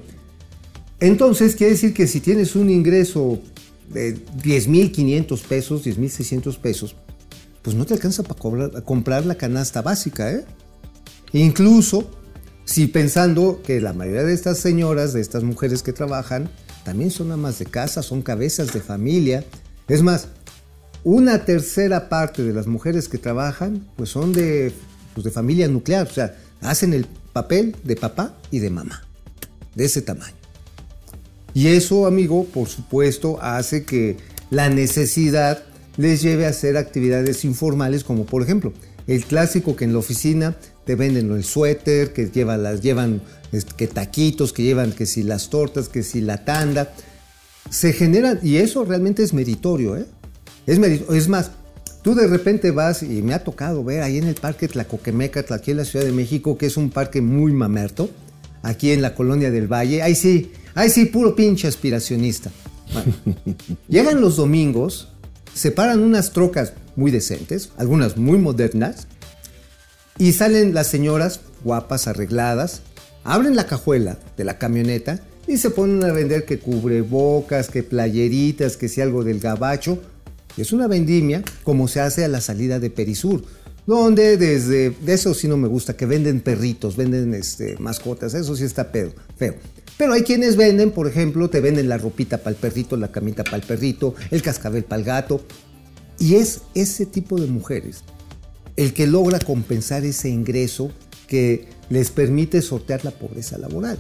Entonces, 1.00 1.56
quiere 1.56 1.74
decir 1.74 1.94
que 1.94 2.08
si 2.08 2.20
tienes 2.22 2.56
un 2.56 2.70
ingreso 2.70 3.40
de 3.94 4.16
10.500 4.44 5.42
pesos, 5.44 5.86
10.600 5.86 6.58
pesos, 6.60 6.96
pues 7.62 7.76
no 7.76 7.86
te 7.86 7.94
alcanza 7.94 8.24
para 8.24 8.40
cobrar- 8.40 8.84
comprar 8.84 9.26
la 9.26 9.36
canasta 9.36 9.82
básica, 9.82 10.32
¿eh? 10.32 10.46
Incluso 11.34 12.10
si 12.66 12.88
pensando 12.88 13.62
que 13.66 13.80
la 13.82 13.94
mayoría 13.94 14.24
de 14.24 14.34
estas 14.34 14.58
señoras, 14.60 15.14
de 15.14 15.22
estas 15.22 15.44
mujeres 15.44 15.84
que 15.84 15.94
trabajan, 15.94 16.50
también 16.88 17.12
son 17.12 17.34
amas 17.34 17.60
de 17.60 17.66
casa, 17.66 18.02
son 18.02 18.22
cabezas 18.22 18.72
de 18.72 18.80
familia. 18.80 19.44
Es 19.90 20.02
más, 20.02 20.30
una 21.04 21.44
tercera 21.44 22.08
parte 22.08 22.44
de 22.44 22.54
las 22.54 22.66
mujeres 22.66 23.10
que 23.10 23.18
trabajan, 23.18 23.86
pues 23.98 24.10
son 24.10 24.32
de, 24.32 24.72
pues 25.14 25.26
de 25.26 25.32
familia 25.32 25.68
nuclear, 25.68 26.08
o 26.08 26.14
sea, 26.14 26.38
hacen 26.62 26.94
el 26.94 27.06
papel 27.34 27.76
de 27.84 27.98
papá 27.98 28.38
y 28.52 28.60
de 28.60 28.70
mamá, 28.70 29.06
de 29.76 29.84
ese 29.84 30.02
tamaño. 30.02 30.38
Y 31.54 31.68
eso, 31.68 32.08
amigo, 32.08 32.46
por 32.46 32.70
supuesto, 32.70 33.38
hace 33.42 33.84
que 33.84 34.16
la 34.50 34.70
necesidad 34.70 35.66
les 35.98 36.22
lleve 36.22 36.46
a 36.46 36.52
hacer 36.52 36.78
actividades 36.78 37.44
informales, 37.44 38.06
como 38.06 38.26
por 38.26 38.44
ejemplo, 38.44 38.72
el 39.08 39.26
clásico 39.26 39.76
que 39.76 39.84
en 39.84 39.92
la 39.92 40.00
oficina 40.00 40.56
te 40.86 40.96
venden 40.96 41.34
el 41.34 41.44
suéter, 41.44 42.14
que 42.14 42.28
llevan, 42.28 42.64
las, 42.64 42.80
llevan 42.80 43.22
que 43.76 43.88
taquitos, 43.88 44.54
que 44.54 44.64
llevan 44.64 44.92
que 44.92 45.06
si 45.06 45.24
las 45.24 45.50
tortas, 45.50 45.90
que 45.90 46.04
si 46.04 46.22
la 46.22 46.44
tanda. 46.46 46.94
Se 47.70 47.94
generan, 47.94 48.40
y 48.44 48.58
eso 48.58 48.86
realmente 48.86 49.24
es 49.24 49.34
meritorio, 49.34 49.98
¿eh? 49.98 50.06
Es, 50.66 50.80
meritorio. 50.80 51.18
es 51.18 51.28
más, 51.28 51.52
tú 52.02 52.16
de 52.16 52.28
repente 52.28 52.72
vas, 52.72 53.04
y 53.04 53.22
me 53.22 53.34
ha 53.34 53.44
tocado 53.44 53.84
ver 53.84 54.02
ahí 54.04 54.18
en 54.18 54.26
el 54.26 54.36
parque 54.36 54.68
Tlacoquemeca, 54.68 55.46
aquí 55.50 55.72
en 55.72 55.78
la 55.78 55.86
Ciudad 55.86 56.06
de 56.06 56.14
México, 56.14 56.58
que 56.58 56.66
es 56.66 56.78
un 56.78 56.90
parque 56.90 57.22
muy 57.22 57.52
mamerto, 57.52 58.10
aquí 58.64 58.92
en 58.92 59.02
la 59.02 59.16
colonia 59.16 59.52
del 59.52 59.68
Valle, 59.68 60.02
ahí 60.02 60.16
sí, 60.16 60.52
ahí 60.76 60.90
sí, 60.90 61.06
puro 61.06 61.36
pinche 61.36 61.68
aspiracionista. 61.68 62.52
Bueno, 62.94 63.14
llegan 63.90 64.22
los 64.22 64.38
domingos, 64.38 65.10
se 65.54 65.72
paran 65.72 66.00
unas 66.00 66.32
trocas 66.32 66.74
muy 66.96 67.12
decentes, 67.12 67.72
algunas 67.78 68.16
muy 68.16 68.38
modernas, 68.38 69.08
y 70.18 70.32
salen 70.34 70.74
las 70.74 70.88
señoras 70.88 71.42
guapas, 71.64 72.08
arregladas, 72.08 72.82
abren 73.28 73.58
la 73.58 73.68
cajuela 73.68 74.18
de 74.38 74.46
la 74.46 74.58
camioneta 74.58 75.20
y 75.48 75.58
se 75.58 75.70
ponen 75.70 76.04
a 76.04 76.14
vender 76.14 76.46
que 76.46 76.60
cubrebocas, 76.60 77.70
que 77.70 77.84
playeritas, 77.84 78.78
que 78.78 78.90
si 78.90 79.02
algo 79.02 79.24
del 79.24 79.40
gabacho. 79.40 80.02
Es 80.58 80.72
una 80.74 80.88
vendimia 80.88 81.44
como 81.64 81.88
se 81.88 82.00
hace 82.00 82.26
a 82.26 82.30
la 82.30 82.42
salida 82.42 82.80
de 82.80 82.90
Perisur, 82.90 83.44
donde 83.86 84.38
desde, 84.38 84.90
de 84.90 85.14
eso 85.14 85.34
sí 85.36 85.48
no 85.48 85.56
me 85.56 85.68
gusta, 85.68 85.96
que 85.96 86.08
venden 86.08 86.42
perritos, 86.42 86.96
venden 86.96 87.34
este, 87.36 87.78
mascotas, 87.78 88.34
eso 88.34 88.56
sí 88.56 88.64
está 88.64 88.92
pedo, 88.92 89.14
feo. 89.36 89.56
Pero 89.98 90.14
hay 90.14 90.24
quienes 90.24 90.56
venden, 90.56 90.92
por 90.92 91.08
ejemplo, 91.08 91.50
te 91.50 91.60
venden 91.60 91.90
la 91.90 91.98
ropita 91.98 92.40
para 92.40 92.52
el 92.52 92.56
perrito, 92.56 92.98
la 92.98 93.12
camita 93.12 93.44
para 93.44 93.58
el 93.58 93.64
perrito, 93.64 94.16
el 94.32 94.42
cascabel 94.42 94.84
para 94.84 95.00
el 95.00 95.06
gato. 95.06 95.42
Y 96.18 96.36
es 96.36 96.62
ese 96.74 97.06
tipo 97.06 97.40
de 97.40 97.48
mujeres 97.48 98.04
el 98.78 98.94
que 98.94 99.08
logra 99.08 99.40
compensar 99.40 100.06
ese 100.06 100.30
ingreso 100.30 100.92
que 101.28 101.68
les 101.90 102.12
permite 102.12 102.62
sortear 102.62 103.04
la 103.06 103.12
pobreza 103.12 103.58
laboral. 103.58 103.98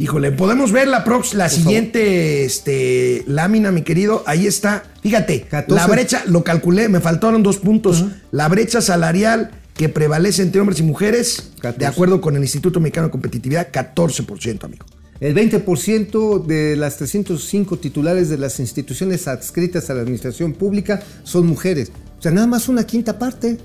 Híjole, 0.00 0.30
podemos 0.30 0.70
ver 0.70 0.86
la, 0.86 1.04
prox- 1.04 1.32
la 1.34 1.48
siguiente 1.48 2.44
este, 2.44 3.24
lámina, 3.26 3.72
mi 3.72 3.82
querido. 3.82 4.22
Ahí 4.26 4.46
está. 4.46 4.84
Fíjate, 5.02 5.42
14. 5.42 5.74
la 5.74 5.86
brecha, 5.92 6.22
lo 6.26 6.44
calculé, 6.44 6.88
me 6.88 7.00
faltaron 7.00 7.42
dos 7.42 7.58
puntos. 7.58 8.04
La 8.30 8.48
brecha 8.48 8.80
salarial 8.80 9.50
que 9.74 9.88
prevalece 9.88 10.42
entre 10.42 10.60
hombres 10.60 10.78
y 10.78 10.84
mujeres, 10.84 11.50
14. 11.60 11.78
de 11.80 11.86
acuerdo 11.86 12.20
con 12.20 12.36
el 12.36 12.42
Instituto 12.42 12.78
Mexicano 12.78 13.08
de 13.08 13.10
Competitividad, 13.10 13.72
14%, 13.72 14.64
amigo. 14.64 14.86
El 15.20 15.34
20% 15.34 16.46
de 16.46 16.76
las 16.76 16.96
305 16.98 17.78
titulares 17.78 18.28
de 18.28 18.38
las 18.38 18.60
instituciones 18.60 19.26
adscritas 19.26 19.90
a 19.90 19.94
la 19.94 20.02
administración 20.02 20.52
pública 20.52 21.00
son 21.24 21.46
mujeres. 21.48 21.90
O 22.18 22.22
sea, 22.22 22.30
nada 22.30 22.46
más 22.46 22.68
una 22.68 22.86
quinta 22.86 23.18
parte. 23.18 23.58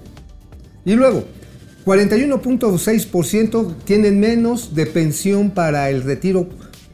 Y 0.84 0.94
luego, 0.94 1.26
41.6% 1.86 3.76
tienen 3.84 4.20
menos 4.20 4.74
de 4.76 4.86
pensión 4.86 5.52
para 5.52 5.90
el 5.90 6.04
retiro 6.04 6.48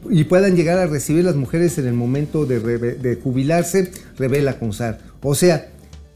y 0.08 0.24
puedan 0.24 0.56
llegar 0.56 0.78
a 0.78 0.86
recibir 0.86 1.24
las 1.24 1.36
mujeres 1.36 1.78
en 1.78 1.86
el 1.86 1.92
momento 1.94 2.46
de, 2.46 3.18
jubilarse, 3.22 3.92
revela 4.16 4.58
CONSAR. 4.58 4.98
O 5.22 5.34
sea, 5.34 5.70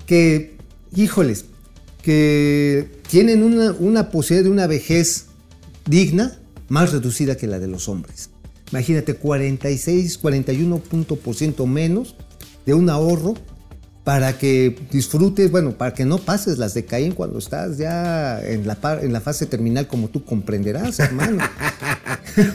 que, 0.07 0.57
híjoles, 0.95 1.45
que 2.03 2.89
tienen 3.09 3.43
una, 3.43 3.73
una 3.73 4.11
posibilidad 4.11 4.45
de 4.45 4.51
una 4.51 4.67
vejez 4.67 5.27
digna 5.87 6.39
más 6.69 6.93
reducida 6.93 7.37
que 7.37 7.47
la 7.47 7.59
de 7.59 7.69
los 7.69 7.89
hombres. 7.89 8.31
Imagínate, 8.73 9.15
46, 9.15 10.19
41 10.19 10.79
punto 10.79 11.17
por 11.17 11.35
ciento 11.35 11.67
menos 11.67 12.17
de 12.67 12.75
un 12.75 12.91
ahorro 12.91 13.35
para 14.05 14.37
que 14.39 14.77
disfrutes, 14.93 15.51
bueno, 15.51 15.73
para 15.73 15.95
que 15.95 16.05
no 16.05 16.19
pases 16.19 16.59
las 16.59 16.75
de 16.75 16.85
Caín 16.85 17.13
cuando 17.13 17.39
estás 17.39 17.79
ya 17.79 18.39
en 18.45 18.67
la, 18.67 18.75
par- 18.75 19.03
en 19.03 19.13
la 19.15 19.21
fase 19.23 19.47
terminal, 19.47 19.87
como 19.87 20.09
tú 20.09 20.25
comprenderás, 20.25 21.01
hermano. 21.01 21.39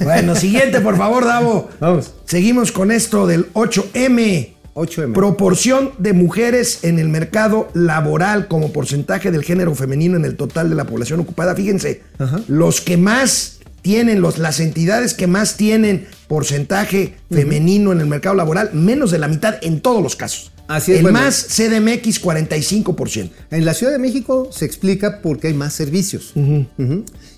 Bueno, 0.03 0.35
siguiente, 0.35 0.81
por 0.81 0.97
favor, 0.97 1.23
Davo. 1.23 1.69
Vamos. 1.79 2.13
Seguimos 2.25 2.71
con 2.73 2.91
esto 2.91 3.25
del 3.27 3.51
8M. 3.53 4.49
8M. 4.73 5.13
Proporción 5.13 5.91
de 5.99 6.11
mujeres 6.11 6.79
en 6.83 6.99
el 6.99 7.07
mercado 7.07 7.69
laboral 7.73 8.47
como 8.49 8.73
porcentaje 8.73 9.31
del 9.31 9.43
género 9.43 9.73
femenino 9.75 10.17
en 10.17 10.25
el 10.25 10.35
total 10.35 10.69
de 10.69 10.75
la 10.75 10.83
población 10.85 11.21
ocupada. 11.21 11.55
Fíjense, 11.55 12.01
Ajá. 12.17 12.41
los 12.49 12.81
que 12.81 12.97
más 12.97 13.59
tienen, 13.81 14.19
los, 14.21 14.37
las 14.37 14.59
entidades 14.59 15.13
que 15.13 15.27
más 15.27 15.55
tienen 15.55 16.07
porcentaje 16.27 17.15
femenino 17.31 17.93
en 17.93 18.01
el 18.01 18.07
mercado 18.07 18.35
laboral, 18.35 18.71
menos 18.73 19.11
de 19.11 19.19
la 19.19 19.29
mitad 19.29 19.55
en 19.61 19.79
todos 19.79 20.03
los 20.03 20.17
casos. 20.17 20.51
Así 20.69 20.91
es, 20.91 20.97
El 20.97 21.03
bueno. 21.03 21.19
más 21.19 21.47
CDMX 21.47 22.21
45%. 22.21 23.31
En 23.49 23.65
la 23.65 23.73
Ciudad 23.73 23.91
de 23.91 23.97
México 23.97 24.49
se 24.51 24.65
explica 24.65 25.19
porque 25.19 25.47
hay 25.47 25.55
más 25.55 25.73
servicios. 25.73 26.31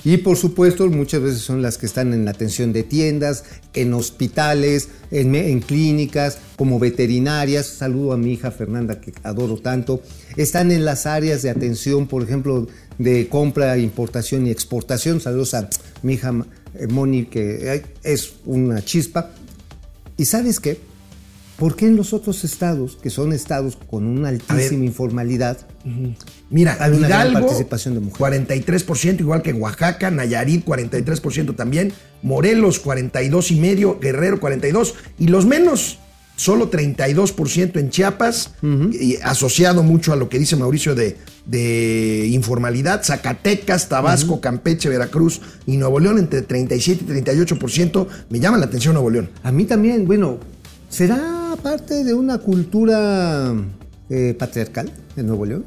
Y 0.03 0.17
por 0.17 0.35
supuesto, 0.35 0.85
muchas 0.89 1.21
veces 1.21 1.41
son 1.41 1.61
las 1.61 1.77
que 1.77 1.85
están 1.85 2.13
en 2.13 2.25
la 2.25 2.31
atención 2.31 2.73
de 2.73 2.83
tiendas, 2.83 3.45
en 3.73 3.93
hospitales, 3.93 4.89
en, 5.11 5.33
en 5.33 5.61
clínicas, 5.61 6.39
como 6.57 6.77
veterinarias. 6.77 7.67
Saludo 7.67 8.11
a 8.11 8.17
mi 8.17 8.33
hija 8.33 8.51
Fernanda, 8.51 8.99
que 8.99 9.13
adoro 9.23 9.55
tanto. 9.55 10.01
Están 10.35 10.69
en 10.73 10.83
las 10.83 11.05
áreas 11.05 11.41
de 11.41 11.51
atención, 11.51 12.07
por 12.07 12.23
ejemplo, 12.23 12.67
de 12.97 13.29
compra, 13.29 13.77
importación 13.77 14.45
y 14.45 14.51
exportación. 14.51 15.21
Saludos 15.21 15.53
a 15.53 15.69
mi 16.03 16.15
hija 16.15 16.33
eh, 16.77 16.87
Moni, 16.87 17.27
que 17.27 17.81
es 18.03 18.33
una 18.43 18.83
chispa. 18.83 19.31
¿Y 20.17 20.25
sabes 20.25 20.59
qué? 20.59 20.90
¿Por 21.61 21.75
qué 21.75 21.85
en 21.85 21.95
los 21.95 22.11
otros 22.11 22.43
estados, 22.43 22.97
que 23.03 23.11
son 23.11 23.33
estados 23.33 23.77
con 23.87 24.07
una 24.07 24.29
altísima 24.29 24.83
informalidad, 24.83 25.59
Mira, 26.49 26.75
Hay 26.79 26.93
una 26.93 27.07
gran 27.07 27.33
participación 27.33 27.93
de 27.93 27.99
mujeres. 27.99 28.47
43%, 28.47 29.19
igual 29.19 29.43
que 29.43 29.53
Oaxaca, 29.53 30.09
Nayarit, 30.09 30.65
43% 30.65 31.55
también, 31.55 31.93
Morelos, 32.23 32.79
42 32.79 33.51
y 33.51 33.59
medio, 33.59 33.99
Guerrero, 33.99 34.39
42, 34.39 34.95
y 35.19 35.27
los 35.27 35.45
menos, 35.45 35.99
solo 36.35 36.71
32% 36.71 37.79
en 37.79 37.91
Chiapas, 37.91 38.55
y 38.99 39.17
asociado 39.17 39.83
mucho 39.83 40.13
a 40.13 40.15
lo 40.15 40.29
que 40.29 40.39
dice 40.39 40.55
Mauricio 40.55 40.95
de, 40.95 41.17
de 41.45 42.27
informalidad, 42.31 43.03
Zacatecas, 43.03 43.87
Tabasco, 43.87 44.41
Campeche, 44.41 44.89
Veracruz 44.89 45.41
y 45.67 45.77
Nuevo 45.77 45.99
León 45.99 46.17
entre 46.17 46.41
37 46.41 47.05
y 47.07 47.21
38%. 47.21 48.07
Me 48.31 48.39
llama 48.39 48.57
la 48.57 48.65
atención 48.65 48.95
Nuevo 48.95 49.11
León. 49.11 49.29
A 49.43 49.51
mí 49.51 49.65
también, 49.65 50.07
bueno, 50.07 50.39
¿será 50.91 51.55
parte 51.63 52.03
de 52.03 52.13
una 52.13 52.37
cultura 52.37 53.53
eh, 54.09 54.35
patriarcal 54.37 54.91
en 55.15 55.25
Nuevo 55.25 55.45
León? 55.45 55.65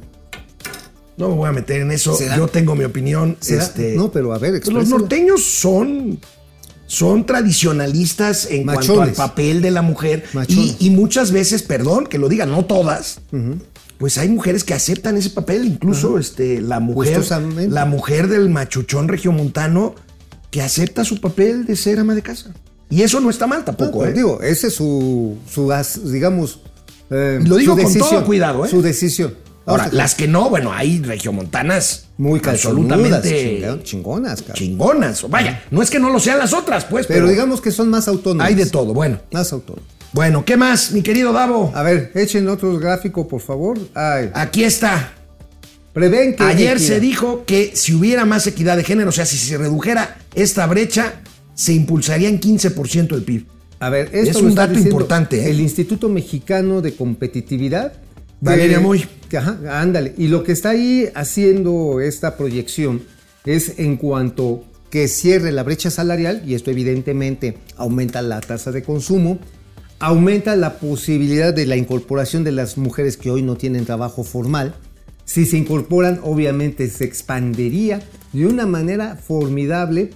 No 1.16 1.28
me 1.30 1.34
voy 1.34 1.48
a 1.48 1.52
meter 1.52 1.80
en 1.80 1.90
eso, 1.90 2.14
¿Será? 2.16 2.36
yo 2.36 2.48
tengo 2.48 2.74
mi 2.74 2.84
opinión. 2.84 3.36
Este, 3.46 3.94
No, 3.96 4.10
pero 4.12 4.32
a 4.32 4.38
ver, 4.38 4.60
pues 4.60 4.72
los 4.72 4.88
norteños 4.88 5.44
son, 5.44 6.18
son 6.86 7.24
tradicionalistas 7.24 8.48
en 8.50 8.64
cuanto 8.64 9.00
al 9.00 9.12
papel 9.12 9.62
de 9.62 9.70
la 9.70 9.82
mujer 9.82 10.24
y, 10.48 10.76
y 10.78 10.90
muchas 10.90 11.32
veces, 11.32 11.62
perdón 11.62 12.06
que 12.06 12.18
lo 12.18 12.28
diga, 12.28 12.46
no 12.46 12.64
todas, 12.64 13.20
pues 13.98 14.18
hay 14.18 14.28
mujeres 14.28 14.64
que 14.64 14.74
aceptan 14.74 15.16
ese 15.16 15.30
papel, 15.30 15.64
incluso 15.64 16.18
este, 16.18 16.60
la 16.60 16.80
mujer, 16.80 17.22
la 17.68 17.84
mujer 17.86 18.28
del 18.28 18.50
machuchón 18.50 19.06
regiomontano 19.08 19.94
que 20.50 20.62
acepta 20.62 21.04
su 21.04 21.20
papel 21.20 21.64
de 21.64 21.76
ser 21.76 22.00
ama 22.00 22.14
de 22.14 22.22
casa. 22.22 22.52
Y 22.94 23.02
eso 23.02 23.20
no 23.20 23.30
está 23.30 23.46
mal 23.46 23.64
tampoco, 23.64 24.00
pero 24.00 24.10
¿eh? 24.10 24.14
Digo, 24.14 24.40
ese 24.42 24.68
es 24.68 24.74
su, 24.74 25.36
su 25.50 25.72
digamos... 26.04 26.60
eh, 27.10 27.40
Lo 27.44 27.56
digo 27.56 27.74
con 27.74 27.84
decisión, 27.84 28.08
todo 28.08 28.24
cuidado, 28.24 28.64
¿eh? 28.64 28.68
Su 28.68 28.82
decisión. 28.82 29.34
Ahora, 29.66 29.88
las 29.92 30.14
que 30.14 30.28
no, 30.28 30.50
bueno, 30.50 30.72
hay 30.72 31.00
regiomontanas 31.00 32.06
muy 32.18 32.38
absolutamente 32.44 33.80
chingonas, 33.82 34.40
cabrón. 34.42 34.56
chingonas. 34.56 35.28
Vaya, 35.30 35.62
no 35.70 35.80
es 35.82 35.90
que 35.90 35.98
no 35.98 36.10
lo 36.10 36.20
sean 36.20 36.38
las 36.38 36.52
otras, 36.52 36.84
pues, 36.84 37.06
Pero 37.06 37.20
pero, 37.20 37.30
digamos 37.30 37.60
que 37.60 37.70
son 37.70 37.88
más 37.88 38.06
autónomas. 38.06 38.46
hay 38.46 38.54
de 38.54 38.66
todo. 38.66 38.92
Bueno, 38.92 39.20
Más 39.32 39.52
autónomas. 39.52 39.88
bueno, 40.12 40.44
¿qué 40.44 40.56
más, 40.58 40.92
mi 40.92 41.02
querido 41.02 41.32
Davo? 41.32 41.72
A 41.74 41.82
ver, 41.82 42.12
echen 42.14 42.46
otro 42.48 42.78
gráfico, 42.78 43.26
por 43.26 43.40
favor. 43.40 43.78
Ay, 43.94 44.30
Aquí 44.34 44.64
está. 44.64 45.14
prevén 45.94 46.36
que... 46.36 46.44
Ayer 46.44 46.78
se 46.78 47.00
dijo 47.00 47.44
que 47.46 47.72
si 47.74 47.94
hubiera 47.94 48.24
más 48.26 48.46
equidad 48.46 48.76
de 48.76 48.84
género, 48.84 49.08
o 49.08 49.12
sea, 49.12 49.24
si 49.24 49.38
se 49.38 49.56
redujera 49.56 50.18
esta 50.34 50.66
brecha, 50.66 51.14
se 51.54 51.72
impulsaría 51.72 52.28
en 52.28 52.40
15% 52.40 53.14
el 53.14 53.22
PIB. 53.22 53.46
A 53.80 53.90
ver, 53.90 54.10
esto 54.12 54.38
Es 54.38 54.44
un 54.44 54.54
dato 54.54 54.70
diciendo 54.70 54.90
importante, 54.90 55.44
¿eh? 55.44 55.50
El 55.50 55.60
Instituto 55.60 56.08
Mexicano 56.08 56.80
de 56.80 56.94
Competitividad. 56.94 57.92
Valeria 58.40 58.80
Moy. 58.80 59.04
ajá, 59.36 59.58
ándale. 59.80 60.14
Y 60.18 60.28
lo 60.28 60.42
que 60.44 60.52
está 60.52 60.70
ahí 60.70 61.08
haciendo 61.14 62.00
esta 62.00 62.36
proyección 62.36 63.02
es 63.44 63.78
en 63.78 63.96
cuanto 63.96 64.64
que 64.90 65.08
cierre 65.08 65.50
la 65.50 65.64
brecha 65.64 65.90
salarial, 65.90 66.42
y 66.46 66.54
esto 66.54 66.70
evidentemente 66.70 67.58
aumenta 67.76 68.22
la 68.22 68.40
tasa 68.40 68.70
de 68.70 68.82
consumo, 68.82 69.38
aumenta 69.98 70.54
la 70.56 70.78
posibilidad 70.78 71.52
de 71.52 71.66
la 71.66 71.76
incorporación 71.76 72.44
de 72.44 72.52
las 72.52 72.78
mujeres 72.78 73.16
que 73.16 73.30
hoy 73.30 73.42
no 73.42 73.56
tienen 73.56 73.86
trabajo 73.86 74.22
formal. 74.22 74.74
Si 75.24 75.46
se 75.46 75.56
incorporan, 75.56 76.20
obviamente 76.22 76.88
se 76.88 77.04
expandiría 77.04 78.02
de 78.32 78.46
una 78.46 78.66
manera 78.66 79.16
formidable 79.16 80.10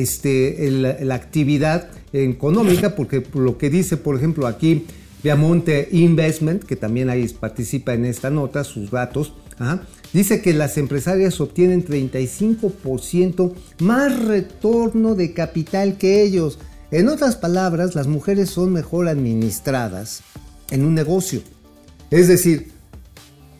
este, 0.00 0.66
el- 0.66 0.82
la 1.06 1.14
actividad 1.14 1.88
económica, 2.12 2.94
porque 2.96 3.20
por 3.20 3.42
lo 3.42 3.58
que 3.58 3.68
dice, 3.70 3.96
por 3.96 4.16
ejemplo, 4.16 4.46
aquí 4.46 4.86
Viamonte 5.22 5.88
Investment, 5.92 6.64
que 6.64 6.76
también 6.76 7.10
ahí 7.10 7.28
participa 7.28 7.94
en 7.94 8.04
esta 8.06 8.30
nota, 8.30 8.64
sus 8.64 8.90
datos, 8.90 9.34
ajá, 9.58 9.82
dice 10.12 10.40
que 10.42 10.52
las 10.54 10.78
empresarias 10.78 11.40
obtienen 11.40 11.84
35% 11.84 13.54
más 13.80 14.24
retorno 14.24 15.14
de 15.14 15.32
capital 15.32 15.96
que 15.98 16.22
ellos. 16.22 16.58
En 16.90 17.08
otras 17.08 17.36
palabras, 17.36 17.94
las 17.94 18.06
mujeres 18.06 18.50
son 18.50 18.72
mejor 18.72 19.08
administradas 19.08 20.22
en 20.70 20.84
un 20.84 20.94
negocio. 20.94 21.40
Es 22.10 22.28
decir, 22.28 22.72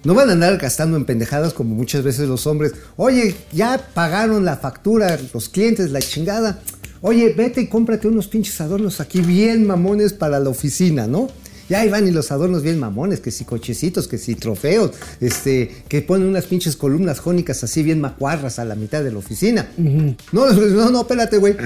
no 0.05 0.15
van 0.15 0.31
a 0.31 0.33
andar 0.33 0.59
gastando 0.59 0.97
en 0.97 1.05
pendejadas 1.05 1.55
como 1.55 1.75
muchas 1.75 2.03
veces 2.03 2.29
los 2.29 2.47
hombres. 2.47 2.73
Oye, 2.97 3.35
ya 3.53 3.89
pagaron 3.95 4.45
la 4.45 4.57
factura, 4.57 5.19
los 5.33 5.49
clientes, 5.49 5.91
la 5.91 6.01
chingada. 6.01 6.61
Oye, 7.01 7.35
vete 7.37 7.63
y 7.63 7.67
cómprate 7.69 8.09
unos 8.09 8.29
pinches 8.29 8.61
adornos 8.61 9.01
aquí 9.01 9.21
bien 9.21 9.67
mamones 9.67 10.13
para 10.13 10.39
la 10.39 10.51
oficina, 10.51 11.07
¿no? 11.07 11.29
Ya 11.69 11.81
ahí 11.81 11.89
van 11.89 12.07
y 12.07 12.11
los 12.11 12.31
adornos 12.31 12.63
bien 12.63 12.79
mamones, 12.79 13.21
que 13.21 13.31
si 13.31 13.45
cochecitos, 13.45 14.07
que 14.07 14.19
si 14.19 14.35
trofeos, 14.35 14.91
este, 15.21 15.85
que 15.89 16.03
ponen 16.03 16.29
unas 16.29 16.45
pinches 16.45 16.77
columnas 16.77 17.19
jónicas 17.19 17.65
así 17.65 17.83
bien 17.83 18.01
macuarras 18.01 18.59
a 18.59 18.65
la 18.65 18.75
mitad 18.75 19.03
de 19.03 19.13
la 19.13 19.19
oficina. 19.19 19.71
No, 19.79 20.53
no, 20.53 20.91
no, 20.91 21.01
espérate, 21.01 21.39
güey. 21.39 21.57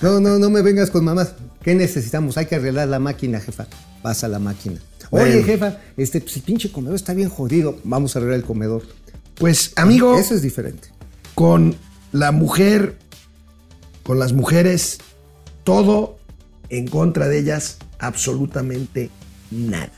No, 0.00 0.20
no, 0.20 0.38
no 0.38 0.50
me 0.50 0.62
vengas 0.62 0.90
con 0.90 1.04
mamás. 1.04 1.34
¿Qué 1.62 1.74
necesitamos? 1.74 2.36
Hay 2.38 2.46
que 2.46 2.56
arreglar 2.56 2.88
la 2.88 2.98
máquina, 2.98 3.40
jefa. 3.40 3.66
Pasa 4.02 4.26
la 4.26 4.38
máquina. 4.40 4.80
Oye, 5.12 5.42
jefa, 5.42 5.78
este, 5.96 6.20
pues 6.20 6.36
el 6.36 6.42
pinche 6.42 6.72
comedor 6.72 6.96
está 6.96 7.12
bien 7.12 7.28
jodido. 7.28 7.78
Vamos 7.84 8.16
a 8.16 8.18
arreglar 8.18 8.38
el 8.38 8.44
comedor. 8.44 8.82
Pues, 9.34 9.72
amigo, 9.76 10.16
Eso 10.16 10.34
es 10.34 10.42
diferente. 10.42 10.88
con 11.34 11.74
la 12.12 12.32
mujer, 12.32 12.96
con 14.02 14.18
las 14.18 14.32
mujeres, 14.32 14.98
todo 15.64 16.18
en 16.68 16.86
contra 16.88 17.28
de 17.28 17.38
ellas, 17.38 17.76
absolutamente 17.98 19.10
nada. 19.50 19.92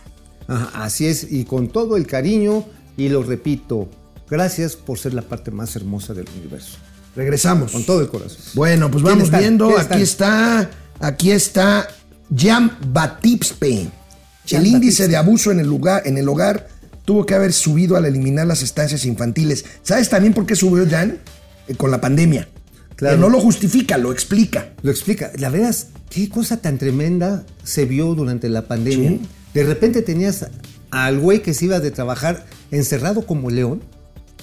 Ajá, 0.48 0.84
así 0.84 1.06
es, 1.06 1.26
y 1.30 1.44
con 1.44 1.68
todo 1.68 1.96
el 1.96 2.06
cariño, 2.06 2.64
y 2.96 3.08
lo 3.08 3.22
repito, 3.22 3.88
gracias 4.28 4.76
por 4.76 4.98
ser 4.98 5.14
la 5.14 5.22
parte 5.22 5.50
más 5.50 5.74
hermosa 5.76 6.12
del 6.14 6.26
universo. 6.38 6.78
Regresamos. 7.16 7.70
Con 7.72 7.84
todo 7.84 8.00
el 8.00 8.08
corazón. 8.08 8.38
Bueno, 8.54 8.90
pues 8.90 9.04
¿Quién 9.04 9.18
vamos 9.18 9.30
viendo. 9.30 9.68
¿Quién 9.68 9.80
Aquí 9.80 10.02
está, 10.02 10.70
aquí 10.98 11.30
está 11.30 11.88
Jan 12.36 12.76
Batipspe. 12.88 13.88
El 14.50 14.66
índice 14.66 15.08
de 15.08 15.16
abuso 15.16 15.50
en 15.50 15.60
el 15.60 15.66
lugar, 15.66 16.02
en 16.06 16.18
el 16.18 16.28
hogar, 16.28 16.68
tuvo 17.04 17.26
que 17.26 17.34
haber 17.34 17.52
subido 17.52 17.96
al 17.96 18.04
eliminar 18.04 18.46
las 18.46 18.62
estancias 18.62 19.04
infantiles. 19.04 19.64
¿Sabes 19.82 20.08
también 20.08 20.34
por 20.34 20.46
qué 20.46 20.56
subió 20.56 20.86
Jan? 20.88 21.18
Eh, 21.68 21.74
con 21.74 21.90
la 21.90 22.00
pandemia. 22.00 22.48
Claro. 22.96 23.16
Que 23.16 23.20
no 23.20 23.28
lo 23.28 23.40
justifica, 23.40 23.98
lo 23.98 24.12
explica. 24.12 24.72
Lo 24.82 24.90
explica. 24.90 25.32
La 25.38 25.48
verdad 25.48 25.70
es, 25.70 25.88
qué 26.10 26.28
cosa 26.28 26.58
tan 26.58 26.78
tremenda 26.78 27.44
se 27.64 27.86
vio 27.86 28.14
durante 28.14 28.48
la 28.48 28.62
pandemia. 28.68 29.18
De 29.52 29.64
repente 29.64 30.02
tenías 30.02 30.46
al 30.90 31.18
güey 31.18 31.42
que 31.42 31.54
se 31.54 31.64
iba 31.64 31.80
de 31.80 31.90
trabajar 31.90 32.46
encerrado 32.70 33.26
como 33.26 33.50
león. 33.50 33.82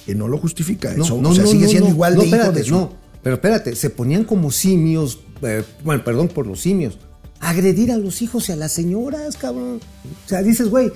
Que 0.04 0.14
no 0.16 0.26
lo 0.26 0.36
justifica. 0.36 0.92
No, 0.94 1.04
Eso, 1.04 1.22
no, 1.22 1.28
o 1.28 1.34
sea, 1.34 1.44
no, 1.44 1.50
sigue 1.50 1.68
siendo 1.68 1.88
igual 1.88 2.16
No, 2.16 2.22
de 2.22 2.26
hijo 2.26 2.36
espérate, 2.36 2.58
de 2.58 2.64
su- 2.64 2.74
No, 2.74 2.92
pero 3.22 3.36
espérate, 3.36 3.76
se 3.76 3.88
ponían 3.88 4.24
como 4.24 4.50
simios, 4.50 5.20
eh, 5.42 5.62
bueno, 5.84 6.02
perdón 6.02 6.26
por 6.26 6.44
los 6.46 6.60
simios, 6.60 6.98
agredir 7.42 7.90
a 7.92 7.98
los 7.98 8.22
hijos 8.22 8.48
y 8.48 8.52
a 8.52 8.56
las 8.56 8.72
señoras, 8.72 9.36
cabrón. 9.36 9.80
O 10.24 10.28
sea, 10.28 10.42
dices, 10.42 10.68
güey, 10.68 10.92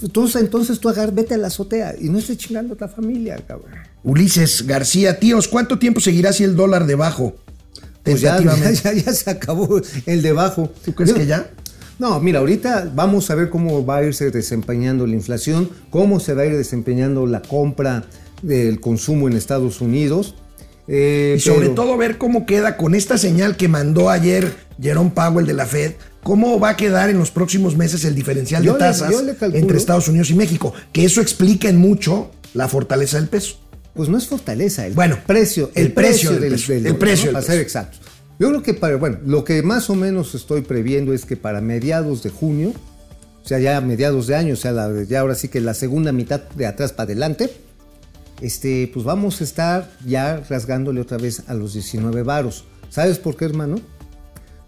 entonces, 0.00 0.40
entonces 0.40 0.80
tú 0.80 0.88
agar, 0.88 1.12
vete 1.12 1.34
a 1.34 1.38
la 1.38 1.48
azotea 1.48 1.94
y 2.00 2.08
no 2.08 2.18
estés 2.18 2.38
chingando 2.38 2.72
a 2.72 2.74
otra 2.74 2.88
familia, 2.88 3.36
cabrón. 3.46 3.72
Ulises 4.04 4.66
García, 4.66 5.18
tíos, 5.18 5.48
¿cuánto 5.48 5.78
tiempo 5.78 6.00
seguirá 6.00 6.30
así 6.30 6.44
el 6.44 6.54
dólar 6.54 6.86
debajo? 6.86 7.36
Pues 8.04 8.20
ya, 8.20 8.38
ya, 8.38 8.38
Tentativamente. 8.38 8.82
ya, 8.84 8.92
ya 8.92 9.12
se 9.12 9.28
acabó 9.28 9.80
el 10.06 10.22
debajo. 10.22 10.70
¿Tú 10.84 10.94
crees 10.94 11.12
que 11.12 11.26
ya? 11.26 11.50
No, 11.98 12.20
mira, 12.20 12.38
ahorita 12.38 12.92
vamos 12.94 13.30
a 13.30 13.34
ver 13.34 13.50
cómo 13.50 13.84
va 13.84 13.96
a 13.96 14.04
irse 14.04 14.30
desempeñando 14.30 15.06
la 15.06 15.14
inflación, 15.14 15.68
cómo 15.90 16.20
se 16.20 16.34
va 16.34 16.42
a 16.42 16.46
ir 16.46 16.56
desempeñando 16.56 17.26
la 17.26 17.42
compra 17.42 18.04
del 18.42 18.80
consumo 18.80 19.26
en 19.26 19.34
Estados 19.34 19.80
Unidos. 19.80 20.36
Eh, 20.88 21.34
Y 21.36 21.40
sobre 21.40 21.60
pero- 21.68 21.74
todo 21.74 21.96
ver 21.96 22.18
cómo 22.18 22.46
queda 22.46 22.76
con 22.76 22.94
esta 22.94 23.18
señal 23.18 23.56
que 23.56 23.68
mandó 23.68 24.10
ayer 24.10 24.54
Jerome 24.80 25.10
Powell 25.14 25.46
de 25.46 25.54
la 25.54 25.66
Fed, 25.66 25.92
cómo 26.22 26.58
va 26.60 26.70
a 26.70 26.76
quedar 26.76 27.08
en 27.10 27.18
los 27.18 27.30
próximos 27.30 27.76
meses 27.76 28.04
el 28.04 28.14
diferencial 28.14 28.62
Yo 28.62 28.74
de 28.74 28.78
tasas 28.80 29.10
le 29.22 29.36
entre 29.58 29.76
Estados 29.78 30.08
Unidos 30.08 30.30
y 30.30 30.34
México, 30.34 30.72
que 30.92 31.04
eso 31.04 31.20
explica 31.20 31.68
en 31.68 31.76
mucho 31.78 32.30
la 32.54 32.68
fortaleza 32.68 33.18
del 33.18 33.28
peso. 33.28 33.56
Pues 33.94 34.08
no 34.10 34.18
es 34.18 34.26
fortaleza, 34.26 34.86
el 34.86 34.92
Bueno, 34.92 35.18
precio, 35.26 35.70
el 35.74 35.92
precio 35.92 36.32
del 36.32 36.40
del, 36.40 36.50
peso, 36.52 36.72
del 36.72 36.86
el 36.86 36.96
precio 36.96 37.26
¿no? 37.26 37.32
para 37.32 37.46
ser 37.46 37.54
peso. 37.56 37.62
exacto. 37.62 37.98
Yo 38.38 38.48
creo 38.50 38.62
que 38.62 38.74
para, 38.74 38.96
bueno, 38.96 39.18
lo 39.24 39.44
que 39.44 39.62
más 39.62 39.88
o 39.88 39.94
menos 39.94 40.34
estoy 40.34 40.60
previendo 40.60 41.14
es 41.14 41.24
que 41.24 41.36
para 41.38 41.62
mediados 41.62 42.22
de 42.22 42.28
junio, 42.28 42.72
o 43.42 43.48
sea, 43.48 43.58
ya 43.58 43.80
mediados 43.80 44.26
de 44.26 44.36
año, 44.36 44.52
o 44.52 44.56
sea, 44.56 44.72
la- 44.72 45.04
ya 45.08 45.20
ahora 45.20 45.34
sí 45.34 45.48
que 45.48 45.60
la 45.62 45.72
segunda 45.72 46.12
mitad 46.12 46.42
de 46.42 46.66
atrás 46.66 46.92
para 46.92 47.04
adelante, 47.06 47.50
este, 48.40 48.90
pues 48.92 49.04
vamos 49.04 49.40
a 49.40 49.44
estar 49.44 49.90
ya 50.04 50.38
rasgándole 50.48 51.00
otra 51.00 51.18
vez 51.18 51.42
a 51.48 51.54
los 51.54 51.72
19 51.74 52.22
varos. 52.22 52.64
¿Sabes 52.90 53.18
por 53.18 53.36
qué, 53.36 53.44
hermano? 53.44 53.76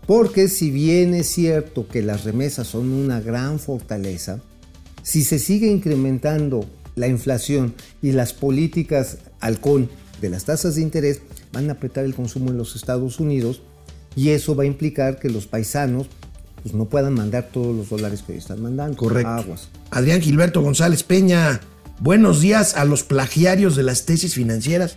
Porque 0.07 0.49
si 0.49 0.71
bien 0.71 1.15
es 1.15 1.29
cierto 1.29 1.87
que 1.87 2.03
las 2.03 2.25
remesas 2.25 2.67
son 2.67 2.91
una 2.91 3.21
gran 3.21 3.59
fortaleza, 3.59 4.41
si 5.03 5.23
se 5.23 5.39
sigue 5.39 5.67
incrementando 5.69 6.65
la 6.97 7.09
inflación 7.09 7.75
y 8.03 8.13
las 8.13 8.33
políticas 8.33 9.19
halcón 9.41 9.91
de 10.21 10.31
las 10.31 10.45
tasas 10.45 10.75
de 10.75 10.83
interés, 10.83 11.21
van 11.53 11.69
a 11.69 11.75
apretar 11.75 12.05
el 12.05 12.15
consumo 12.15 12.51
en 12.51 12.59
los 12.59 12.75
Estados 12.75 13.21
Unidos 13.21 13.63
y 14.17 14.31
eso 14.31 14.57
va 14.57 14.65
a 14.65 14.67
implicar 14.67 15.19
que 15.19 15.29
los 15.29 15.47
paisanos 15.47 16.09
pues, 16.63 16.75
no 16.75 16.87
puedan 16.87 17.15
mandar 17.15 17.51
todos 17.53 17.75
los 17.75 17.89
dólares 17.89 18.23
que 18.27 18.37
están 18.37 18.63
mandando. 18.63 18.97
Correcto. 18.97 19.31
Aguas. 19.31 19.69
Adrián 19.91 20.21
Gilberto 20.21 20.61
González 20.61 21.03
Peña, 21.03 21.61
buenos 22.01 22.41
días 22.41 22.75
a 22.77 22.85
los 22.85 23.03
plagiarios 23.05 23.77
de 23.77 23.83
las 23.83 24.05
tesis 24.05 24.35
financieras. 24.35 24.97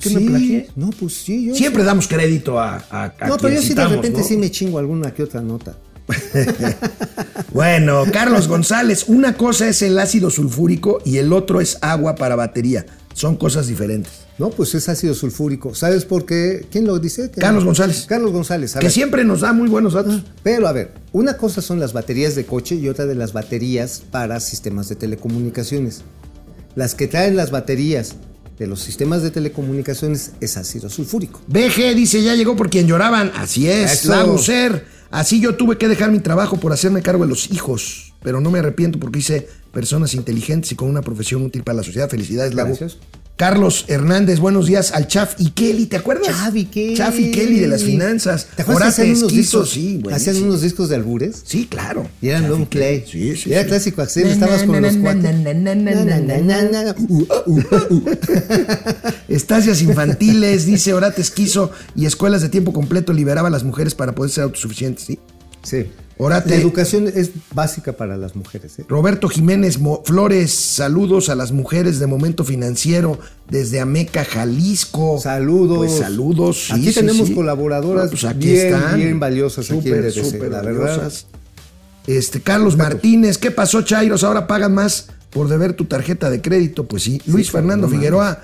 ¿Qué 0.00 0.10
me 0.10 0.20
Sí, 0.20 0.26
plagié? 0.26 0.70
No, 0.76 0.90
pues 0.90 1.14
sí, 1.14 1.46
yo 1.46 1.54
Siempre 1.54 1.82
damos 1.82 2.06
crédito 2.06 2.58
a, 2.60 2.84
a, 2.90 3.14
a 3.18 3.28
No, 3.28 3.36
pero 3.38 3.54
yo 3.54 3.62
sí 3.62 3.72
de 3.74 3.86
repente 3.86 4.20
¿no? 4.20 4.24
sí 4.26 4.36
me 4.36 4.50
chingo 4.50 4.78
alguna 4.78 5.12
que 5.14 5.22
otra 5.22 5.40
nota. 5.40 5.74
Bueno, 7.52 8.04
Carlos 8.12 8.48
González, 8.48 9.04
una 9.08 9.34
cosa 9.36 9.68
es 9.68 9.80
el 9.82 9.98
ácido 9.98 10.30
sulfúrico 10.30 11.00
y 11.04 11.16
el 11.18 11.32
otro 11.32 11.60
es 11.62 11.78
agua 11.80 12.14
para 12.14 12.36
batería. 12.36 12.84
Son 13.14 13.36
cosas 13.36 13.66
diferentes. 13.66 14.12
No, 14.38 14.50
pues 14.50 14.74
es 14.74 14.90
ácido 14.90 15.14
sulfúrico. 15.14 15.74
¿Sabes 15.74 16.04
por 16.04 16.26
qué? 16.26 16.66
¿Quién 16.70 16.84
lo 16.86 16.98
dice? 16.98 17.30
¿Quién? 17.30 17.40
Carlos 17.40 17.64
González. 17.64 18.04
Carlos 18.06 18.30
González. 18.32 18.76
a 18.76 18.80
Que 18.80 18.86
ver. 18.86 18.92
siempre 18.92 19.24
nos 19.24 19.40
da 19.40 19.54
muy 19.54 19.70
buenos 19.70 19.94
datos. 19.94 20.22
Pero 20.42 20.68
a 20.68 20.72
ver, 20.72 20.92
una 21.12 21.38
cosa 21.38 21.62
son 21.62 21.80
las 21.80 21.94
baterías 21.94 22.34
de 22.34 22.44
coche 22.44 22.74
y 22.74 22.88
otra 22.90 23.06
de 23.06 23.14
las 23.14 23.32
baterías 23.32 24.02
para 24.10 24.38
sistemas 24.40 24.90
de 24.90 24.96
telecomunicaciones. 24.96 26.02
Las 26.76 26.94
que 26.94 27.08
traen 27.08 27.36
las 27.36 27.50
baterías 27.50 28.16
de 28.58 28.66
los 28.66 28.80
sistemas 28.80 29.22
de 29.22 29.30
telecomunicaciones 29.30 30.32
es 30.40 30.56
ácido 30.56 30.88
sulfúrico. 30.90 31.40
BG 31.46 31.94
dice, 31.94 32.22
ya 32.22 32.34
llegó 32.34 32.54
por 32.54 32.70
quien 32.70 32.86
lloraban. 32.86 33.32
Así 33.34 33.68
es, 33.68 33.92
Eso. 33.92 34.10
Lago 34.10 34.38
Ser. 34.38 34.84
Así 35.10 35.40
yo 35.40 35.56
tuve 35.56 35.78
que 35.78 35.88
dejar 35.88 36.10
mi 36.10 36.20
trabajo 36.20 36.58
por 36.58 36.72
hacerme 36.72 37.00
cargo 37.00 37.24
de 37.24 37.30
los 37.30 37.50
hijos. 37.50 38.12
Pero 38.22 38.40
no 38.40 38.50
me 38.50 38.58
arrepiento 38.58 39.00
porque 39.00 39.20
hice 39.20 39.48
personas 39.72 40.14
inteligentes 40.14 40.70
y 40.72 40.76
con 40.76 40.88
una 40.88 41.00
profesión 41.00 41.42
útil 41.42 41.62
para 41.62 41.76
la 41.76 41.82
sociedad. 41.82 42.10
Felicidades, 42.10 42.54
Lago. 42.54 42.68
Gracias. 42.68 42.98
Carlos 43.36 43.84
Hernández, 43.88 44.38
buenos 44.38 44.66
días 44.66 44.92
al 44.92 45.08
Chaf 45.08 45.34
y 45.38 45.50
Kelly, 45.50 45.84
¿te 45.84 45.98
acuerdas? 45.98 46.28
Chavi 46.28 46.64
Kelly. 46.64 46.96
Chaf 46.96 47.18
y 47.18 47.30
Kelly 47.32 47.58
de 47.58 47.68
las 47.68 47.82
finanzas. 47.82 48.46
¿Te 48.56 48.62
acuerdas 48.62 48.94
que 48.96 49.02
Orate, 49.02 49.02
hacían 49.02 49.16
unos 49.18 49.32
esquizo, 49.32 49.58
discos? 49.58 49.70
sí, 49.70 49.80
hacían 49.80 50.02
buenísimo. 50.02 50.46
unos 50.48 50.62
discos 50.62 50.88
de 50.88 50.94
albures. 50.96 51.42
Sí, 51.44 51.66
claro. 51.66 52.08
Y 52.22 52.28
eran 52.28 52.44
Chaff 52.44 52.50
long 52.50 52.62
y 52.62 52.64
play. 52.64 53.04
Sí, 53.06 53.36
sí. 53.36 53.50
Y 53.50 53.52
era 53.52 53.64
sí. 53.64 53.68
clásico, 53.68 54.00
Axel. 54.00 54.24
Na, 54.24 54.32
Estabas 54.32 54.60
na, 54.62 54.66
con 54.66 54.80
na, 54.80 54.90
los. 54.90 54.96
Uh, 56.98 57.26
uh, 57.46 57.60
uh, 57.60 57.84
uh. 57.90 58.04
Estancias 59.28 59.82
infantiles, 59.82 60.64
dice 60.64 60.94
Orate 60.94 61.20
Esquizo, 61.20 61.72
y 61.94 62.06
escuelas 62.06 62.40
de 62.40 62.48
tiempo 62.48 62.72
completo 62.72 63.12
liberaba 63.12 63.48
a 63.48 63.50
las 63.50 63.64
mujeres 63.64 63.94
para 63.94 64.14
poder 64.14 64.30
ser 64.32 64.44
autosuficientes, 64.44 65.04
¿sí? 65.04 65.18
Sí. 65.62 65.84
Orate. 66.18 66.50
La 66.50 66.56
educación 66.56 67.08
es 67.14 67.30
básica 67.54 67.92
para 67.92 68.16
las 68.16 68.34
mujeres. 68.36 68.78
¿eh? 68.78 68.84
Roberto 68.88 69.28
Jiménez 69.28 69.78
Mo- 69.78 70.02
Flores, 70.06 70.52
saludos 70.54 71.28
a 71.28 71.34
las 71.34 71.52
mujeres 71.52 71.98
de 71.98 72.06
Momento 72.06 72.42
Financiero 72.44 73.18
desde 73.50 73.80
Ameca, 73.80 74.24
Jalisco. 74.24 75.18
Saludos. 75.22 75.76
Pues 75.78 75.92
saludos. 75.98 76.64
sí, 76.68 76.72
Aquí 76.72 76.88
sí, 76.88 76.94
tenemos 77.00 77.28
sí. 77.28 77.34
colaboradoras 77.34 78.04
No, 78.06 78.10
pues 78.12 78.24
aquí 78.24 78.46
bien, 78.52 78.74
están. 78.74 78.96
bien 78.96 79.20
valiosas 79.20 79.70
aquí 79.70 79.82
Súper, 79.82 80.02
DDC, 80.04 80.24
súper 80.24 80.50
la 80.50 80.62
verdad. 80.62 80.86
valiosas. 80.96 81.26
Este, 82.06 82.40
Carlos 82.40 82.76
Martínez, 82.76 83.36
¿qué 83.36 83.50
pasó, 83.50 83.82
Chairos? 83.82 84.24
Ahora 84.24 84.46
pagan 84.46 84.72
más 84.72 85.08
por 85.30 85.48
deber 85.48 85.74
tu 85.74 85.84
tarjeta 85.84 86.30
de 86.30 86.40
crédito. 86.40 86.86
Pues 86.86 87.02
sí. 87.02 87.20
Luis 87.26 87.50
Fernando 87.50 87.88
Figueroa, 87.88 88.42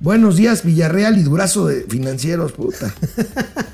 buenos 0.00 0.36
días, 0.36 0.62
Villarreal 0.64 1.16
y 1.16 1.22
Durazo 1.22 1.66
de 1.68 1.82
Financieros, 1.88 2.52
puta. 2.52 2.92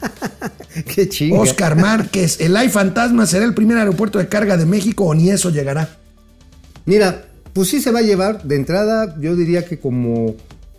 Qué 0.94 1.08
chinga. 1.08 1.40
Oscar 1.40 1.76
Márquez, 1.76 2.40
el 2.40 2.56
AI 2.56 2.68
Fantasma 2.68 3.26
será 3.26 3.44
el 3.44 3.54
primer 3.54 3.78
aeropuerto 3.78 4.18
de 4.18 4.28
carga 4.28 4.56
de 4.56 4.66
México 4.66 5.04
o 5.04 5.14
ni 5.14 5.30
eso 5.30 5.50
llegará. 5.50 5.96
Mira, 6.86 7.26
pues 7.52 7.68
sí 7.68 7.80
se 7.80 7.90
va 7.90 8.00
a 8.00 8.02
llevar 8.02 8.42
de 8.44 8.56
entrada, 8.56 9.16
yo 9.20 9.36
diría 9.36 9.64
que 9.64 9.78
como 9.78 10.36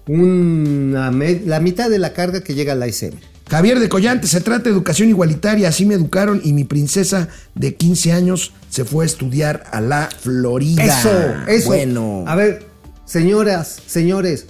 una 0.07 1.11
la 1.11 1.59
mitad 1.59 1.89
de 1.89 1.99
la 1.99 2.13
carga 2.13 2.41
que 2.41 2.55
llega 2.55 2.73
a 2.73 2.75
la 2.75 2.87
ICM. 2.87 3.13
Javier 3.49 3.79
de 3.81 3.89
Collante, 3.89 4.27
se 4.27 4.39
trata 4.39 4.63
de 4.63 4.69
educación 4.69 5.09
igualitaria, 5.09 5.67
así 5.67 5.85
me 5.85 5.95
educaron 5.95 6.39
y 6.41 6.53
mi 6.53 6.63
princesa 6.63 7.27
de 7.53 7.75
15 7.75 8.13
años 8.13 8.53
se 8.69 8.85
fue 8.85 9.03
a 9.03 9.05
estudiar 9.05 9.65
a 9.73 9.81
la 9.81 10.09
Florida. 10.21 10.85
Eso, 10.85 11.11
eso. 11.47 11.67
Bueno. 11.67 12.23
A 12.27 12.35
ver, 12.35 12.65
señoras, 13.03 13.81
señores, 13.87 14.45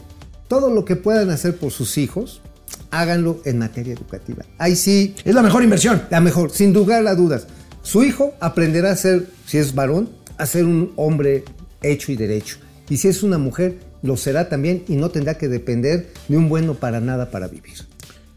todo 0.48 0.70
lo 0.70 0.86
que 0.86 0.96
puedan 0.96 1.32
hacer 1.32 1.56
por 1.56 1.72
sus 1.72 1.98
hijos, 1.98 2.42
háganlo 2.92 3.42
en 3.46 3.58
materia 3.60 3.94
educativa. 3.94 4.44
Ahí 4.58 4.76
sí, 4.76 5.16
Es 5.24 5.34
la 5.34 5.42
mejor 5.42 5.64
inversión. 5.64 6.04
la 6.10 6.22
mejor, 6.22 6.52
sin 6.52 6.74
lugar 6.74 7.06
a 7.08 7.16
dudas. 7.16 7.48
Su 7.84 8.04
hijo 8.04 8.34
aprenderá 8.40 8.92
a 8.92 8.96
ser, 8.96 9.28
si 9.46 9.58
es 9.58 9.74
varón, 9.74 10.10
a 10.38 10.46
ser 10.46 10.66
un 10.66 10.94
hombre 10.96 11.44
hecho 11.82 12.12
y 12.12 12.16
derecho. 12.16 12.58
Y 12.90 12.98
si 12.98 13.08
es 13.08 13.24
una 13.24 13.38
mujer, 13.38 13.80
lo 14.04 14.18
será 14.18 14.50
también 14.50 14.84
y 14.88 14.96
no 14.96 15.10
tendrá 15.10 15.36
que 15.38 15.48
depender 15.48 16.12
de 16.28 16.38
un 16.38 16.50
bueno 16.50 16.74
para 16.76 17.00
nada 17.00 17.32
para 17.32 17.48
vivir. 17.48 17.74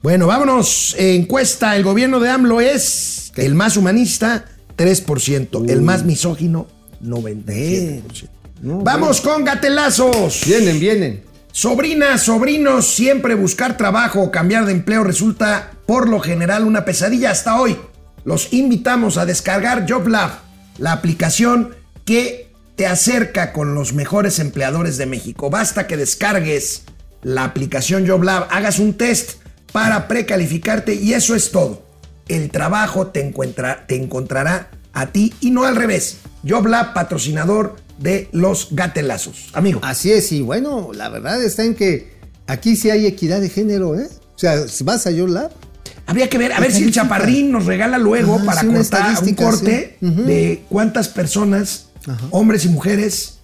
Bueno, 0.02 0.26
vámonos. 0.26 0.94
Encuesta, 0.98 1.76
el 1.76 1.82
gobierno 1.82 2.20
de 2.20 2.28
AMLO 2.28 2.60
es 2.60 3.32
el 3.36 3.54
más 3.54 3.76
humanista, 3.76 4.44
3%. 4.76 5.68
El 5.70 5.82
más 5.82 6.04
misógino, 6.04 6.66
97%. 7.02 8.28
No, 8.62 8.78
Vamos 8.80 9.20
con 9.20 9.44
gatelazos. 9.44 10.42
Vienen, 10.46 10.78
vienen. 10.78 11.22
Sobrinas, 11.56 12.22
sobrinos, 12.24 12.84
siempre 12.96 13.36
buscar 13.36 13.76
trabajo 13.76 14.20
o 14.20 14.32
cambiar 14.32 14.66
de 14.66 14.72
empleo 14.72 15.04
resulta 15.04 15.70
por 15.86 16.08
lo 16.08 16.18
general 16.18 16.64
una 16.64 16.84
pesadilla 16.84 17.30
hasta 17.30 17.60
hoy. 17.60 17.78
Los 18.24 18.52
invitamos 18.52 19.18
a 19.18 19.24
descargar 19.24 19.86
JobLab, 19.88 20.32
la 20.78 20.90
aplicación 20.90 21.76
que 22.04 22.50
te 22.74 22.88
acerca 22.88 23.52
con 23.52 23.76
los 23.76 23.92
mejores 23.92 24.40
empleadores 24.40 24.98
de 24.98 25.06
México. 25.06 25.48
Basta 25.48 25.86
que 25.86 25.96
descargues 25.96 26.82
la 27.22 27.44
aplicación 27.44 28.04
JobLab, 28.04 28.48
hagas 28.50 28.80
un 28.80 28.94
test 28.94 29.34
para 29.70 30.08
precalificarte 30.08 30.94
y 30.96 31.12
eso 31.14 31.36
es 31.36 31.52
todo. 31.52 31.86
El 32.26 32.50
trabajo 32.50 33.06
te, 33.06 33.20
encuentra- 33.24 33.86
te 33.86 33.94
encontrará 33.94 34.70
a 34.92 35.06
ti 35.06 35.32
y 35.40 35.52
no 35.52 35.62
al 35.66 35.76
revés. 35.76 36.16
JobLab, 36.42 36.94
patrocinador 36.94 37.76
de 37.98 38.28
los 38.32 38.68
gatelazos. 38.72 39.50
Amigo. 39.52 39.80
Así 39.82 40.12
es, 40.12 40.32
y 40.32 40.42
bueno, 40.42 40.90
la 40.92 41.08
verdad 41.08 41.42
está 41.42 41.64
en 41.64 41.74
que 41.74 42.12
aquí 42.46 42.76
sí 42.76 42.90
hay 42.90 43.06
equidad 43.06 43.40
de 43.40 43.48
género, 43.48 43.98
¿eh? 43.98 44.08
O 44.34 44.38
sea, 44.38 44.66
si 44.68 44.84
vas 44.84 45.06
a 45.06 45.10
YourLab, 45.10 45.50
Habría 46.06 46.28
que 46.28 46.36
ver, 46.36 46.52
a 46.52 46.60
ver 46.60 46.70
si 46.70 46.84
el 46.84 46.92
chaparrín 46.92 47.50
nos 47.50 47.64
regala 47.64 47.98
luego 47.98 48.34
Ajá, 48.34 48.44
para 48.44 48.60
sí, 48.60 48.66
cortar 48.66 49.22
un 49.22 49.34
corte 49.34 49.96
sí. 49.98 50.06
De 50.10 50.62
cuántas 50.68 51.08
personas, 51.08 51.88
Ajá. 52.06 52.26
hombres 52.30 52.64
y 52.66 52.68
mujeres, 52.68 53.38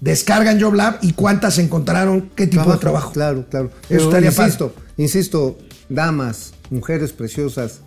descargan 0.00 0.60
JobLab 0.60 0.98
y 1.02 1.12
cuántas 1.12 1.58
encontraron 1.58 2.30
qué 2.36 2.46
tipo 2.46 2.70
de 2.70 2.78
trabajo. 2.78 3.12
Claro, 3.12 3.46
claro. 3.48 3.70
Eso 3.88 4.04
estaría 4.04 4.30
insisto, 4.30 4.74
insisto, 4.96 5.58
damas, 5.88 6.52
mujeres 6.70 7.12
preciosas, 7.12 7.80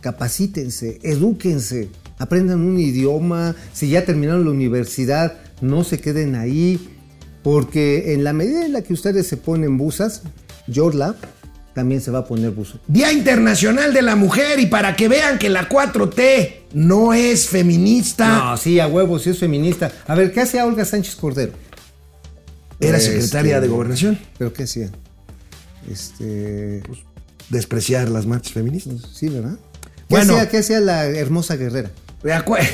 capacítense, 0.00 0.98
edúquense, 1.02 1.88
aprendan 2.18 2.60
un 2.60 2.78
idioma, 2.78 3.54
si 3.72 3.88
ya 3.88 4.04
terminaron 4.04 4.44
la 4.44 4.50
universidad, 4.50 5.38
no 5.62 5.84
se 5.84 5.98
queden 5.98 6.34
ahí, 6.34 6.90
porque 7.42 8.12
en 8.12 8.24
la 8.24 8.32
medida 8.32 8.66
en 8.66 8.72
la 8.72 8.82
que 8.82 8.92
ustedes 8.92 9.26
se 9.26 9.36
ponen 9.36 9.78
busas, 9.78 10.22
YourLab 10.66 11.16
también 11.74 12.02
se 12.02 12.10
va 12.10 12.18
a 12.20 12.24
poner 12.26 12.50
buzo. 12.50 12.78
Día 12.86 13.10
Internacional 13.12 13.94
de 13.94 14.02
la 14.02 14.14
Mujer 14.14 14.60
y 14.60 14.66
para 14.66 14.94
que 14.94 15.08
vean 15.08 15.38
que 15.38 15.48
la 15.48 15.68
4T 15.70 16.52
no 16.74 17.14
es 17.14 17.48
feminista, 17.48 18.28
No, 18.28 18.56
sí, 18.58 18.78
a 18.78 18.86
huevo, 18.86 19.18
sí 19.18 19.30
es 19.30 19.38
feminista. 19.38 19.90
A 20.06 20.14
ver, 20.14 20.32
¿qué 20.32 20.42
hacía 20.42 20.66
Olga 20.66 20.84
Sánchez 20.84 21.16
Cordero? 21.16 21.52
era 22.78 22.98
Este, 22.98 23.12
secretaria 23.12 23.60
de 23.60 23.68
Gobernación. 23.68 24.18
¿Pero 24.38 24.52
qué 24.52 24.64
hacía? 24.64 24.90
Este... 25.90 26.82
Despreciar 27.48 28.08
las 28.08 28.26
marchas 28.26 28.52
feministas. 28.52 28.96
Sí, 29.12 29.28
¿verdad? 29.28 29.56
¿Qué, 29.56 30.04
Bueno. 30.08 30.34
hacía, 30.34 30.48
qué 30.48 30.58
hacía 30.58 30.80
la 30.80 31.04
hermosa 31.06 31.56
guerrera? 31.56 31.90
De 32.22 32.32
acuerdo. 32.32 32.68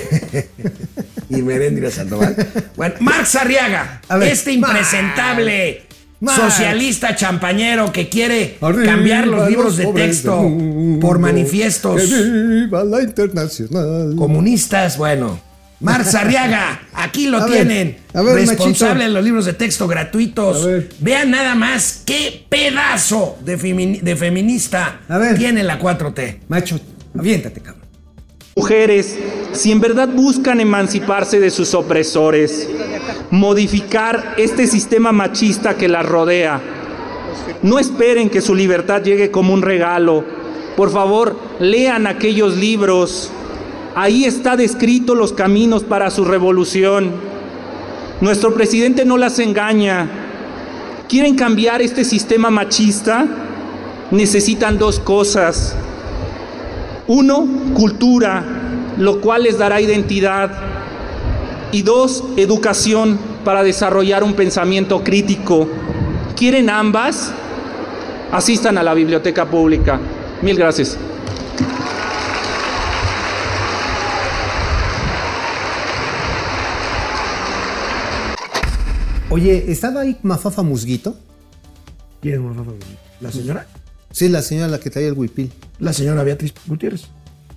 y 1.31 1.43
Meréndira 1.43 1.91
Sandoval. 1.91 2.37
Bueno, 2.77 2.95
Marx 3.01 3.35
Arriaga, 3.37 4.01
ver, 4.17 4.33
este 4.33 4.53
impresentable 4.53 5.83
socialista 6.21 7.15
champañero 7.15 7.93
que 7.93 8.09
quiere 8.09 8.59
Arriba 8.61 8.85
cambiar 8.85 9.27
los 9.27 9.49
libros 9.49 9.77
de 9.77 9.87
texto 9.93 10.37
mundo, 10.37 11.07
por 11.07 11.19
manifiestos 11.19 12.03
¡Que 12.03 12.23
viva 12.23 12.83
la 12.85 13.03
internacional! 13.03 14.15
comunistas. 14.17 14.99
Bueno, 14.99 15.41
Marx 15.81 16.15
Arriaga, 16.17 16.81
aquí 16.93 17.29
lo 17.29 17.39
A 17.39 17.47
ver, 17.47 17.53
tienen. 17.55 17.99
a 18.13 18.23
ver, 18.23 18.35
responsable 18.35 19.05
de 19.05 19.11
los 19.11 19.23
libros 19.23 19.45
de 19.45 19.53
texto 19.53 19.87
gratuitos. 19.87 20.67
Vean 20.99 21.31
nada 21.31 21.55
más 21.55 22.03
qué 22.05 22.45
pedazo 22.49 23.39
de, 23.45 23.57
de 24.03 24.17
feminista 24.17 25.01
tiene 25.39 25.63
la 25.63 25.79
4T. 25.79 26.39
Macho, 26.49 26.81
aviéntate, 27.17 27.61
cabrón. 27.61 27.78
Mujeres, 28.59 29.17
si 29.53 29.71
en 29.71 29.81
verdad 29.81 30.09
buscan 30.09 30.61
emanciparse 30.61 31.39
de 31.39 31.49
sus 31.49 31.75
opresores, 31.75 32.69
modificar 33.31 34.35
este 34.37 34.67
sistema 34.67 35.13
machista 35.13 35.77
que 35.77 35.87
las 35.87 36.05
rodea, 36.05 36.61
no 37.63 37.79
esperen 37.79 38.29
que 38.29 38.41
su 38.41 38.57
libertad 38.57 39.05
llegue 39.05 39.31
como 39.31 39.55
un 39.55 39.63
regalo. 39.63 40.25
Por 40.77 40.91
favor, 40.91 41.39
lean 41.61 42.09
aquellos 42.09 42.57
libros. 42.57 43.31
Ahí 43.95 44.25
está 44.25 44.57
descrito 44.57 45.15
los 45.15 45.33
caminos 45.33 45.85
para 45.85 46.11
su 46.11 46.25
revolución. 46.25 47.13
Nuestro 48.21 48.55
presidente 48.55 49.05
no 49.05 49.19
las 49.19 49.39
engaña. 49.39 50.09
¿Quieren 51.09 51.37
cambiar 51.37 51.81
este 51.81 52.05
sistema 52.05 52.51
machista? 52.51 53.25
Necesitan 54.11 54.79
dos 54.79 54.99
cosas. 54.99 55.77
Uno, 57.09 57.47
cultura, 57.75 58.45
lo 58.99 59.21
cual 59.21 59.45
les 59.45 59.59
dará 59.59 59.81
identidad. 59.81 60.51
Y 61.73 61.83
dos, 61.83 62.23
educación 62.37 63.19
para 63.45 63.63
desarrollar 63.63 64.23
un 64.23 64.35
pensamiento 64.35 65.03
crítico. 65.03 65.67
¿Quieren 66.37 66.69
ambas? 66.69 67.33
Asistan 68.31 68.77
a 68.77 68.83
la 68.83 68.93
biblioteca 68.93 69.47
pública. 69.47 69.99
Mil 70.43 70.57
gracias. 70.57 70.99
Oye, 79.31 79.65
¿estaba 79.71 80.03
ahí 80.03 80.17
Mafafa 80.23 80.63
Musguito? 80.63 81.15
¿Quién 82.21 82.35
es 82.35 82.41
Mafafa 82.41 82.71
Musguito? 82.71 83.01
¿La 83.21 83.33
señora? 83.33 83.67
Sí, 84.11 84.29
la 84.29 84.43
señora 84.43 84.69
la 84.69 84.81
que 84.81 84.91
traía 84.91 85.09
el 85.09 85.15
huipil. 85.15 85.53
La 85.79 85.93
señora 85.93 86.23
Beatriz 86.23 86.53
Gutiérrez. 86.67 87.03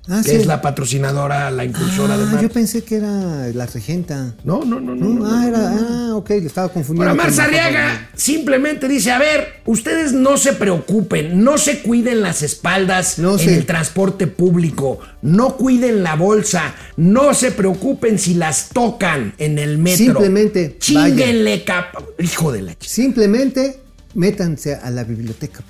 Ah, 0.10 0.22
que 0.26 0.36
es 0.36 0.48
la 0.48 0.64
patrocinadora, 0.64 1.52
la 1.52 1.64
impulsora 1.64 2.18
de 2.18 2.24
Ah, 2.24 2.28
Mar. 2.32 2.42
yo 2.42 2.50
pensé 2.50 2.84
que 2.84 2.96
era 2.96 3.48
la 3.54 3.68
regenta. 3.68 4.34
No, 4.44 4.66
no, 4.66 4.80
no, 4.82 4.96
no. 4.96 5.06
No, 5.10 5.20
no, 5.20 5.26
ah, 5.28 5.42
no, 5.42 5.48
era, 5.48 5.70
ah, 6.10 6.16
ok, 6.16 6.30
le 6.32 6.38
estaba 6.48 6.70
confundiendo. 6.70 7.14
Bueno, 7.14 7.24
Mar 7.24 7.32
Sarriaga 7.32 8.10
simplemente 8.16 8.88
dice, 8.88 9.12
a 9.12 9.20
ver, 9.20 9.62
ustedes 9.68 10.12
no 10.12 10.38
se 10.38 10.54
preocupen, 10.54 11.44
no 11.44 11.60
se 11.60 11.84
cuiden 11.84 12.22
las 12.24 12.42
espaldas 12.42 13.20
en 13.20 13.50
el 13.50 13.66
transporte 13.68 14.26
público, 14.26 15.00
no 15.22 15.56
cuiden 15.56 16.02
la 16.02 16.16
bolsa, 16.16 16.74
no 16.98 17.36
se 17.36 17.52
preocupen 17.52 18.18
si 18.18 18.34
las 18.34 18.70
tocan 18.70 19.36
en 19.38 19.60
el 19.60 19.78
metro. 19.78 20.04
Simplemente 20.06 20.78
Chinguenle 20.80 21.64
capa. 21.64 22.04
Hijo 22.18 22.52
de 22.52 22.64
la 22.64 22.72
ch- 22.74 22.86
Simplemente 22.88 23.80
métanse 24.16 24.74
a 24.76 24.90
la 24.90 25.04
biblioteca. 25.04 25.64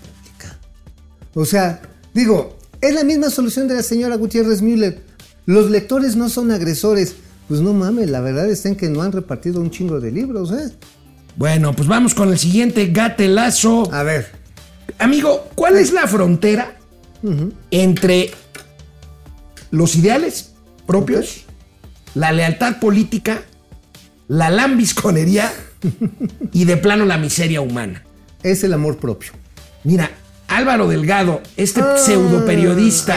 O 1.33 1.45
sea, 1.45 1.81
digo, 2.13 2.57
es 2.81 2.93
la 2.93 3.03
misma 3.03 3.29
solución 3.29 3.67
de 3.67 3.75
la 3.75 3.83
señora 3.83 4.15
Gutiérrez 4.15 4.61
Müller. 4.61 5.01
Los 5.45 5.69
lectores 5.69 6.15
no 6.15 6.29
son 6.29 6.51
agresores. 6.51 7.15
Pues 7.47 7.61
no 7.61 7.73
mames, 7.73 8.09
la 8.09 8.21
verdad 8.21 8.49
está 8.49 8.69
en 8.69 8.75
que 8.75 8.89
no 8.89 9.01
han 9.01 9.11
repartido 9.11 9.59
un 9.59 9.71
chingo 9.71 9.99
de 9.99 10.11
libros, 10.11 10.51
¿eh? 10.51 10.71
Bueno, 11.35 11.73
pues 11.73 11.87
vamos 11.87 12.13
con 12.13 12.29
el 12.29 12.39
siguiente 12.39 12.87
gatelazo. 12.87 13.91
A 13.93 14.03
ver. 14.03 14.27
Amigo, 14.99 15.49
¿cuál 15.55 15.77
es 15.77 15.91
la 15.91 16.07
frontera 16.07 16.77
entre 17.71 18.31
los 19.71 19.95
ideales 19.95 20.53
propios, 20.85 21.45
la 22.15 22.31
lealtad 22.31 22.79
política, 22.79 23.41
la 24.27 24.49
lambisconería 24.49 25.51
y 26.51 26.65
de 26.65 26.77
plano 26.77 27.05
la 27.05 27.17
miseria 27.17 27.61
humana? 27.61 28.03
Es 28.43 28.63
el 28.63 28.73
amor 28.73 28.97
propio. 28.97 29.31
Mira, 29.83 30.11
Álvaro 30.51 30.87
Delgado, 30.87 31.41
este 31.55 31.81
Ah, 31.81 31.97
pseudo 31.97 32.45
periodista 32.45 33.15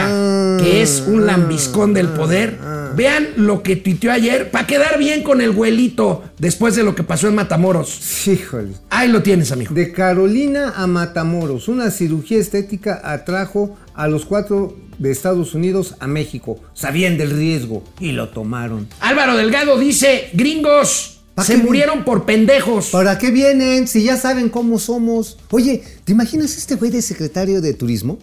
que 0.61 0.81
es 0.81 1.03
un 1.05 1.25
lambiscón 1.25 1.93
del 1.93 2.07
poder, 2.07 2.57
ah. 2.61 2.91
vean 2.95 3.27
lo 3.35 3.61
que 3.61 3.75
tuiteó 3.75 4.11
ayer 4.11 4.51
para 4.51 4.65
quedar 4.65 4.97
bien 4.97 5.21
con 5.21 5.41
el 5.41 5.51
güelito 5.51 6.23
después 6.39 6.75
de 6.75 6.83
lo 6.83 6.95
que 6.95 7.03
pasó 7.03 7.27
en 7.27 7.35
Matamoros. 7.35 8.25
Híjole. 8.27 8.71
Ahí 8.89 9.09
lo 9.09 9.21
tienes, 9.21 9.51
amigo. 9.51 9.73
De 9.73 9.91
Carolina 9.91 10.73
a 10.77 10.87
Matamoros, 10.87 11.67
una 11.67 11.91
cirugía 11.91 12.39
estética 12.39 13.01
atrajo 13.03 13.77
a 13.93 14.07
los 14.07 14.25
cuatro 14.25 14.75
de 14.97 15.11
Estados 15.11 15.53
Unidos 15.53 15.95
a 15.99 16.07
México. 16.07 16.59
Sabían 16.73 17.17
del 17.17 17.31
riesgo 17.31 17.83
y 17.99 18.13
lo 18.13 18.29
tomaron. 18.29 18.87
Álvaro 19.01 19.35
Delgado 19.35 19.77
dice, 19.77 20.29
gringos, 20.33 21.11
¿Pa 21.11 21.14
se 21.43 21.57
murieron 21.57 22.03
por 22.05 22.25
pendejos. 22.25 22.89
¿Para 22.91 23.17
qué 23.17 23.31
vienen 23.31 23.87
si 23.87 24.03
ya 24.03 24.17
saben 24.17 24.49
cómo 24.49 24.79
somos? 24.79 25.37
Oye, 25.51 25.83
¿te 26.03 26.11
imaginas 26.13 26.55
este 26.57 26.75
güey 26.75 26.91
de 26.91 27.01
secretario 27.01 27.59
de 27.61 27.73
turismo? 27.73 28.19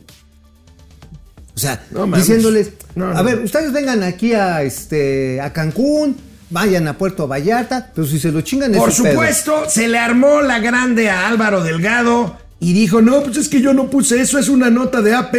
O 1.54 1.58
sea, 1.58 1.84
No 1.90 2.06
diciéndoles, 2.06 2.70
No, 2.94 3.06
a 3.10 3.14
no. 3.14 3.24
ver, 3.24 3.40
ustedes 3.40 3.72
vengan 3.72 4.02
aquí 4.02 4.32
a 4.32 4.62
este 4.62 5.40
a 5.40 5.52
Cancún, 5.52 6.16
vayan 6.50 6.88
a 6.88 6.96
Puerto 6.96 7.28
Vallarta, 7.28 7.92
pero 7.94 8.06
si 8.06 8.18
se 8.18 8.32
lo 8.32 8.40
chingan 8.40 8.72
es 8.74 8.78
Por 8.80 8.90
pedo. 8.94 9.10
supuesto, 9.10 9.64
se 9.68 9.88
le 9.88 9.98
armó 9.98 10.40
la 10.40 10.60
grande 10.60 11.10
a 11.10 11.28
Álvaro 11.28 11.62
Delgado 11.62 12.38
y 12.58 12.72
dijo, 12.72 13.02
no, 13.02 13.22
pues 13.22 13.36
es 13.36 13.48
que 13.48 13.60
yo 13.60 13.74
no 13.74 13.90
puse 13.90 14.20
eso, 14.20 14.38
es 14.38 14.48
una 14.48 14.70
nota 14.70 15.02
de 15.02 15.14
AP. 15.14 15.36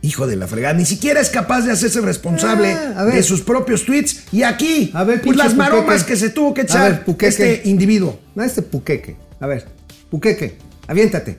Hijo 0.00 0.26
de 0.28 0.36
la 0.36 0.46
fregada, 0.46 0.74
ni 0.74 0.84
siquiera 0.86 1.20
es 1.20 1.28
capaz 1.28 1.62
de 1.62 1.72
hacerse 1.72 2.00
responsable 2.00 2.72
Ah, 2.72 2.94
a 3.00 3.04
ver. 3.04 3.14
de 3.14 3.22
sus 3.24 3.40
propios 3.40 3.84
tweets. 3.84 4.24
Y 4.32 4.44
aquí, 4.44 4.90
A 4.94 5.02
ver, 5.04 5.20
pues 5.22 5.36
las 5.36 5.54
maromas 5.56 6.02
puqueque. 6.02 6.06
que 6.12 6.16
se 6.16 6.30
tuvo 6.30 6.54
que 6.54 6.60
A 6.60 6.64
echar 6.64 6.90
ver, 6.92 7.04
puqueque. 7.04 7.28
este 7.54 7.68
individuo. 7.68 8.20
No, 8.36 8.44
este 8.44 8.62
puqueque. 8.62 9.16
A 9.40 9.46
ver, 9.48 9.66
puqueque, 10.10 10.56
aviéntate. 10.86 11.38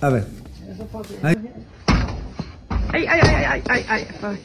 A 0.00 0.08
ver. 0.08 0.24
Ay. 1.22 1.36
Ay, 2.92 3.04
ay, 3.08 3.20
ay, 3.22 3.62
ay, 3.68 3.84
ay, 3.88 4.06
ay. 4.22 4.38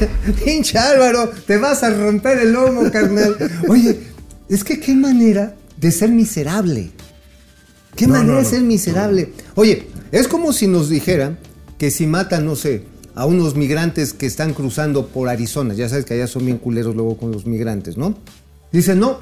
Pinche 0.44 0.78
Álvaro, 0.78 1.28
te 1.46 1.56
vas 1.58 1.82
a 1.82 1.90
romper 1.90 2.38
el 2.38 2.52
lomo, 2.52 2.90
carnal. 2.90 3.36
Oye, 3.68 4.00
es 4.48 4.64
que 4.64 4.78
qué 4.80 4.94
manera 4.94 5.54
de 5.76 5.90
ser 5.90 6.10
miserable. 6.10 6.90
Qué 7.96 8.06
No, 8.06 8.14
manera 8.14 8.34
no, 8.34 8.38
de 8.38 8.44
ser 8.44 8.62
miserable. 8.62 9.32
Oye, 9.56 9.88
es 10.12 10.28
como 10.28 10.52
si 10.52 10.66
nos 10.66 10.88
dijeran 10.88 11.38
que 11.78 11.90
si 11.90 12.06
matan, 12.06 12.44
no 12.44 12.56
sé, 12.56 12.84
a 13.14 13.26
unos 13.26 13.54
migrantes 13.54 14.12
que 14.12 14.26
están 14.26 14.54
cruzando 14.54 15.08
por 15.08 15.28
Arizona, 15.28 15.74
ya 15.74 15.88
sabes 15.88 16.04
que 16.04 16.14
allá 16.14 16.26
son 16.26 16.44
bien 16.44 16.58
culeros 16.58 16.94
luego 16.94 17.16
con 17.16 17.32
los 17.32 17.46
migrantes, 17.46 17.96
¿no? 17.96 18.16
Dicen, 18.72 19.00
no, 19.00 19.18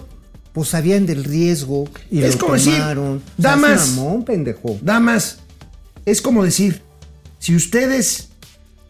pues 0.52 0.68
sabían 0.68 1.06
del 1.06 1.24
riesgo 1.24 1.88
y 2.10 2.22
Es 2.22 2.34
lo 2.34 2.40
como 2.40 2.54
decir, 2.54 2.74
tomaron. 2.74 3.22
Sea, 3.40 3.50
damas. 3.52 3.94
mamón, 3.96 4.24
pendejo. 4.24 4.78
Damas, 4.82 5.38
es 6.04 6.20
como 6.20 6.44
decir, 6.44 6.82
si 7.38 7.54
ustedes 7.54 8.28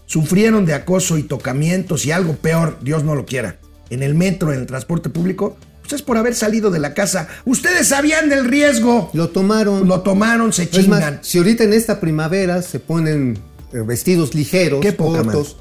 sufrieron 0.07 0.65
de 0.65 0.75
acoso 0.75 1.19
y 1.19 1.23
tocamientos 1.23 2.07
y 2.07 2.13
algo 2.13 2.35
peor, 2.35 2.79
Dios 2.83 3.05
no 3.05 3.15
lo 3.15 3.27
quiera, 3.27 3.59
en 3.91 4.03
el 4.03 4.15
metro, 4.15 4.53
en 4.53 4.61
el 4.61 4.67
transporte 4.67 5.11
público, 5.11 5.57
pues 5.89 6.01
es 6.03 6.07
por 6.07 6.19
haber 6.19 6.35
salido 6.35 6.71
de 6.71 6.79
la 6.79 6.93
casa. 6.95 7.29
Ustedes 7.47 7.89
sabían 7.89 8.29
del 8.29 8.45
riesgo. 8.45 9.11
Lo 9.15 9.31
tomaron. 9.31 9.89
Lo 9.89 10.03
tomaron, 10.03 10.53
se 10.53 10.69
chingan. 10.69 11.17
más, 11.17 11.27
si 11.27 11.39
ahorita 11.39 11.65
en 11.65 11.73
esta 11.73 11.99
primavera 12.01 12.61
se 12.63 12.79
ponen 12.79 13.39
eh, 13.73 13.79
vestidos 13.87 14.35
ligeros, 14.35 14.81
Qué 14.83 14.93
poca 14.93 15.23
cortos, 15.23 15.57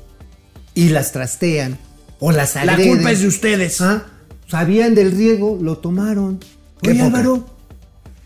y 0.74 0.90
las 0.90 1.12
trastean 1.14 1.78
o 2.20 2.32
las 2.32 2.56
La 2.56 2.74
agreden. 2.74 2.96
culpa 2.96 3.12
es 3.12 3.22
de 3.22 3.28
ustedes. 3.28 3.82
Ah, 3.82 4.06
Sabían 4.50 4.96
del 4.96 5.12
riego, 5.12 5.58
lo 5.62 5.78
tomaron. 5.78 6.40
Qué 6.82 6.92
Oye, 6.92 7.04
poca. 7.04 7.18
Álvaro, 7.18 7.46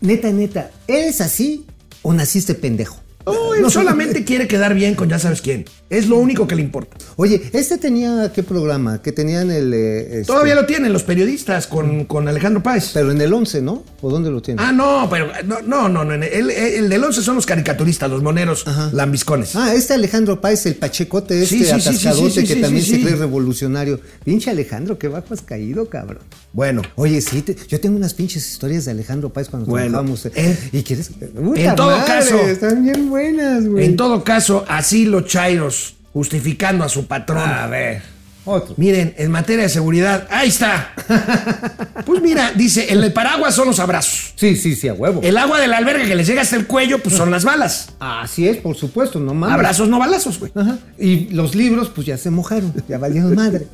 neta, 0.00 0.30
neta, 0.30 0.70
¿eres 0.86 1.20
así 1.20 1.66
o 2.02 2.12
naciste 2.12 2.54
pendejo? 2.54 2.96
No, 3.26 3.54
él 3.54 3.70
solamente 3.70 4.24
quiere 4.24 4.48
quedar 4.48 4.74
bien 4.74 4.94
con 4.94 5.08
ya 5.08 5.18
sabes 5.18 5.40
quién. 5.42 5.64
Es 5.90 6.08
lo 6.08 6.16
único 6.16 6.46
que 6.46 6.54
le 6.54 6.62
importa. 6.62 6.96
Oye, 7.16 7.42
este 7.52 7.78
tenía 7.78 8.32
qué 8.34 8.42
programa? 8.42 9.02
Que 9.02 9.12
tenían 9.12 9.50
el. 9.50 9.72
eh, 9.74 10.20
este, 10.20 10.24
Todavía 10.24 10.54
lo 10.54 10.66
tienen 10.66 10.92
los 10.92 11.02
periodistas 11.02 11.66
con, 11.66 12.04
con 12.06 12.26
Alejandro 12.28 12.62
Páez. 12.62 12.90
Pero 12.94 13.12
en 13.12 13.20
el 13.20 13.32
11, 13.32 13.62
¿no? 13.62 13.84
¿O 14.00 14.10
dónde 14.10 14.30
lo 14.30 14.40
tienen? 14.40 14.64
Ah, 14.64 14.72
no, 14.72 15.08
pero 15.10 15.30
no, 15.44 15.60
no, 15.62 15.88
no. 15.88 16.04
no, 16.04 16.14
El, 16.14 16.50
el 16.50 16.88
del 16.88 17.04
11 17.04 17.22
son 17.22 17.36
los 17.36 17.46
caricaturistas, 17.46 18.10
los 18.10 18.22
moneros 18.22 18.64
lambiscones. 18.92 19.54
Ah, 19.54 19.74
este 19.74 19.94
Alejandro 19.94 20.40
Páez, 20.40 20.66
el 20.66 20.76
pachecote 20.76 21.42
este 21.42 21.58
Sí, 21.58 21.70
atascadote 21.70 22.40
sí, 22.40 22.46
que 22.46 22.56
también 22.56 22.84
se 22.84 23.00
cree 23.00 23.16
revolucionario. 23.16 24.00
Pinche 24.24 24.50
Alejandro, 24.50 24.98
qué 24.98 25.08
bajo 25.08 25.34
has 25.34 25.42
caído, 25.42 25.88
cabrón. 25.88 26.22
Bueno, 26.52 26.82
Oye, 26.96 27.20
sí, 27.22 27.40
te- 27.42 27.56
yo 27.68 27.80
tengo 27.80 27.96
unas 27.96 28.12
pinches 28.12 28.46
historias 28.50 28.84
de 28.84 28.90
Alejandro 28.90 29.30
Páez 29.30 29.48
cuando 29.48 29.66
Bueno, 29.70 29.88
trabajamos. 30.02 30.26
eh. 30.34 30.58
¿Y 30.72 30.82
quieres? 30.82 31.10
en 31.56 31.74
todo 31.74 32.04
caso- 32.04 32.36
Están 32.46 32.84
bien 32.84 33.08
buenas, 33.08 33.66
güey. 33.66 33.86
en 33.86 33.96
todo 33.96 34.22
caso, 34.22 34.64
así 34.68 35.06
los 35.06 35.24
chairos 35.26 35.94
justificando 36.12 36.84
a 36.84 36.88
su 36.90 37.06
patrón. 37.06 37.38
A 37.38 37.66
ver, 37.68 38.02
otro. 38.44 38.74
Miren, 38.76 39.14
en 39.18 39.30
materia 39.30 39.64
de 39.64 39.68
seguridad, 39.68 40.26
ahí 40.30 40.48
está. 40.48 40.92
Pues 42.04 42.20
mira, 42.20 42.52
dice, 42.52 42.92
el, 42.92 43.12
paraguas 43.12 43.54
son 43.54 43.68
los 43.68 43.78
abrazos. 43.78 44.34
Sí, 44.36 44.56
sí, 44.56 44.74
sí, 44.74 44.88
a 44.88 44.92
huevo. 44.92 45.20
El 45.22 45.36
agua 45.36 45.60
de 45.60 45.68
la 45.68 45.76
alberga 45.76 46.04
que 46.04 46.16
les 46.16 46.26
llega 46.26 46.42
hasta 46.42 46.56
el 46.56 46.66
cuello, 46.66 46.98
pues 46.98 47.14
son 47.14 47.30
las 47.30 47.44
balas. 47.44 47.90
Así 48.00 48.48
es, 48.48 48.56
por 48.56 48.76
supuesto, 48.76 49.20
no 49.20 49.34
mames. 49.34 49.54
Abrazos, 49.54 49.88
no 49.88 49.98
balazos, 50.00 50.38
güey. 50.40 50.50
Ajá. 50.54 50.78
Y 50.98 51.28
los 51.28 51.54
libros, 51.54 51.90
pues 51.94 52.06
ya 52.06 52.18
se 52.18 52.30
mojaron, 52.30 52.74
ya 52.88 52.98
valieron 52.98 53.34
madre. 53.34 53.68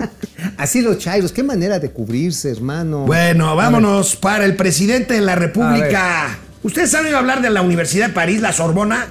Así 0.58 0.82
los 0.82 0.98
chairos, 0.98 1.32
qué 1.32 1.42
manera 1.42 1.78
de 1.78 1.90
cubrirse, 1.90 2.50
hermano. 2.50 3.06
Bueno, 3.06 3.56
vámonos 3.56 4.16
para 4.16 4.44
el 4.44 4.56
presidente 4.56 5.14
de 5.14 5.22
la 5.22 5.34
República. 5.34 6.38
¿Ustedes 6.62 6.94
han 6.94 7.06
oído 7.06 7.16
hablar 7.16 7.40
de 7.40 7.48
la 7.48 7.62
Universidad 7.62 8.08
de 8.08 8.12
París, 8.12 8.42
la 8.42 8.52
Sorbona? 8.52 9.06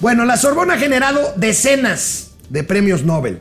Bueno, 0.00 0.24
la 0.24 0.36
Sorbona 0.36 0.74
ha 0.74 0.78
generado 0.78 1.34
decenas 1.36 2.30
de 2.50 2.64
premios 2.64 3.04
Nobel. 3.04 3.40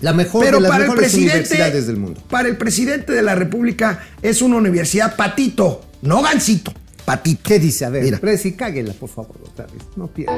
La 0.00 0.12
mejor 0.12 0.44
Pero 0.44 0.56
de 0.58 0.62
las 0.62 0.70
para 0.70 0.84
el 0.84 0.92
presidente, 0.92 1.30
universidades 1.32 1.86
del 1.86 1.96
mundo. 1.96 2.22
para 2.28 2.48
el 2.48 2.56
presidente 2.56 3.12
de 3.12 3.22
la 3.22 3.34
República 3.34 4.06
es 4.22 4.42
una 4.42 4.56
universidad 4.56 5.16
patito, 5.16 5.84
no 6.02 6.20
gancito, 6.22 6.74
patito. 7.04 7.40
¿Qué 7.44 7.58
dice? 7.58 7.84
A 7.86 7.90
ver, 7.90 8.02
Mira. 8.04 8.18
Presi, 8.18 8.52
cáguela, 8.52 8.92
por 8.92 9.08
favor, 9.08 9.36
otra 9.44 9.66
vez. 9.66 9.82
No 9.96 10.08
pierda. 10.08 10.34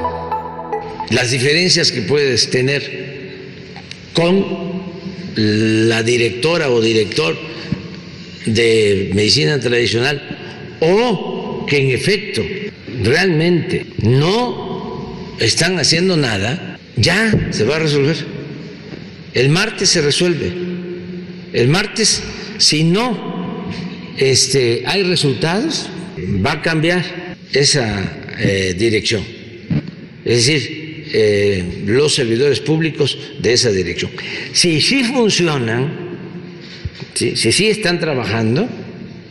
las 1.09 1.31
diferencias 1.31 1.91
que 1.91 2.01
puedes 2.01 2.49
tener 2.49 2.81
con 4.13 4.45
la 5.35 6.01
directora 6.03 6.69
o 6.69 6.79
director 6.81 7.35
de 8.45 9.11
medicina 9.13 9.59
tradicional 9.59 10.21
o 10.79 11.65
que 11.67 11.77
en 11.79 11.91
efecto 11.91 12.41
realmente 13.03 13.85
no 14.03 15.35
están 15.39 15.77
haciendo 15.77 16.15
nada, 16.17 16.79
ya 16.95 17.49
se 17.51 17.63
va 17.65 17.75
a 17.75 17.79
resolver. 17.79 18.36
El 19.33 19.49
martes 19.49 19.89
se 19.89 20.01
resuelve. 20.01 20.51
El 21.53 21.67
martes, 21.67 22.23
si 22.57 22.83
no 22.83 23.65
este, 24.17 24.83
hay 24.85 25.03
resultados, 25.03 25.87
va 26.45 26.53
a 26.53 26.61
cambiar 26.61 27.37
esa 27.53 28.03
eh, 28.39 28.75
dirección 28.77 29.37
es 30.27 30.45
decir, 30.45 31.05
eh, 31.13 31.63
los 31.85 32.13
servidores 32.13 32.59
públicos 32.59 33.17
de 33.39 33.53
esa 33.53 33.71
dirección. 33.71 34.11
Si 34.51 34.81
sí 34.81 35.05
funcionan, 35.05 36.17
¿sí? 37.13 37.37
Si 37.37 37.53
sí 37.53 37.67
están 37.67 38.01
trabajando, 38.01 38.67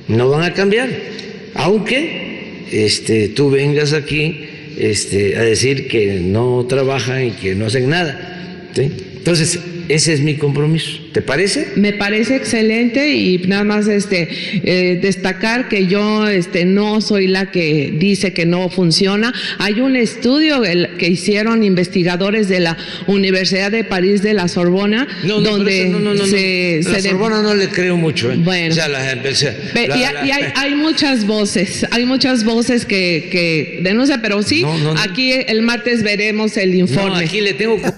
no 0.08 0.30
van 0.30 0.44
a 0.44 0.54
cambiar. 0.54 0.88
Aunque 1.52 2.64
este, 2.72 3.28
tú 3.28 3.50
vengas 3.50 3.92
aquí 3.92 4.40
este, 4.78 5.36
a 5.36 5.42
decir 5.42 5.86
que 5.86 6.14
no 6.14 6.64
trabajan 6.66 7.26
y 7.26 7.30
que 7.32 7.54
no 7.54 7.66
hacen 7.66 7.90
nada. 7.90 8.70
Entonces, 8.74 9.58
ese 9.88 10.12
es 10.12 10.20
mi 10.20 10.36
compromiso. 10.36 11.05
¿Te 11.16 11.22
parece? 11.22 11.68
Me 11.76 11.94
parece 11.94 12.36
excelente 12.36 13.14
y 13.14 13.38
nada 13.48 13.64
más 13.64 13.88
este 13.88 14.28
eh, 14.64 14.98
destacar 15.00 15.66
que 15.70 15.86
yo 15.86 16.28
este 16.28 16.66
no 16.66 17.00
soy 17.00 17.26
la 17.26 17.50
que 17.50 17.90
dice 17.98 18.34
que 18.34 18.44
no 18.44 18.68
funciona. 18.68 19.32
Hay 19.56 19.80
un 19.80 19.96
estudio 19.96 20.62
el- 20.66 20.98
que 20.98 21.08
hicieron 21.08 21.62
investigadores 21.62 22.50
de 22.50 22.60
la 22.60 22.76
Universidad 23.06 23.70
de 23.70 23.82
París 23.82 24.20
de 24.20 24.34
la 24.34 24.46
Sorbona 24.46 25.08
No, 25.24 25.40
no, 25.40 25.52
donde 25.52 25.86
no, 25.88 26.00
no, 26.00 26.12
no, 26.12 26.26
se, 26.26 26.80
no. 26.84 26.90
La 26.90 26.96
se 26.96 27.02
de- 27.02 27.08
Sorbona 27.08 27.40
no 27.40 27.54
le 27.54 27.68
creo 27.70 27.96
mucho. 27.96 28.30
¿eh? 28.30 28.36
Bueno. 28.36 28.72
O 28.72 28.74
sea, 28.74 28.86
la- 28.88 28.98
o 29.30 29.34
sea, 29.34 29.56
Pe- 29.72 29.88
la- 29.88 29.96
y, 29.96 30.00
la- 30.02 30.26
y 30.26 30.30
hay, 30.32 30.44
hay 30.54 30.74
muchas 30.74 31.26
voces, 31.26 31.86
hay 31.92 32.04
muchas 32.04 32.44
voces 32.44 32.84
que, 32.84 33.30
que 33.32 33.78
denuncian, 33.82 34.20
pero 34.20 34.42
sí, 34.42 34.60
No, 34.60 34.76
no, 34.76 34.92
no. 34.92 35.00
aquí 35.00 35.32
el 35.32 35.62
martes 35.62 36.02
veremos 36.02 36.58
el 36.58 36.74
informe. 36.74 37.08
No, 37.08 37.16
aquí 37.16 37.40
le 37.40 37.54
tengo... 37.54 37.78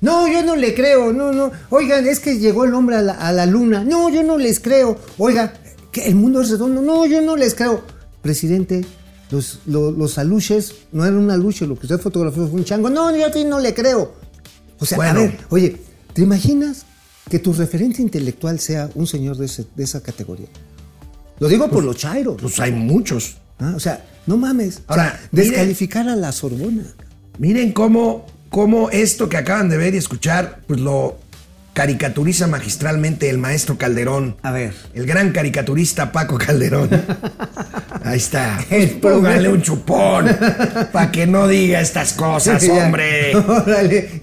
No, 0.00 0.26
yo 0.26 0.42
no 0.42 0.56
le 0.56 0.74
creo, 0.74 1.12
no, 1.12 1.30
no. 1.32 1.52
Oigan, 1.70 2.08
es 2.08 2.18
que 2.18 2.40
llegó 2.52 2.64
el 2.64 2.74
hombre 2.74 2.96
a 2.96 3.02
la, 3.02 3.12
a 3.14 3.32
la 3.32 3.46
luna. 3.46 3.82
No, 3.84 4.08
yo 4.10 4.22
no 4.22 4.36
les 4.38 4.60
creo. 4.60 4.98
Oiga, 5.18 5.54
que 5.90 6.06
el 6.06 6.14
mundo 6.14 6.42
es 6.42 6.50
redondo. 6.50 6.82
No, 6.82 7.06
yo 7.06 7.20
no 7.22 7.36
les 7.36 7.54
creo. 7.54 7.82
Presidente, 8.20 8.84
los, 9.30 9.60
los, 9.66 9.96
los 9.96 10.18
aluches 10.18 10.74
no 10.92 11.04
eran 11.04 11.18
un 11.18 11.30
aluche, 11.30 11.66
lo 11.66 11.76
que 11.76 11.86
usted 11.86 11.98
fotografió 11.98 12.46
fue 12.46 12.58
un 12.60 12.64
chango. 12.64 12.90
No, 12.90 13.14
yo 13.16 13.26
a 13.26 13.30
ti 13.30 13.44
no 13.44 13.58
le 13.58 13.74
creo. 13.74 14.14
O 14.78 14.84
sea, 14.84 14.98
a 15.10 15.12
ver, 15.14 15.38
oye, 15.50 15.76
¿te 16.12 16.22
imaginas 16.22 16.84
que 17.30 17.38
tu 17.38 17.52
referente 17.52 18.02
intelectual 18.02 18.58
sea 18.60 18.90
un 18.94 19.06
señor 19.06 19.36
de, 19.38 19.46
ese- 19.46 19.66
de 19.74 19.84
esa 19.84 20.02
categoría? 20.02 20.48
Lo 21.38 21.48
digo 21.48 21.68
por 21.68 21.82
los 21.82 21.96
chairos. 21.96 22.36
Pues 22.40 22.60
hay 22.60 22.72
muchos. 22.72 23.36
Ah, 23.58 23.72
O 23.76 23.80
sea, 23.80 24.04
no 24.26 24.36
mames. 24.36 24.78
O 24.78 24.92
Ahora, 24.92 25.12
sea, 25.12 25.28
mire- 25.32 25.48
descalificar 25.50 26.08
a 26.08 26.16
la 26.16 26.30
Sorbona. 26.32 26.84
Miren 27.38 27.72
cómo, 27.72 28.26
cómo 28.50 28.90
esto 28.90 29.28
que 29.28 29.36
acaban 29.38 29.68
de 29.68 29.76
ver 29.78 29.94
y 29.94 29.98
escuchar, 29.98 30.60
pues 30.66 30.80
lo 30.80 31.16
caricaturiza 31.72 32.46
magistralmente 32.46 33.30
el 33.30 33.38
maestro 33.38 33.78
Calderón. 33.78 34.36
A 34.42 34.50
ver. 34.52 34.74
El 34.94 35.06
gran 35.06 35.32
caricaturista 35.32 36.12
Paco 36.12 36.38
Calderón. 36.38 36.90
Ahí 38.04 38.18
está. 38.18 38.58
Póngale 39.00 39.48
un 39.48 39.62
chupón 39.62 40.26
para 40.92 41.10
que 41.10 41.26
no 41.26 41.48
diga 41.48 41.80
estas 41.80 42.12
cosas, 42.12 42.62
Ya. 42.66 42.72
hombre. 42.74 43.34
Órale. 43.48 44.20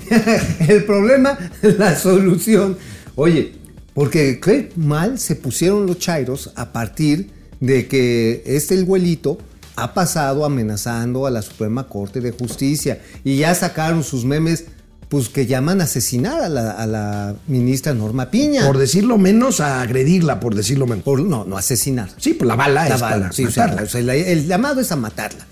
El 0.68 0.84
problema, 0.84 1.38
la 1.62 1.95
solución. 1.95 2.78
Oye, 3.16 3.54
porque 3.93 4.39
qué 4.39 4.72
mal 4.76 5.18
se 5.20 5.36
pusieron 5.36 5.86
los 5.88 5.97
chairos 6.00 6.52
a 6.56 6.72
partir 6.72 7.32
de 7.60 7.88
que 7.88 8.43
este 8.45 8.76
el 8.76 8.86
güelito 8.86 9.38
ha 9.76 9.93
pasado 9.93 10.45
amenazando 10.45 11.26
a 11.26 11.32
la 11.32 11.41
Suprema 11.41 11.88
Corte 11.88 12.22
de 12.22 12.32
Justicia 12.32 13.02
y 13.24 13.38
ya 13.38 13.56
sacaron 13.56 14.04
sus 14.04 14.24
memes 14.26 14.66
pues 15.10 15.28
que 15.30 15.45
llaman 15.47 15.82
a 15.82 15.86
asesinar 15.86 16.39
a 16.41 16.49
la, 16.49 16.72
a 16.72 16.86
la 16.86 17.36
ministra 17.47 17.93
Norma 17.93 18.30
Piña. 18.30 18.66
Por 18.68 18.78
decirlo 18.78 19.18
menos, 19.18 19.60
a 19.60 19.82
agredirla, 19.82 20.39
por 20.39 20.53
decirlo 20.55 20.86
menos. 20.88 21.03
Por- 21.03 21.22
no, 21.24 21.45
no 21.45 21.57
asesinar. 21.57 22.10
Sí, 22.18 22.34
pues 22.36 22.47
la 22.47 22.55
bala 22.55 22.88
La 22.88 22.95
es 22.95 23.01
bala, 23.01 23.16
para 23.18 23.32
sí, 23.32 23.43
matarla. 23.45 23.82
o 23.84 23.88
sea, 23.88 23.99
el 24.01 24.45
llamado 24.47 24.80
es 24.82 24.91
a 24.91 24.95
matarla. 24.95 25.45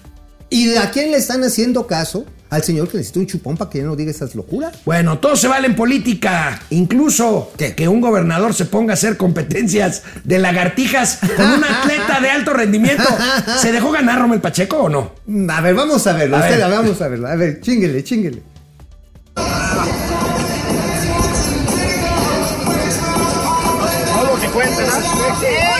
¿Y 0.49 0.75
a 0.75 0.91
quién 0.91 1.11
le 1.11 1.17
están 1.17 1.43
haciendo 1.43 1.87
caso? 1.87 2.25
Al 2.49 2.63
señor 2.63 2.87
que 2.87 2.95
necesita 2.97 3.19
un 3.19 3.27
chupón 3.27 3.57
para 3.57 3.69
que 3.69 3.79
ya 3.79 3.83
no 3.83 3.97
diga 3.97 4.09
esas 4.11 4.33
locuras. 4.33 4.77
Bueno, 4.85 5.19
todo 5.19 5.35
se 5.35 5.49
vale 5.49 5.67
en 5.67 5.75
política. 5.75 6.61
Incluso 6.69 7.51
¿Qué? 7.57 7.75
que 7.75 7.89
un 7.89 7.99
gobernador 7.99 8.53
se 8.53 8.63
ponga 8.63 8.93
a 8.93 8.93
hacer 8.93 9.17
competencias 9.17 10.03
de 10.23 10.39
lagartijas 10.39 11.19
con 11.35 11.45
un 11.45 11.63
atleta 11.65 12.21
de 12.21 12.29
alto 12.29 12.53
rendimiento. 12.53 13.03
¿Se 13.61 13.73
dejó 13.73 13.91
ganar 13.91 14.19
Romel 14.21 14.39
Pacheco 14.39 14.77
o 14.83 14.87
no? 14.89 15.11
A 15.51 15.59
ver, 15.59 15.75
vamos 15.75 16.07
a 16.07 16.13
verlo. 16.13 16.37
A 16.37 16.41
usted, 16.41 16.57
ver. 16.59 16.69
vamos 16.69 17.01
a 17.01 17.07
verlo. 17.09 17.27
A 17.27 17.35
ver, 17.35 17.59
chinguele, 17.59 18.01
chinguele. 18.05 18.41
Dos, 25.39 25.76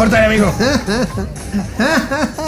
Córtale, 0.00 0.24
amigo. 0.26 0.54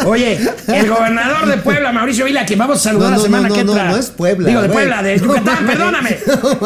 Oye, 0.07 0.41
el 0.69 0.89
gobernador 0.89 1.47
de 1.47 1.59
Puebla, 1.59 1.93
Mauricio 1.93 2.25
Vila, 2.25 2.47
que 2.47 2.57
vamos 2.57 2.79
a 2.79 2.81
saludar 2.81 3.11
No, 3.11 3.11
la 3.11 3.17
no, 3.19 3.23
semana 3.23 3.49
no, 3.49 3.55
que 3.55 3.63
no, 3.65 3.73
entra. 3.73 3.91
no 3.91 3.97
es 3.99 4.09
Puebla, 4.09 4.49
Digo, 4.49 4.63
de 4.63 4.69
güey. 4.69 4.79
Puebla, 4.79 5.03
de 5.03 5.17
No 5.19 5.27
Yucatán, 5.27 5.67
perdóname. 5.67 6.19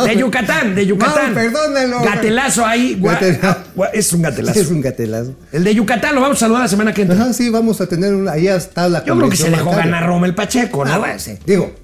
De 0.06 0.16
Yucatán, 0.16 0.74
de 0.76 0.86
Yucatán. 0.86 1.28
No, 1.30 1.34
perdónalo. 1.34 2.02
Gatelazo 2.04 2.64
ahí. 2.64 2.96
Gatelazo. 3.00 3.58
gua- 3.74 3.90
Es 3.92 4.12
un 4.12 4.22
gatelazo. 4.22 4.60
Es 4.60 4.68
un 4.70 4.80
gatelazo. 4.80 5.34
El 5.50 5.64
de 5.64 5.74
Yucatán 5.74 6.14
lo 6.14 6.20
vamos 6.20 6.36
a 6.36 6.40
saludar 6.40 6.62
la 6.62 6.68
semana 6.68 6.94
que 6.94 7.02
entra. 7.02 7.16
Ajá, 7.20 7.32
sí, 7.32 7.50
vamos 7.50 7.80
a 7.80 7.86
tener 7.88 8.14
una. 8.14 8.30
Ahí 8.32 8.46
está 8.46 8.88
la 8.88 9.04
Yo 9.04 9.16
creo 9.16 9.28
que 9.28 9.36
se 9.36 9.50
dejó 9.50 9.72
ganar 9.72 10.06
Romel 10.06 10.36
Pacheco, 10.36 10.84
¿no? 10.84 10.92
Ah. 11.04 11.16
Digo, 11.44 11.74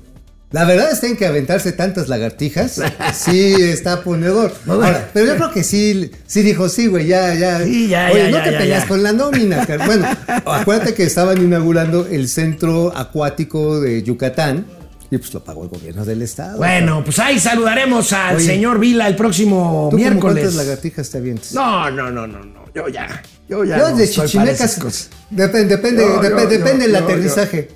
la 0.52 0.64
verdad 0.64 0.90
es 0.92 1.00
que 1.00 1.06
en 1.08 1.16
que 1.16 1.26
aventarse 1.26 1.72
tantas 1.72 2.08
lagartijas, 2.08 2.80
sí 3.14 3.54
está 3.58 4.02
ponedor. 4.02 4.52
Ahora, 4.68 5.08
pero 5.12 5.26
yo 5.26 5.36
creo 5.36 5.50
que 5.52 5.64
sí, 5.64 6.10
sí 6.26 6.42
dijo, 6.42 6.68
sí, 6.68 6.86
güey, 6.86 7.06
ya, 7.06 7.34
ya. 7.34 7.64
Sí, 7.64 7.88
ya, 7.88 8.10
Oye, 8.12 8.24
ya, 8.24 8.30
no 8.30 8.36
ya, 8.38 8.44
te 8.44 8.52
peleas 8.58 8.84
con 8.86 9.02
la 9.02 9.12
nómina. 9.12 9.66
car- 9.66 9.84
Bueno, 9.86 10.06
acuérdate 10.44 10.94
que 10.94 11.04
estaban 11.04 11.38
inaugurando 11.38 12.06
el 12.06 12.28
centro 12.28 12.96
acuático 12.96 13.80
de 13.80 14.02
Yucatán 14.02 14.66
y 15.10 15.18
pues 15.18 15.32
lo 15.34 15.44
pagó 15.44 15.64
el 15.64 15.68
gobierno 15.68 16.04
del 16.04 16.22
estado. 16.22 16.56
Bueno, 16.56 17.02
pues 17.04 17.18
ahí 17.18 17.38
saludaremos 17.38 18.12
al 18.14 18.36
Oye. 18.36 18.46
señor 18.46 18.78
Vila 18.78 19.06
el 19.08 19.16
próximo 19.16 19.88
¿Tú 19.90 19.96
miércoles. 19.96 20.20
cuántas 20.44 20.54
lagartijas 20.54 21.10
te 21.10 21.18
avientes? 21.18 21.52
No, 21.52 21.90
no, 21.90 22.10
no, 22.10 22.26
no, 22.26 22.38
no. 22.44 22.64
Yo 22.74 22.88
ya. 22.88 23.22
Yo 23.48 23.62
ya. 23.64 23.76
yo 23.78 23.90
no 23.90 23.96
de 23.96 24.08
chichimecas. 24.08 25.08
Depende, 25.28 25.76
depende, 25.76 26.02
Yo, 26.02 26.22
dep- 26.22 26.30
yo, 26.42 26.46
depende 26.48 26.86
yo, 26.86 26.92
del 26.92 26.92
yo, 26.92 26.98
aterrizaje. 27.04 27.68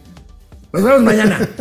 Nos 0.72 0.82
vemos 0.82 1.02
mañana. 1.02 1.48